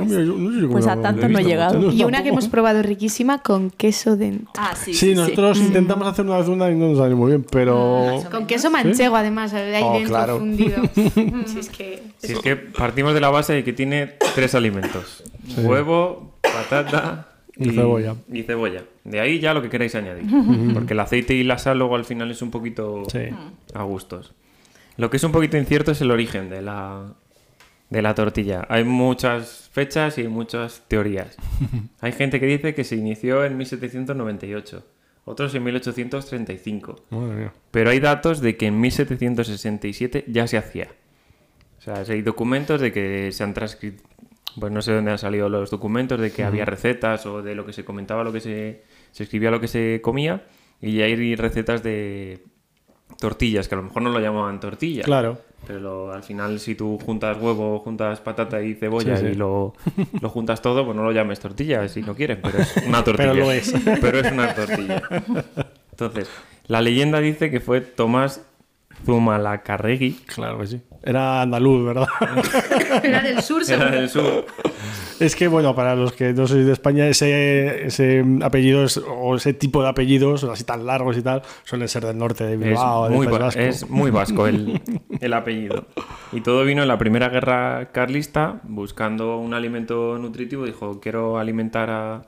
Mira, 0.00 0.22
yo 0.22 0.34
no 0.36 0.52
sé 0.52 0.60
si 0.60 0.66
pues 0.66 0.86
a 0.86 1.00
tanto 1.00 1.28
no 1.28 1.38
he 1.38 1.44
llegado. 1.44 1.78
mucho. 1.80 1.96
Y 1.96 2.04
una 2.04 2.22
que 2.22 2.30
hemos 2.30 2.48
probado 2.48 2.82
riquísima 2.82 3.42
con 3.42 3.70
queso 3.70 4.16
dentro. 4.16 4.50
Ah, 4.56 4.74
sí. 4.74 4.94
Sí, 4.94 5.14
nosotros 5.14 5.58
intentamos 5.60 6.06
hacer 6.08 6.24
una 6.24 6.38
vez 6.38 6.48
una 6.48 6.70
y 6.70 6.74
no 6.74 6.88
nos 6.88 6.98
salió 6.98 7.16
muy 7.16 7.28
bien, 7.32 7.44
pero... 7.50 8.22
Con 8.30 8.46
queso 8.46 8.70
manchego, 8.70 9.16
además, 9.16 9.52
ahí 9.54 9.82
Oh, 9.82 9.92
dentro 9.94 10.08
claro. 10.10 10.38
fundido. 10.38 10.82
Si 11.46 11.58
es 11.58 11.68
que. 11.68 12.02
Si 12.18 12.32
es 12.32 12.38
que 12.40 12.56
partimos 12.56 13.14
de 13.14 13.20
la 13.20 13.28
base 13.30 13.52
de 13.52 13.64
que 13.64 13.72
tiene 13.72 14.14
tres 14.34 14.54
alimentos. 14.54 15.22
Huevo, 15.58 16.34
patata 16.42 17.28
Y 17.56 17.70
cebolla. 17.70 18.14
y 18.32 18.42
cebolla. 18.42 18.84
De 19.04 19.20
ahí 19.20 19.38
ya 19.40 19.52
lo 19.54 19.62
que 19.62 19.68
queráis 19.70 19.94
añadir. 19.94 20.24
Porque 20.72 20.94
el 20.94 21.00
aceite 21.00 21.34
y 21.34 21.44
la 21.44 21.58
sal 21.58 21.78
luego 21.78 21.96
al 21.96 22.04
final 22.04 22.30
es 22.30 22.40
un 22.42 22.50
poquito 22.50 23.02
Sí. 23.10 23.18
a 23.74 23.82
gustos. 23.82 24.32
Lo 24.96 25.10
que 25.10 25.16
es 25.18 25.24
un 25.24 25.32
poquito 25.32 25.56
incierto 25.58 25.90
es 25.92 26.00
el 26.00 26.10
origen 26.10 26.48
de 26.48 26.62
la, 26.62 27.02
de 27.90 28.02
la 28.02 28.14
tortilla. 28.14 28.66
Hay 28.68 28.84
muchas 28.84 29.70
fechas 29.72 30.18
y 30.18 30.28
muchas 30.28 30.82
teorías. 30.88 31.36
Hay 32.00 32.12
gente 32.12 32.40
que 32.40 32.46
dice 32.46 32.74
que 32.74 32.84
se 32.84 32.96
inició 32.96 33.44
en 33.44 33.56
1798, 33.56 34.84
otros 35.24 35.54
en 35.54 35.64
1835. 35.64 37.04
Madre 37.10 37.34
mía. 37.34 37.52
Pero 37.70 37.90
hay 37.90 38.00
datos 38.00 38.40
de 38.40 38.56
que 38.56 38.66
en 38.66 38.80
1767 38.80 40.24
ya 40.28 40.46
se 40.46 40.58
hacía. 40.58 40.88
O 41.78 41.82
sea, 41.82 42.04
hay 42.08 42.22
documentos 42.22 42.80
de 42.80 42.92
que 42.92 43.30
se 43.32 43.44
han 43.44 43.54
transcrito. 43.54 44.02
Pues 44.58 44.72
no 44.72 44.82
sé 44.82 44.92
dónde 44.92 45.10
han 45.10 45.18
salido 45.18 45.48
los 45.48 45.70
documentos 45.70 46.20
de 46.20 46.30
que 46.30 46.44
había 46.44 46.64
recetas 46.64 47.26
o 47.26 47.42
de 47.42 47.54
lo 47.56 47.66
que 47.66 47.72
se 47.72 47.84
comentaba, 47.84 48.22
lo 48.22 48.32
que 48.32 48.40
se, 48.40 48.82
se 49.10 49.24
escribía, 49.24 49.50
lo 49.50 49.60
que 49.60 49.66
se 49.66 50.00
comía. 50.00 50.44
Y 50.80 51.00
hay 51.00 51.34
recetas 51.34 51.82
de 51.82 52.44
tortillas, 53.18 53.68
que 53.68 53.74
a 53.74 53.78
lo 53.78 53.84
mejor 53.84 54.02
no 54.02 54.10
lo 54.10 54.20
llamaban 54.20 54.60
tortilla. 54.60 55.02
Claro. 55.02 55.40
Pero 55.66 55.80
lo- 55.80 56.12
al 56.12 56.22
final, 56.22 56.60
si 56.60 56.74
tú 56.74 56.98
juntas 57.04 57.36
huevo, 57.40 57.78
juntas 57.80 58.20
patata 58.20 58.60
y 58.62 58.74
cebolla 58.74 59.16
Sí, 59.16 59.24
sí. 59.26 59.32
y 59.32 59.34
lo, 59.34 59.74
lo 60.20 60.28
juntas 60.28 60.60
todo, 60.62 60.84
pues 60.84 60.96
no 60.96 61.02
lo 61.04 61.12
llames 61.12 61.40
tortilla 61.40 61.88
si 61.88 62.02
no 62.02 62.14
quieres, 62.14 62.38
pero 62.42 62.58
es 62.58 62.76
una 62.86 63.02
tortilla. 63.04 63.30
Pero 63.32 63.44
lo 63.44 63.50
es. 63.52 63.72
Pero 64.00 64.18
es 64.20 64.32
una 64.32 64.54
tortilla. 64.54 65.02
Entonces, 65.90 66.28
la 66.66 66.80
leyenda 66.80 67.20
dice 67.20 67.50
que 67.50 67.60
fue 67.60 67.80
Tomás 67.80 68.42
Zumalacárregui, 69.04 70.12
Claro 70.26 70.58
que 70.60 70.66
sí. 70.66 70.80
Era 71.02 71.42
andaluz, 71.42 71.84
¿verdad? 71.84 72.06
Era 73.02 73.20
del 73.20 73.42
sur, 73.42 73.62
era 73.68 73.90
del 73.90 74.08
sur. 74.08 74.46
Es 75.20 75.36
que, 75.36 75.48
bueno, 75.48 75.74
para 75.74 75.94
los 75.94 76.12
que 76.12 76.32
no 76.32 76.46
sois 76.46 76.66
de 76.66 76.72
España, 76.72 77.06
ese, 77.08 77.86
ese 77.86 78.24
apellido 78.42 78.84
es- 78.84 78.96
o 78.98 79.34
ese 79.36 79.52
tipo 79.54 79.82
de 79.82 79.88
apellidos, 79.88 80.44
así 80.44 80.64
tan 80.64 80.86
largos 80.86 81.16
y 81.16 81.22
tal, 81.22 81.42
suelen 81.64 81.88
ser 81.88 82.04
del 82.04 82.18
norte 82.18 82.44
de 82.44 82.54
Es 82.54 82.58
Bilbao, 82.60 83.04
del 83.08 83.12
muy, 83.16 83.26
Vasco. 83.26 83.60
es 83.60 83.88
muy 83.90 84.10
vasco 84.10 84.46
el, 84.46 84.80
el 85.20 85.32
apellido. 85.32 85.86
Y 86.32 86.40
todo 86.40 86.64
vino 86.64 86.82
en 86.82 86.88
la 86.88 86.98
primera 86.98 87.28
guerra 87.28 87.90
carlista, 87.92 88.60
buscando 88.64 89.38
un 89.38 89.54
alimento 89.54 90.18
nutritivo. 90.18 90.64
Dijo, 90.64 91.00
quiero 91.00 91.38
alimentar 91.38 91.90
a, 91.90 92.22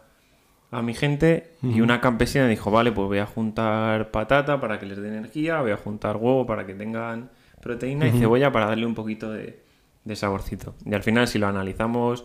a 0.71 0.83
mi 0.83 0.95
gente. 0.95 1.53
Y 1.63 1.81
una 1.81 2.01
campesina 2.01 2.47
dijo, 2.47 2.71
vale, 2.71 2.93
pues 2.93 3.09
voy 3.09 3.19
a 3.19 3.27
juntar 3.27 4.11
patata 4.11 4.61
para 4.61 4.79
que 4.79 4.87
les 4.87 4.99
dé 4.99 5.09
energía, 5.09 5.61
voy 5.61 5.73
a 5.73 5.77
juntar 5.77 6.17
huevo 6.17 6.47
para 6.47 6.67
que 6.67 6.75
tengan 6.75 7.31
proteína 7.61 8.07
y 8.07 8.13
cebolla 8.13 8.53
para 8.53 8.67
darle 8.67 8.87
un 8.87 8.95
poquito 8.95 9.33
de, 9.33 9.59
de 10.05 10.17
saborcito. 10.17 10.75
Y 10.85 10.95
al 10.95 11.03
final, 11.03 11.27
si 11.27 11.39
lo 11.41 11.49
analizamos 11.49 12.25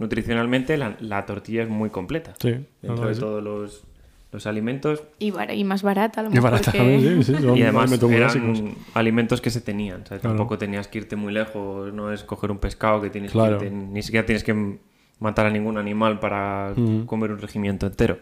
nutricionalmente, 0.00 0.76
la, 0.76 0.96
la 1.00 1.24
tortilla 1.26 1.62
es 1.62 1.68
muy 1.68 1.90
completa. 1.90 2.34
Sí, 2.40 2.66
Dentro 2.82 3.06
de 3.06 3.14
sí. 3.14 3.20
todos 3.20 3.42
los, 3.42 3.84
los 4.32 4.46
alimentos 4.46 5.02
Y, 5.20 5.30
bar- 5.30 5.52
y 5.54 5.62
más 5.62 5.82
barata, 5.82 6.20
a 6.20 6.24
lo 6.24 6.30
Y 6.30 6.34
mejor. 6.34 6.50
barata 6.50 6.72
que- 6.72 6.78
también, 6.78 7.22
sí, 7.22 7.34
sí, 7.36 7.42
son 7.42 7.56
y 7.56 7.62
además 7.62 7.92
eran 7.92 8.20
básicos. 8.20 8.62
alimentos 8.94 9.40
que 9.40 9.50
se 9.50 9.60
tenían. 9.60 10.02
o 10.02 10.06
sea, 10.06 10.18
Claro. 10.18 10.36
Tampoco 10.36 10.58
tenías 10.58 10.88
que 10.88 10.98
irte 10.98 11.14
muy 11.16 11.32
lejos, 11.32 11.92
no 11.92 12.12
es 12.12 12.24
coger 12.24 12.50
un 12.50 12.58
pescado 12.58 13.00
que 13.00 13.10
tienes 13.10 13.30
Claro. 13.32 13.58
que 13.58 13.70
irte- 13.70 13.72
ni 13.92 14.02
siquiera 14.02 14.26
tienes 14.26 14.42
que 14.42 14.78
matar 15.20 15.46
a 15.46 15.50
ningún 15.50 15.76
animal 15.78 16.18
para 16.18 16.72
comer 17.06 17.30
un 17.30 17.38
regimiento 17.38 17.86
entero. 17.86 18.18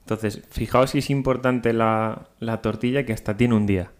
Entonces, 0.00 0.42
fijaos 0.50 0.90
si 0.90 0.98
es 0.98 1.10
importante 1.10 1.74
la, 1.74 2.28
la 2.40 2.62
tortilla 2.62 3.04
que 3.04 3.12
hasta 3.12 3.36
tiene 3.36 3.54
un 3.54 3.66
día. 3.66 3.90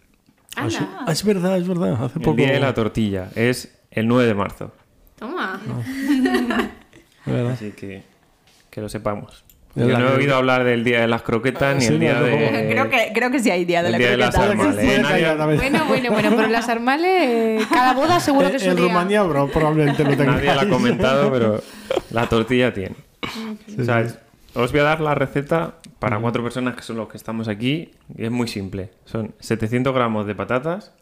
Ah, 0.57 0.69
Ah, 1.07 1.13
es 1.13 1.23
verdad, 1.23 1.59
es 1.59 1.69
verdad. 1.69 2.03
Hace 2.03 2.19
El 2.19 2.25
poco. 2.25 2.37
día 2.39 2.51
de 2.51 2.61
la 2.61 2.73
tortilla 2.73 3.29
es 3.35 3.79
el 3.91 4.09
9 4.09 4.27
de 4.27 4.35
marzo. 4.35 4.73
toma. 5.19 5.61
verdad. 7.33 7.53
Así 7.53 7.71
que 7.73 8.03
que 8.71 8.81
lo 8.81 8.89
sepamos. 8.89 9.45
Yo 9.75 9.87
la 9.87 9.99
no 10.01 10.09
he 10.09 10.17
oído 10.17 10.35
hablar 10.35 10.65
del 10.65 10.83
día 10.83 11.01
de 11.03 11.07
las 11.07 11.23
croquetas 11.23 11.77
ni 11.77 11.83
Sí, 11.83 11.87
el 11.93 12.01
día 12.01 12.15
no, 12.15 12.23
de... 12.25 12.69
Creo 12.71 12.91
que, 12.91 13.11
creo 13.15 13.31
que 13.31 13.39
sí 13.39 13.51
hay 13.51 13.65
día 13.65 13.81
de 13.83 13.89
El 13.89 13.93
la 13.93 13.99
día 13.99 14.11
de 14.11 14.17
las 14.17 14.35
croqueta. 14.35 14.51
armas, 14.53 14.75
Puede 14.75 14.97
¿eh? 14.97 15.57
Bueno, 15.57 15.85
bueno, 15.87 16.11
bueno, 16.11 16.31
pero 16.37 16.49
las 16.49 16.69
armales, 16.69 17.65
cada 17.69 17.93
boda 17.93 18.19
seguro 18.19 18.51
que 18.51 18.57
es 18.57 18.63
Eh, 18.65 18.71
en. 18.71 18.79
Rumanía, 18.79 19.23
bro, 19.23 19.49
probablemente 19.49 20.03
lo 20.03 20.11
tengáis. 20.11 20.43
Nadie 20.45 20.55
la 20.57 20.63
ha 20.63 20.69
comentado, 20.69 21.31
pero 21.31 21.63
la 22.11 22.27
tortilla 22.29 22.73
tiene. 22.75 22.97
O 23.79 23.85
sea, 23.85 24.05
os 24.55 24.73
voy 24.73 24.81
a 24.81 24.85
dar 24.85 25.01
la 25.01 25.15
receta 25.15 25.75
para 26.01 26.19
cuatro 26.19 26.43
personas 26.43 26.75
que 26.75 26.83
son 26.83 26.97
los 26.97 27.09
que 27.09 27.17
estamos 27.17 27.47
aquí. 27.47 27.93
Y 28.17 28.25
es 28.25 28.31
muy 28.33 28.49
simple. 28.49 28.91
Son 29.05 29.33
700 29.39 29.95
gramos 29.95 30.27
de 30.27 30.35
patatas. 30.35 30.93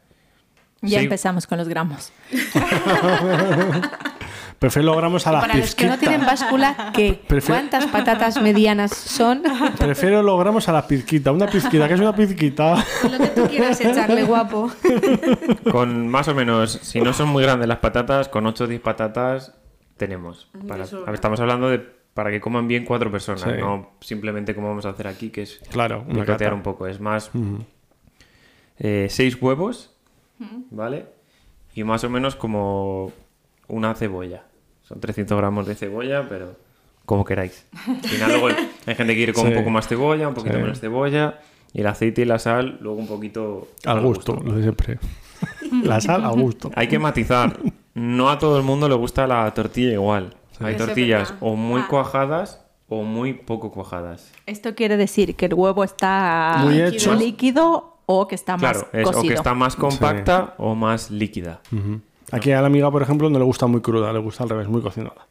Ya 0.82 0.98
Sí. 0.98 1.04
empezamos 1.04 1.46
con 1.46 1.56
los 1.56 1.68
gramos. 1.68 2.12
Prefiero 4.58 4.86
los 4.86 4.96
gramos 4.96 5.26
a 5.26 5.32
la 5.32 5.40
Para 5.40 5.56
los 5.56 5.74
que 5.74 5.86
no 5.86 5.98
tienen 5.98 6.24
báscula, 6.24 6.90
¿qué? 6.94 7.20
Prefiero- 7.26 7.60
¿Cuántas 7.60 7.86
patatas 7.86 8.40
medianas 8.40 8.92
son? 8.92 9.42
Prefiero 9.78 10.22
los 10.22 10.38
gramos 10.40 10.66
a 10.68 10.72
la 10.72 10.86
pizquita. 10.86 11.30
Una 11.32 11.46
pizquita, 11.46 11.86
que 11.86 11.94
es 11.94 12.00
una 12.00 12.14
pizquita. 12.14 12.82
Lo 13.10 13.18
que 13.18 13.26
tú 13.28 13.46
quieras 13.48 13.80
echarle, 13.80 14.24
guapo. 14.24 14.70
Con 15.70 16.08
más 16.08 16.28
o 16.28 16.34
menos, 16.34 16.72
si 16.82 17.00
no 17.00 17.12
son 17.12 17.28
muy 17.28 17.42
grandes 17.42 17.68
las 17.68 17.78
patatas, 17.78 18.28
con 18.28 18.46
8 18.46 18.64
o 18.64 18.66
10 18.66 18.80
patatas 18.80 19.52
tenemos. 19.96 20.48
Para- 20.66 20.84
eso. 20.84 20.98
a 21.02 21.06
ver, 21.06 21.14
estamos 21.14 21.38
hablando 21.40 21.68
de 21.68 21.78
para 22.14 22.30
que 22.30 22.40
coman 22.40 22.66
bien 22.66 22.86
cuatro 22.86 23.10
personas, 23.12 23.42
Sí. 23.42 23.50
no 23.60 23.90
simplemente 24.00 24.54
como 24.54 24.68
vamos 24.68 24.86
a 24.86 24.90
hacer 24.90 25.06
aquí, 25.06 25.28
que 25.28 25.42
es 25.42 25.60
Claro, 25.70 26.06
picotear 26.08 26.54
un 26.54 26.62
poco. 26.62 26.86
Es 26.86 26.98
más, 26.98 27.30
eh, 28.78 29.08
seis 29.10 29.36
huevos, 29.40 29.94
¿vale? 30.70 31.06
Y 31.74 31.84
más 31.84 32.04
o 32.04 32.08
menos 32.10 32.36
como 32.36 33.12
una 33.68 33.94
cebolla. 33.94 34.44
Son 34.82 35.00
300 35.00 35.36
gramos 35.36 35.66
de 35.66 35.74
cebolla, 35.74 36.26
pero 36.28 36.56
como 37.04 37.24
queráis. 37.24 37.66
Al 37.88 37.96
final 38.08 38.30
luego 38.32 38.46
hay 38.48 38.94
gente 38.94 39.12
que 39.12 39.16
quiere 39.16 39.32
con 39.32 39.44
Sí. 39.46 39.52
un 39.52 39.58
poco 39.58 39.70
más 39.70 39.88
cebolla, 39.88 40.28
un 40.28 40.34
poquito 40.34 40.56
Sí. 40.56 40.62
menos 40.62 40.80
cebolla. 40.80 41.40
Y 41.72 41.80
el 41.80 41.86
aceite 41.88 42.22
y 42.22 42.24
la 42.24 42.38
sal, 42.38 42.78
luego 42.80 42.98
un 42.98 43.06
poquito... 43.06 43.68
Al 43.84 44.00
gusto, 44.00 44.36
lo 44.42 44.52
de 44.54 44.62
siempre. 44.62 44.98
La 45.82 46.00
sal 46.00 46.24
al 46.24 46.32
gusto. 46.40 46.70
Hay 46.74 46.88
que 46.88 46.98
matizar. 46.98 47.58
No 47.92 48.30
a 48.30 48.38
todo 48.38 48.56
el 48.56 48.62
mundo 48.62 48.88
le 48.88 48.94
gusta 48.94 49.26
la 49.26 49.52
tortilla 49.52 49.92
igual. 49.92 50.34
Hay 50.60 50.74
Eso 50.76 50.86
tortillas 50.86 51.34
o 51.40 51.54
muy 51.56 51.82
Ah. 51.82 51.86
cuajadas 51.90 52.64
o 52.88 53.02
muy 53.02 53.34
poco 53.34 53.70
cuajadas. 53.72 54.32
Esto 54.46 54.74
quiere 54.74 54.96
decir 54.96 55.34
que 55.36 55.46
el 55.46 55.54
huevo 55.54 55.84
está 55.84 56.56
Muy 56.62 56.74
líquido, 56.74 56.88
hecho. 56.88 57.14
líquido 57.14 57.98
o 58.06 58.26
que 58.28 58.34
está 58.36 58.56
Claro, 58.56 58.80
más 58.80 58.88
es 58.94 59.06
o 59.06 59.12
cocido. 59.12 59.28
que 59.28 59.34
está 59.34 59.52
más 59.54 59.76
compacta 59.76 60.54
o 60.56 60.74
más 60.74 61.10
líquida. 61.10 61.60
Ujú. 61.72 62.00
Aquí 62.32 62.50
a 62.52 62.60
la 62.60 62.66
amiga, 62.66 62.90
por 62.90 63.02
ejemplo, 63.02 63.30
no 63.30 63.38
le 63.38 63.44
gusta 63.44 63.66
muy 63.66 63.80
cruda, 63.80 64.12
le 64.12 64.18
gusta 64.18 64.42
al 64.44 64.50
revés, 64.50 64.68
muy 64.68 64.80
cocinada. 64.82 65.26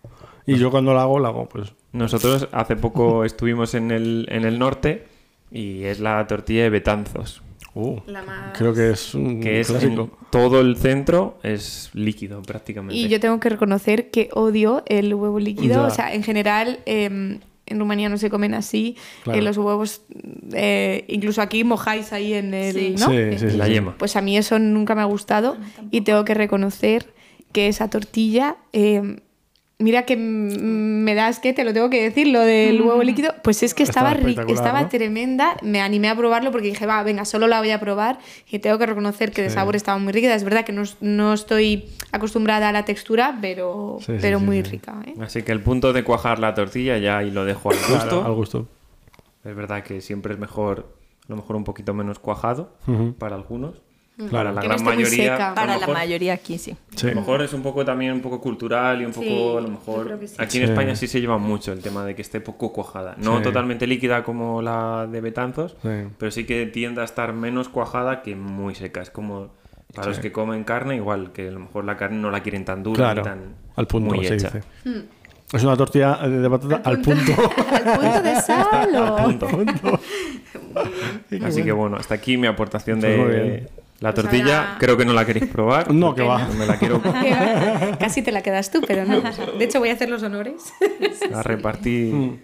Y 0.46 0.58
yo 0.58 0.70
cuando 0.72 0.94
la 0.94 1.02
hago, 1.02 1.20
la 1.20 1.30
hago, 1.30 1.50
pues. 1.50 1.74
Nosotros 1.92 2.48
hace 2.52 2.76
poco 2.76 3.26
estuvimos 3.26 3.74
en 3.74 3.92
el, 3.92 4.28
en 4.30 4.46
el 4.46 4.60
norte 4.60 5.06
y 5.52 5.84
es 5.84 6.00
la 6.00 6.26
tortilla 6.28 6.64
de 6.64 6.70
Betanzos, 6.70 7.42
Uh, 7.78 8.00
La 8.08 8.24
más- 8.24 8.58
creo 8.58 8.74
que 8.74 8.92
es 8.92 9.14
un 9.16 9.42
que 9.42 9.60
es 9.60 9.68
clásico. 9.68 10.04
en 10.04 10.12
todo 10.30 10.62
el 10.62 10.78
centro 10.78 11.38
es 11.44 11.90
líquido 11.94 12.42
prácticamente. 12.42 12.96
Y 12.96 13.10
yo 13.10 13.20
tengo 13.20 13.38
que 13.42 13.50
reconocer 13.50 14.12
que 14.12 14.30
odio 14.34 14.84
el 14.86 15.14
huevo 15.14 15.40
líquido. 15.42 15.82
Ya. 15.82 15.88
O 15.88 15.90
sea, 15.90 16.14
en 16.14 16.24
general, 16.24 16.80
eh, 16.86 17.40
en 17.66 17.80
Rumanía 17.80 18.10
no 18.10 18.18
se 18.18 18.30
comen 18.30 18.54
así. 18.54 18.96
Claro. 19.24 19.40
Eh, 19.40 19.42
los 19.42 19.58
huevos, 19.58 20.02
eh, 20.54 21.06
incluso 21.08 21.42
aquí 21.42 21.64
mojáis 21.64 22.14
ahí 22.14 22.34
en 22.34 22.54
el. 22.54 22.74
Sí. 22.76 22.96
¿no? 23.00 23.08
Sí, 23.10 23.16
Eh, 23.16 23.38
sí, 23.40 23.50
sí, 23.50 23.58
La 23.58 23.68
yema. 23.68 23.96
Pues 23.98 24.16
a 24.16 24.22
mí 24.22 24.38
eso 24.38 24.60
nunca 24.60 24.96
me 24.96 25.02
ha 25.02 25.06
gustado 25.06 25.58
y 25.92 26.02
tengo 26.02 26.26
que 26.26 26.34
reconocer 26.34 27.14
que 27.52 27.68
esa 27.68 27.90
tortilla, 27.90 28.58
eh, 28.74 29.22
mira 29.78 30.04
que 30.04 30.16
mm, 30.16 31.04
me 31.04 31.16
das 31.16 31.40
que 31.40 31.54
te 31.54 31.64
lo 31.64 31.74
tengo 31.74 31.90
que 31.90 32.02
decir, 32.02 32.28
lo 32.28 32.40
del 32.42 32.82
huevo 32.82 33.04
líquido, 33.04 33.34
pues 33.44 33.62
es 33.64 33.74
que 33.74 33.84
estaba, 33.84 34.14
Estaba 34.14 34.52
estaba 34.52 34.82
¿no? 34.84 34.90
tremenda, 34.90 35.58
me 35.62 35.82
animé 35.82 36.10
a 36.10 36.16
probarlo 36.16 36.52
porque 36.52 36.68
dije, 36.68 36.86
va, 36.86 37.04
venga, 37.04 37.26
solo 37.26 37.48
la 37.48 37.60
voy 37.60 37.72
a 37.72 37.80
probar 37.80 38.20
y 38.50 38.60
tengo 38.60 38.78
que 38.78 38.86
reconocer 38.86 39.32
que 39.32 39.42
de 39.42 39.50
sabor 39.50 39.76
estaba 39.76 39.98
muy 39.98 40.14
rica. 40.14 40.34
Es 40.34 40.44
verdad 40.44 40.64
que 40.66 40.72
no, 40.72 40.84
no 41.02 41.34
estoy 41.34 41.86
acostumbrada 42.12 42.70
a 42.70 42.72
la 42.72 42.86
textura, 42.86 43.38
pero, 43.42 43.98
Sí, 44.00 44.14
sí, 44.14 44.18
pero 44.22 44.40
sí, 44.40 44.46
muy 44.46 44.58
sí. 44.64 44.72
rica. 44.72 44.96
¿eh? 45.06 45.14
Así 45.22 45.44
que 45.44 45.52
el 45.52 45.62
punto 45.62 45.94
de 45.94 46.04
cuajar 46.04 46.40
la 46.40 46.54
tortilla 46.54 46.98
ya 46.98 47.18
ahí 47.18 47.32
lo 47.32 47.44
dejo 47.46 47.70
al 47.72 47.78
gusto. 47.78 47.94
Claro, 47.96 48.26
al 48.26 48.34
gusto. 48.34 48.68
Es 49.44 49.56
verdad 49.56 49.84
que 49.84 50.02
siempre 50.02 50.34
es 50.34 50.40
mejor, 50.40 50.96
a 51.24 51.26
lo 51.28 51.36
mejor 51.36 51.56
un 51.56 51.64
poquito 51.64 51.94
menos 51.94 52.18
cuajado 52.20 52.74
para 53.20 53.36
algunos. 53.36 53.82
Para 54.32 54.52
la 54.54 54.62
gran 54.62 54.82
mayoría. 54.84 55.54
Para 55.54 55.78
la 55.78 55.88
mayoría 55.88 56.34
aquí 56.34 56.58
sí. 56.58 56.76
Sí. 56.96 57.08
A 57.08 57.10
lo 57.10 57.16
mejor 57.22 57.42
es 57.42 57.52
un 57.54 57.62
poco 57.62 57.84
también 57.84 58.14
un 58.14 58.22
poco 58.22 58.40
cultural 58.40 59.02
y 59.02 59.06
un 59.06 59.12
poco, 59.12 59.26
Sí, 59.26 59.58
a 59.58 59.62
lo 59.62 59.68
mejor. 59.68 60.20
sí. 60.26 60.36
Aquí 60.38 60.58
en 60.60 60.66
Sí. 60.68 60.72
España 60.72 60.96
sí 60.96 61.08
se 61.08 61.20
lleva 61.20 61.38
mucho 61.38 61.74
el 61.74 61.82
tema 61.82 62.06
de 62.06 62.16
que 62.16 62.22
esté 62.22 62.40
poco 62.40 62.72
cuajada. 62.72 63.16
No 63.18 63.38
Sí. 63.38 63.44
totalmente 63.44 63.88
líquida 63.88 64.24
como 64.24 64.62
la 64.62 65.06
de 65.12 65.20
Betanzos, 65.22 65.76
Sí. 65.82 65.90
pero 66.18 66.32
sí 66.32 66.46
que 66.46 66.66
tiende 66.66 67.02
a 67.02 67.04
estar 67.04 67.34
menos 67.34 67.68
cuajada 67.68 68.22
que 68.22 68.36
muy 68.36 68.74
seca. 68.76 69.02
Es 69.02 69.10
como 69.10 69.50
para 69.94 70.08
los 70.10 70.20
que 70.20 70.32
comen 70.32 70.64
carne, 70.64 70.96
igual 70.96 71.32
que 71.34 71.48
a 71.48 71.52
lo 71.52 71.60
mejor 71.60 71.84
la 71.86 71.98
carne 71.98 72.18
no 72.18 72.32
la 72.32 72.42
quieren 72.42 72.64
tan 72.66 72.84
dura 72.84 73.14
Claro, 73.14 73.22
ni 73.22 73.24
tan 73.28 73.56
al 73.76 73.88
punto 73.88 74.16
muy 74.16 74.26
se 74.26 74.34
dice. 74.36 74.62
Es 75.54 75.64
una 75.64 75.78
tortilla 75.78 76.16
de 76.28 76.50
patata 76.50 76.82
al 76.90 77.02
punto. 77.02 77.32
Al 77.72 77.84
punto 78.00 78.22
de 78.22 78.36
sal. 78.42 78.96
o- 78.96 79.16
Punto. 79.18 79.48
Así 81.46 81.64
que 81.64 81.72
bueno, 81.72 81.98
hasta 81.98 82.16
aquí 82.16 82.38
mi 82.38 82.48
aportación 82.48 83.00
Pues 83.00 83.12
de. 83.18 83.68
La 84.06 84.14
Pues 84.14 84.24
tortilla. 84.26 84.60
ahora- 84.60 84.78
Creo 84.80 84.98
que 84.98 85.06
no 85.06 85.14
la 85.14 85.26
queréis 85.26 85.48
probar. 85.52 85.92
No, 85.94 86.16
que 86.16 86.22
va. 86.22 86.44
No 86.48 86.54
me 86.54 86.66
la 86.66 86.78
quiero 86.78 87.02
Casi 88.00 88.22
te 88.22 88.32
la 88.32 88.42
quedas 88.42 88.72
tú, 88.72 88.82
pero 88.88 89.06
no. 89.06 89.22
De 89.58 89.66
hecho, 89.66 89.80
voy 89.80 89.90
a 89.90 89.94
hacer 89.94 90.10
los 90.10 90.24
honores. 90.24 90.74
a 91.34 91.44
repartir 91.44 92.14
Mm. 92.14 92.38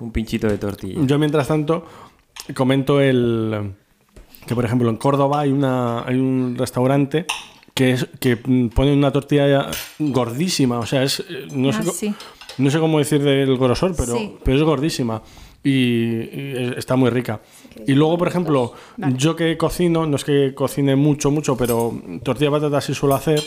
un 0.00 0.12
pinchito 0.12 0.48
de 0.48 0.58
tortilla. 0.58 1.00
Yo, 1.04 1.18
mientras 1.18 1.48
tanto, 1.48 1.86
comento 2.54 3.00
el 3.00 3.72
que, 4.46 4.54
por 4.54 4.64
ejemplo, 4.64 4.90
en 4.90 4.96
Córdoba 4.96 5.40
hay, 5.40 5.50
una, 5.52 6.04
hay 6.04 6.16
un 6.16 6.56
restaurante 6.58 7.26
que, 7.74 7.92
es, 7.92 8.06
que 8.20 8.36
pone 8.36 8.92
una 8.92 9.10
tortilla 9.10 9.68
gordísima. 9.98 10.78
O 10.78 10.86
sea, 10.86 11.02
es. 11.02 11.20
eh, 11.20 11.46
No, 11.52 11.70
Ah, 11.70 11.82
sí. 11.82 12.14
No 12.58 12.70
sé 12.70 12.78
cómo 12.78 12.98
decir 12.98 13.22
del 13.22 13.56
grosor, 13.58 13.94
pero, 13.96 14.16
Sí. 14.16 14.36
pero 14.44 14.56
es 14.56 14.62
gordísima. 14.62 15.22
Y, 15.62 15.70
y 15.70 16.54
es- 16.56 16.76
está 16.78 16.94
muy 16.96 17.10
rica. 17.10 17.40
Y 17.86 17.94
luego, 17.94 18.18
por 18.18 18.28
ejemplo, 18.28 18.72
yo 19.16 19.34
que 19.34 19.56
cocino, 19.56 20.06
no 20.06 20.16
es 20.16 20.24
que 20.24 20.52
cocine 20.54 20.94
mucho, 20.96 21.30
mucho, 21.30 21.56
pero 21.56 21.94
tortilla 22.22 22.50
de 22.50 22.56
patata 22.60 22.80
sí 22.80 22.92
suelo 22.94 23.14
hacer. 23.14 23.42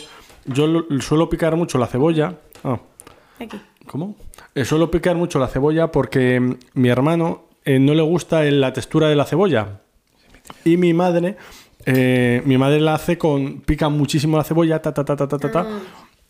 Yo 0.46 0.66
lo- 0.66 0.84
suelo 1.00 1.28
picar 1.28 1.56
mucho 1.56 1.78
la 1.78 1.86
cebolla. 1.86 2.38
Ah, 2.64 2.80
Aquí. 3.40 3.60
¿Cómo? 3.86 4.16
Eh, 4.54 4.64
suelo 4.64 4.90
picar 4.90 5.14
mucho 5.16 5.38
la 5.38 5.46
cebolla 5.46 5.92
porque 5.92 6.40
mm, 6.40 6.54
mi 6.74 6.88
hermano 6.88 7.44
eh, 7.64 7.78
no 7.78 7.94
le 7.94 8.02
gusta 8.02 8.42
la 8.44 8.72
textura 8.72 9.08
de 9.08 9.14
la 9.16 9.24
cebolla. 9.24 9.80
Y 10.64 10.76
mi 10.76 10.92
madre, 10.94 11.36
eh, 11.86 12.42
mi 12.44 12.58
madre 12.58 12.80
la 12.80 12.94
hace 12.94 13.16
con. 13.16 13.60
pica 13.60 13.88
muchísimo 13.88 14.36
la 14.36 14.44
cebolla, 14.44 14.82
ta, 14.82 14.92
ta, 14.92 15.04
ta, 15.04 15.14
ta, 15.14 15.28
ta, 15.28 15.38
ta, 15.38 15.50
ta. 15.52 15.60
Ah. 15.60 15.78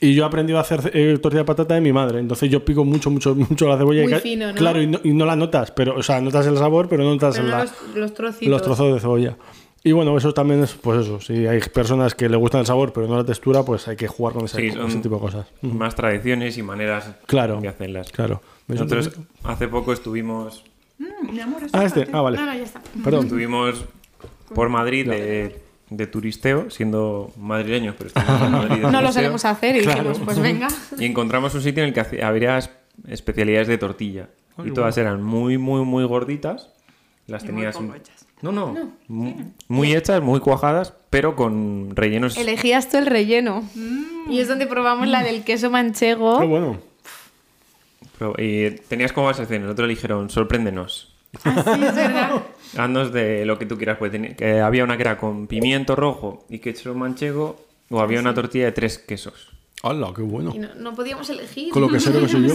Y 0.01 0.15
yo 0.15 0.23
he 0.23 0.27
aprendido 0.27 0.59
a 0.59 0.63
hacer 0.63 0.91
eh, 0.95 1.19
tortilla 1.21 1.41
de 1.43 1.45
patata 1.47 1.75
de 1.75 1.81
mi 1.81 1.93
madre. 1.93 2.21
Entonces 2.21 2.49
yo 2.51 2.65
pico 2.65 2.85
mucho, 2.85 3.11
mucho, 3.11 3.35
mucho 3.35 3.69
la 3.69 3.77
cebolla. 3.77 4.01
y 4.01 4.05
Muy 4.05 4.13
ca- 4.13 4.21
fino, 4.21 4.49
¿no? 4.49 4.55
Claro, 4.55 4.81
y 4.81 4.87
no, 4.87 5.01
y 5.03 5.13
no 5.13 5.25
la 5.27 5.35
notas, 5.35 5.73
pero, 5.73 5.97
o 5.97 6.03
sea, 6.03 6.21
notas 6.21 6.47
el 6.47 6.57
sabor, 6.57 6.89
pero 6.89 7.03
no 7.03 7.11
notas 7.11 7.35
Pero 7.37 7.49
no 7.49 7.57
la- 7.57 7.65
los, 7.65 7.73
los 7.97 8.15
trocitos. 8.15 8.49
los 8.49 8.63
trozos 8.63 8.95
de 8.95 9.01
cebolla. 9.01 9.37
Y 9.85 9.93
bueno, 9.93 10.17
eso 10.19 10.35
también 10.35 10.63
es, 10.63 10.73
pues 10.75 11.01
eso, 11.07 11.21
si 11.21 11.47
hay 11.47 11.61
personas 11.61 12.15
que 12.15 12.29
le 12.29 12.37
gustan 12.37 12.61
el 12.61 12.67
sabor, 12.67 12.93
pero 12.93 13.07
no 13.07 13.17
la 13.17 13.25
textura, 13.25 13.63
pues 13.65 13.87
hay 13.89 13.97
que 13.97 14.07
jugar 14.09 14.35
con 14.35 14.45
ese, 14.45 14.57
Sí, 14.61 14.69
con 14.71 14.79
son 14.81 14.91
ese 14.91 14.99
tipo 15.01 15.15
de 15.17 15.21
cosas. 15.21 15.47
Más 15.63 15.95
tradiciones 15.95 16.59
y 16.59 16.63
maneras 16.63 17.11
Claro, 17.27 17.61
de 17.61 17.69
hacerlas. 17.69 18.11
claro. 18.11 18.43
¿Ves 18.67 18.81
un 18.81 18.87
Nosotros 18.89 19.19
hace 19.45 19.69
poco 19.69 19.93
estuvimos, 19.93 20.65
Ah, 21.73 21.85
este. 21.85 22.09
Ah, 22.13 22.21
vale. 22.23 22.39
Está. 22.63 22.81
Perdón. 23.05 23.25
estuvimos 23.27 23.85
por 24.55 24.69
Madrid 24.69 25.09
de, 25.09 25.61
de 25.91 26.07
turisteo, 26.07 26.71
siendo 26.71 27.33
madrileños, 27.39 27.95
pero 27.97 28.09
estuvimos 28.09 28.43
en 28.43 28.53
Madrid 28.69 28.83
No 28.91 29.01
lo 29.03 29.11
sabemos 29.13 29.45
hacer 29.45 29.77
y 29.77 29.81
dijimos, 29.81 30.19
pues 30.25 30.39
venga. 30.39 30.69
Y 30.99 31.07
encontramos 31.07 31.55
un 31.55 31.63
sitio 31.63 31.83
en 31.85 31.89
el 31.89 31.95
que 31.95 32.23
habría 32.23 32.59
es- 32.59 32.71
especialidades 33.09 33.69
de 33.69 33.79
tortilla. 33.79 34.29
y 34.65 34.71
todas 34.73 34.97
eran 34.99 35.23
muy, 35.23 35.57
muy, 35.59 35.85
muy 35.85 36.05
gorditas. 36.05 36.71
Las 37.27 37.45
tenías. 37.45 37.77
poco 37.77 37.95
hechas. 37.95 38.27
No, 38.41 38.53
no. 38.53 38.93
Muy, 39.09 39.35
muy 39.69 39.95
hechas, 39.95 40.23
muy 40.23 40.41
cuajadas, 40.41 40.95
pero 41.11 41.37
con 41.37 41.95
rellenos. 41.95 42.37
Elegías 42.37 42.89
tú 42.89 42.97
el 42.99 43.07
relleno. 43.07 43.63
Y 44.31 44.41
es 44.41 44.49
donde 44.49 44.67
probamos 44.67 45.09
la 45.09 45.23
del 45.23 45.43
queso 45.45 45.71
manchego. 45.71 46.39
Qué 46.41 46.47
bueno. 46.47 46.79
Pero, 48.19 48.35
y 48.39 48.71
tenías 48.89 49.13
como 49.13 49.27
varias 49.27 49.43
opciones. 49.45 49.71
Otro 49.71 49.87
dijeron, 49.87 50.31
sorpréndenos. 50.31 51.15
Así 51.45 51.59
es 51.85 51.95
verdad. 51.95 52.31
Haznos 52.77 53.13
de 53.13 53.45
lo 53.47 53.59
que 53.59 53.67
tú 53.67 53.77
quieras. 53.77 53.99
Pues 53.99 54.13
que 54.37 54.61
había 54.61 54.85
una 54.85 54.97
que 54.97 55.03
era 55.03 55.17
con 55.19 55.47
pimiento 55.47 55.97
rojo 55.97 56.45
y 56.49 56.59
queso 56.59 56.95
manchego, 56.95 57.57
o 57.91 58.01
había 58.01 58.21
una 58.21 58.35
tortilla 58.35 58.67
de 58.67 58.73
tres 58.73 58.99
quesos. 58.99 59.49
¡Hala, 59.83 60.13
qué 60.15 60.23
bueno! 60.23 60.53
Y 60.55 60.59
no, 60.59 60.69
no 60.75 60.95
podíamos 60.95 61.31
elegir. 61.31 61.71
Con 61.73 61.83
lo 61.83 61.89
que 61.89 62.01
sé 62.01 62.13
que 62.13 62.29
soy 62.29 62.49
yo. 62.49 62.55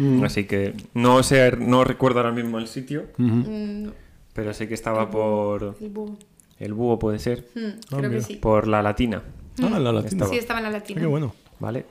Mm. 0.00 0.24
Así 0.24 0.44
que 0.44 0.74
no 0.94 1.22
sé, 1.22 1.52
no 1.58 1.84
recuerdo 1.84 2.20
ahora 2.20 2.32
mismo 2.32 2.58
el 2.58 2.68
sitio, 2.68 3.06
Mm, 3.18 3.88
pero 4.32 4.54
sé 4.54 4.66
que 4.68 4.74
estaba 4.74 5.10
por 5.10 5.76
el 5.80 5.88
búho. 5.90 6.16
el 6.58 6.72
búho, 6.74 6.98
puede 6.98 7.18
ser, 7.18 7.46
Mm, 7.54 7.96
creo 7.96 8.10
que 8.10 8.20
sí. 8.22 8.36
por 8.36 8.66
la 8.68 8.82
latina, 8.82 9.22
Ah, 9.62 9.78
la 9.78 9.92
latina. 9.92 10.26
Sí, 10.26 10.36
estaba 10.36 10.60
en 10.60 10.64
la 10.66 10.70
latina. 10.70 11.00
Qué 11.00 11.06
bueno. 11.06 11.34
¿vale? 11.58 11.84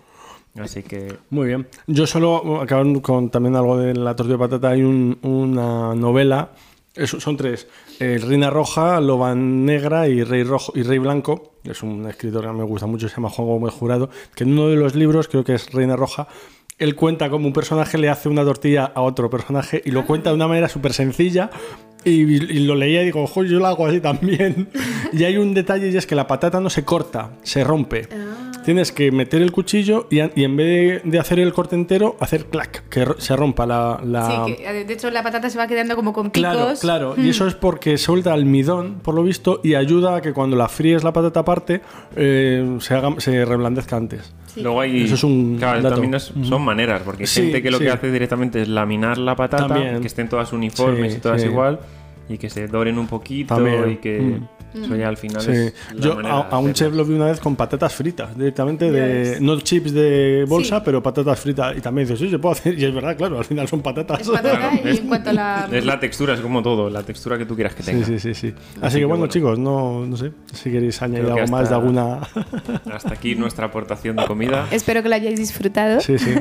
Así 0.58 0.82
que 0.84 1.14
Muy 1.30 1.48
bien. 1.48 1.68
Yo 1.86 2.08
solo, 2.08 2.62
acabar 2.62 2.86
con 3.02 3.30
también 3.30 3.56
algo 3.58 3.78
de 3.78 3.94
la 3.94 4.16
tortilla 4.16 4.38
de 4.38 4.40
patata, 4.40 4.70
hay 4.70 4.82
un- 4.82 5.20
una 5.22 5.94
novela, 5.94 6.52
eso, 6.98 7.20
son 7.20 7.38
tres, 7.38 7.68
eh, 8.00 8.20
Reina 8.22 8.50
Roja, 8.50 9.00
Loba 9.00 9.36
Negra 9.36 10.08
y 10.08 10.24
Rey, 10.24 10.44
Rojo, 10.44 10.74
y 10.76 10.84
Rey 10.84 10.98
Blanco, 10.98 11.54
es 11.64 11.84
un 11.84 12.08
escritor 12.08 12.46
que 12.46 12.54
me 12.54 12.64
gusta 12.64 12.88
mucho, 12.88 13.08
se 13.10 13.16
llama 13.16 13.30
Juan 13.30 13.48
Gómez 13.48 13.74
Jurado, 13.74 14.10
que 14.36 14.44
en 14.44 14.54
uno 14.54 14.70
de 14.70 14.76
los 14.76 14.96
libros, 14.96 15.28
creo 15.28 15.44
que 15.44 15.54
es 15.54 15.72
Reina 15.72 15.96
Roja, 15.96 16.28
él 16.78 16.96
cuenta 16.96 17.30
cómo 17.30 17.48
un 17.48 17.54
personaje 17.54 17.98
le 17.98 18.10
hace 18.10 18.30
una 18.30 18.44
tortilla 18.44 18.86
a 18.86 19.02
otro 19.02 19.30
personaje 19.30 19.82
y 19.84 19.92
lo 19.92 20.06
cuenta 20.06 20.30
de 20.30 20.36
una 20.36 20.48
manera 20.48 20.70
súper 20.70 20.94
sencilla. 20.94 21.50
Y, 22.04 22.22
y 22.22 22.60
lo 22.66 22.76
leía 22.76 23.02
y 23.02 23.06
digo, 23.06 23.24
ojo, 23.24 23.44
yo 23.44 23.58
lo 23.58 23.66
hago 23.66 23.88
así 23.88 24.00
también. 24.00 24.70
y 25.14 25.24
hay 25.24 25.38
un 25.38 25.54
detalle 25.54 25.90
y 25.90 25.98
es 25.98 26.06
que 26.06 26.16
la 26.16 26.28
patata 26.28 26.60
no 26.60 26.70
se 26.70 26.86
corta, 26.86 27.32
se 27.42 27.64
rompe. 27.64 28.08
Tienes 28.68 28.92
que 28.92 29.14
meter 29.14 29.42
el 29.42 29.54
cuchillo 29.54 30.08
y, 30.10 30.20
en 30.20 30.58
vez 30.58 31.02
de, 31.06 31.10
de 31.10 31.20
hacer 31.20 31.40
el 31.40 31.54
corte 31.54 31.74
entero, 31.78 32.18
hacer 32.20 32.48
clac, 32.48 32.84
que 32.90 33.08
se 33.18 33.34
rompa 33.34 33.66
la... 33.66 34.02
la- 34.04 34.46
Sí, 34.46 34.56
que, 34.58 34.68
eh, 34.82 34.84
de 34.84 34.94
hecho 34.94 35.10
la 35.10 35.24
patata 35.24 35.50
se 35.50 35.58
va 35.58 35.68
quedando 35.68 35.96
como 35.96 36.12
con 36.12 36.32
picos. 36.32 36.52
Claro, 36.52 36.74
claro. 36.78 37.16
Y 37.18 37.30
eso 37.30 37.48
es 37.48 37.56
porque 37.56 37.98
suelta 37.98 38.34
almidón, 38.34 39.00
por 39.02 39.16
lo 39.16 39.24
visto, 39.24 39.62
y 39.64 39.76
ayuda 39.76 40.18
a 40.18 40.22
que 40.22 40.34
cuando 40.34 40.58
la 40.58 40.68
fríes 40.68 41.06
la 41.06 41.14
patata 41.14 41.40
aparte, 41.40 41.80
eh, 42.18 42.76
se, 42.82 42.94
haga, 42.94 43.18
se 43.20 43.46
reblandezca 43.46 43.96
antes. 43.96 44.34
luego 44.58 44.82
hay 44.82 45.04
Eso 45.04 45.16
es 45.16 45.24
un 45.24 45.56
claro, 45.60 45.82
dato. 45.82 45.96
también 45.96 46.16
es- 46.16 46.34
son 46.44 46.62
maneras, 46.62 47.04
porque 47.06 47.24
hay 47.24 47.28
Sí, 47.28 47.44
gente 47.44 47.62
que 47.64 47.72
lo 47.72 47.78
sí. 47.78 47.86
que 47.86 47.92
hace 47.92 48.12
directamente 48.12 48.64
es 48.64 48.68
laminar 48.68 49.18
la 49.18 49.38
patata, 49.38 49.70
También. 49.70 50.02
que 50.02 50.08
estén 50.08 50.28
todas 50.28 50.52
uniformes 50.52 51.14
Sí, 51.14 51.20
y 51.20 51.22
todas 51.22 51.42
sí. 51.42 51.48
igual 51.48 51.80
y 52.28 52.38
que 52.38 52.50
se 52.50 52.68
doren 52.68 52.98
un 53.00 53.08
poquito 53.08 53.56
También. 53.56 53.92
y 53.92 53.96
que 53.96 54.20
Mm. 54.20 54.48
Eso 54.78 54.96
ya 54.96 55.08
al 55.08 55.18
final 55.18 55.42
Sí. 55.42 55.52
es 55.52 55.74
la 55.94 56.02
Yo 56.02 56.20
a, 56.26 56.42
a 56.50 56.60
un 56.60 56.74
chef 56.74 56.94
lo 56.94 57.04
vi 57.06 57.16
una 57.16 57.26
vez 57.26 57.40
con 57.40 57.56
patatas 57.56 57.94
fritas, 57.94 58.36
directamente 58.38 58.92
de. 58.92 59.40
No 59.42 59.60
chips 59.60 59.94
de 59.94 60.46
bolsa, 60.48 60.78
Sí. 60.78 60.82
pero 60.86 61.02
patatas 61.04 61.40
fritas. 61.40 61.76
Y 61.78 61.82
también 61.82 62.08
dices, 62.08 62.20
sí, 62.20 62.30
se 62.30 62.40
puede 62.40 62.54
hacer. 62.54 62.78
Y 62.80 62.86
es 62.86 62.94
verdad, 62.94 63.16
claro, 63.18 63.38
al 63.40 63.46
final 63.46 63.68
son 63.68 63.82
patatas. 63.82 64.22
Es 64.22 64.30
patata 64.30 64.58
Claro, 64.58 64.80
y 64.84 64.90
es- 64.90 65.00
en 65.00 65.08
cuanto 65.08 65.30
a 65.30 65.34
la... 65.34 65.70
Es 65.72 65.86
la 65.86 66.00
textura, 66.00 66.34
es 66.34 66.40
como 66.42 66.62
todo, 66.62 66.90
la 66.90 67.04
textura 67.04 67.38
que 67.38 67.46
tú 67.46 67.56
quieras 67.56 67.74
que 67.76 67.84
tenga. 67.84 68.06
Sí, 68.06 68.20
sí, 68.20 68.34
sí, 68.34 68.48
sí. 68.50 68.54
Así, 68.58 68.80
Así 68.82 68.94
que 68.96 69.00
que 69.02 69.06
bueno, 69.06 69.20
bueno. 69.20 69.32
chicos, 69.34 69.60
no, 69.60 70.06
no 70.06 70.18
sé 70.18 70.32
si 70.54 70.72
queréis 70.72 71.02
añadir 71.02 71.26
algo 71.32 71.48
más 71.48 71.50
de 71.50 71.64
hasta- 71.64 71.76
alguna. 71.76 72.20
Hasta 72.94 73.14
aquí 73.14 73.36
nuestra 73.36 73.68
aportación 73.68 74.16
de 74.16 74.26
comida. 74.26 74.68
Espero 74.72 75.02
que 75.04 75.10
lo 75.10 75.16
hayáis 75.16 75.40
disfrutado. 75.40 76.00
sí, 76.02 76.18
sí. 76.18 76.34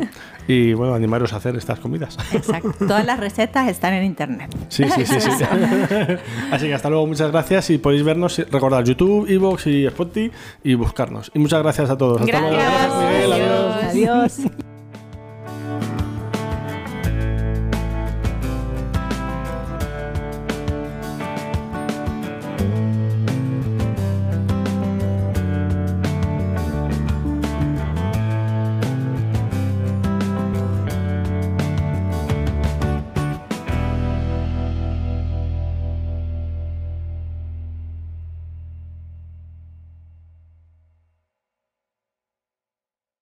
Y 0.49 0.74
bueno, 0.74 0.95
animaros 0.95 1.32
a 1.32 1.37
hacer 1.37 1.57
estas 1.57 1.80
comidas. 1.80 2.16
Exacto. 2.32 2.72
Todas 2.78 3.05
las 3.05 3.18
recetas 3.18 3.68
están 3.68 3.95
en 3.95 4.05
internet. 4.05 4.55
Sí, 4.68 4.84
sí, 4.95 5.05
sí. 5.05 5.20
sí. 5.20 5.30
Así 6.53 6.66
que 6.66 6.74
hasta 6.74 6.89
luego, 6.89 7.07
muchas 7.07 7.30
gracias. 7.32 7.70
Y 7.70 7.78
podéis 7.78 8.05
vernos, 8.05 8.26
recordad 8.29 8.85
YouTube, 8.85 9.29
Evox 9.29 9.66
y 9.66 9.87
Spotify 9.87 10.31
y 10.64 10.74
buscarnos. 10.74 11.31
Y 11.35 11.39
muchas 11.39 11.62
gracias 11.62 11.91
a 11.91 11.97
todos. 11.97 12.20
Hasta 12.20 12.41
luego. 12.41 12.57
Gracias. 12.57 13.14
Miguel. 13.14 13.33
Adiós. 13.33 14.41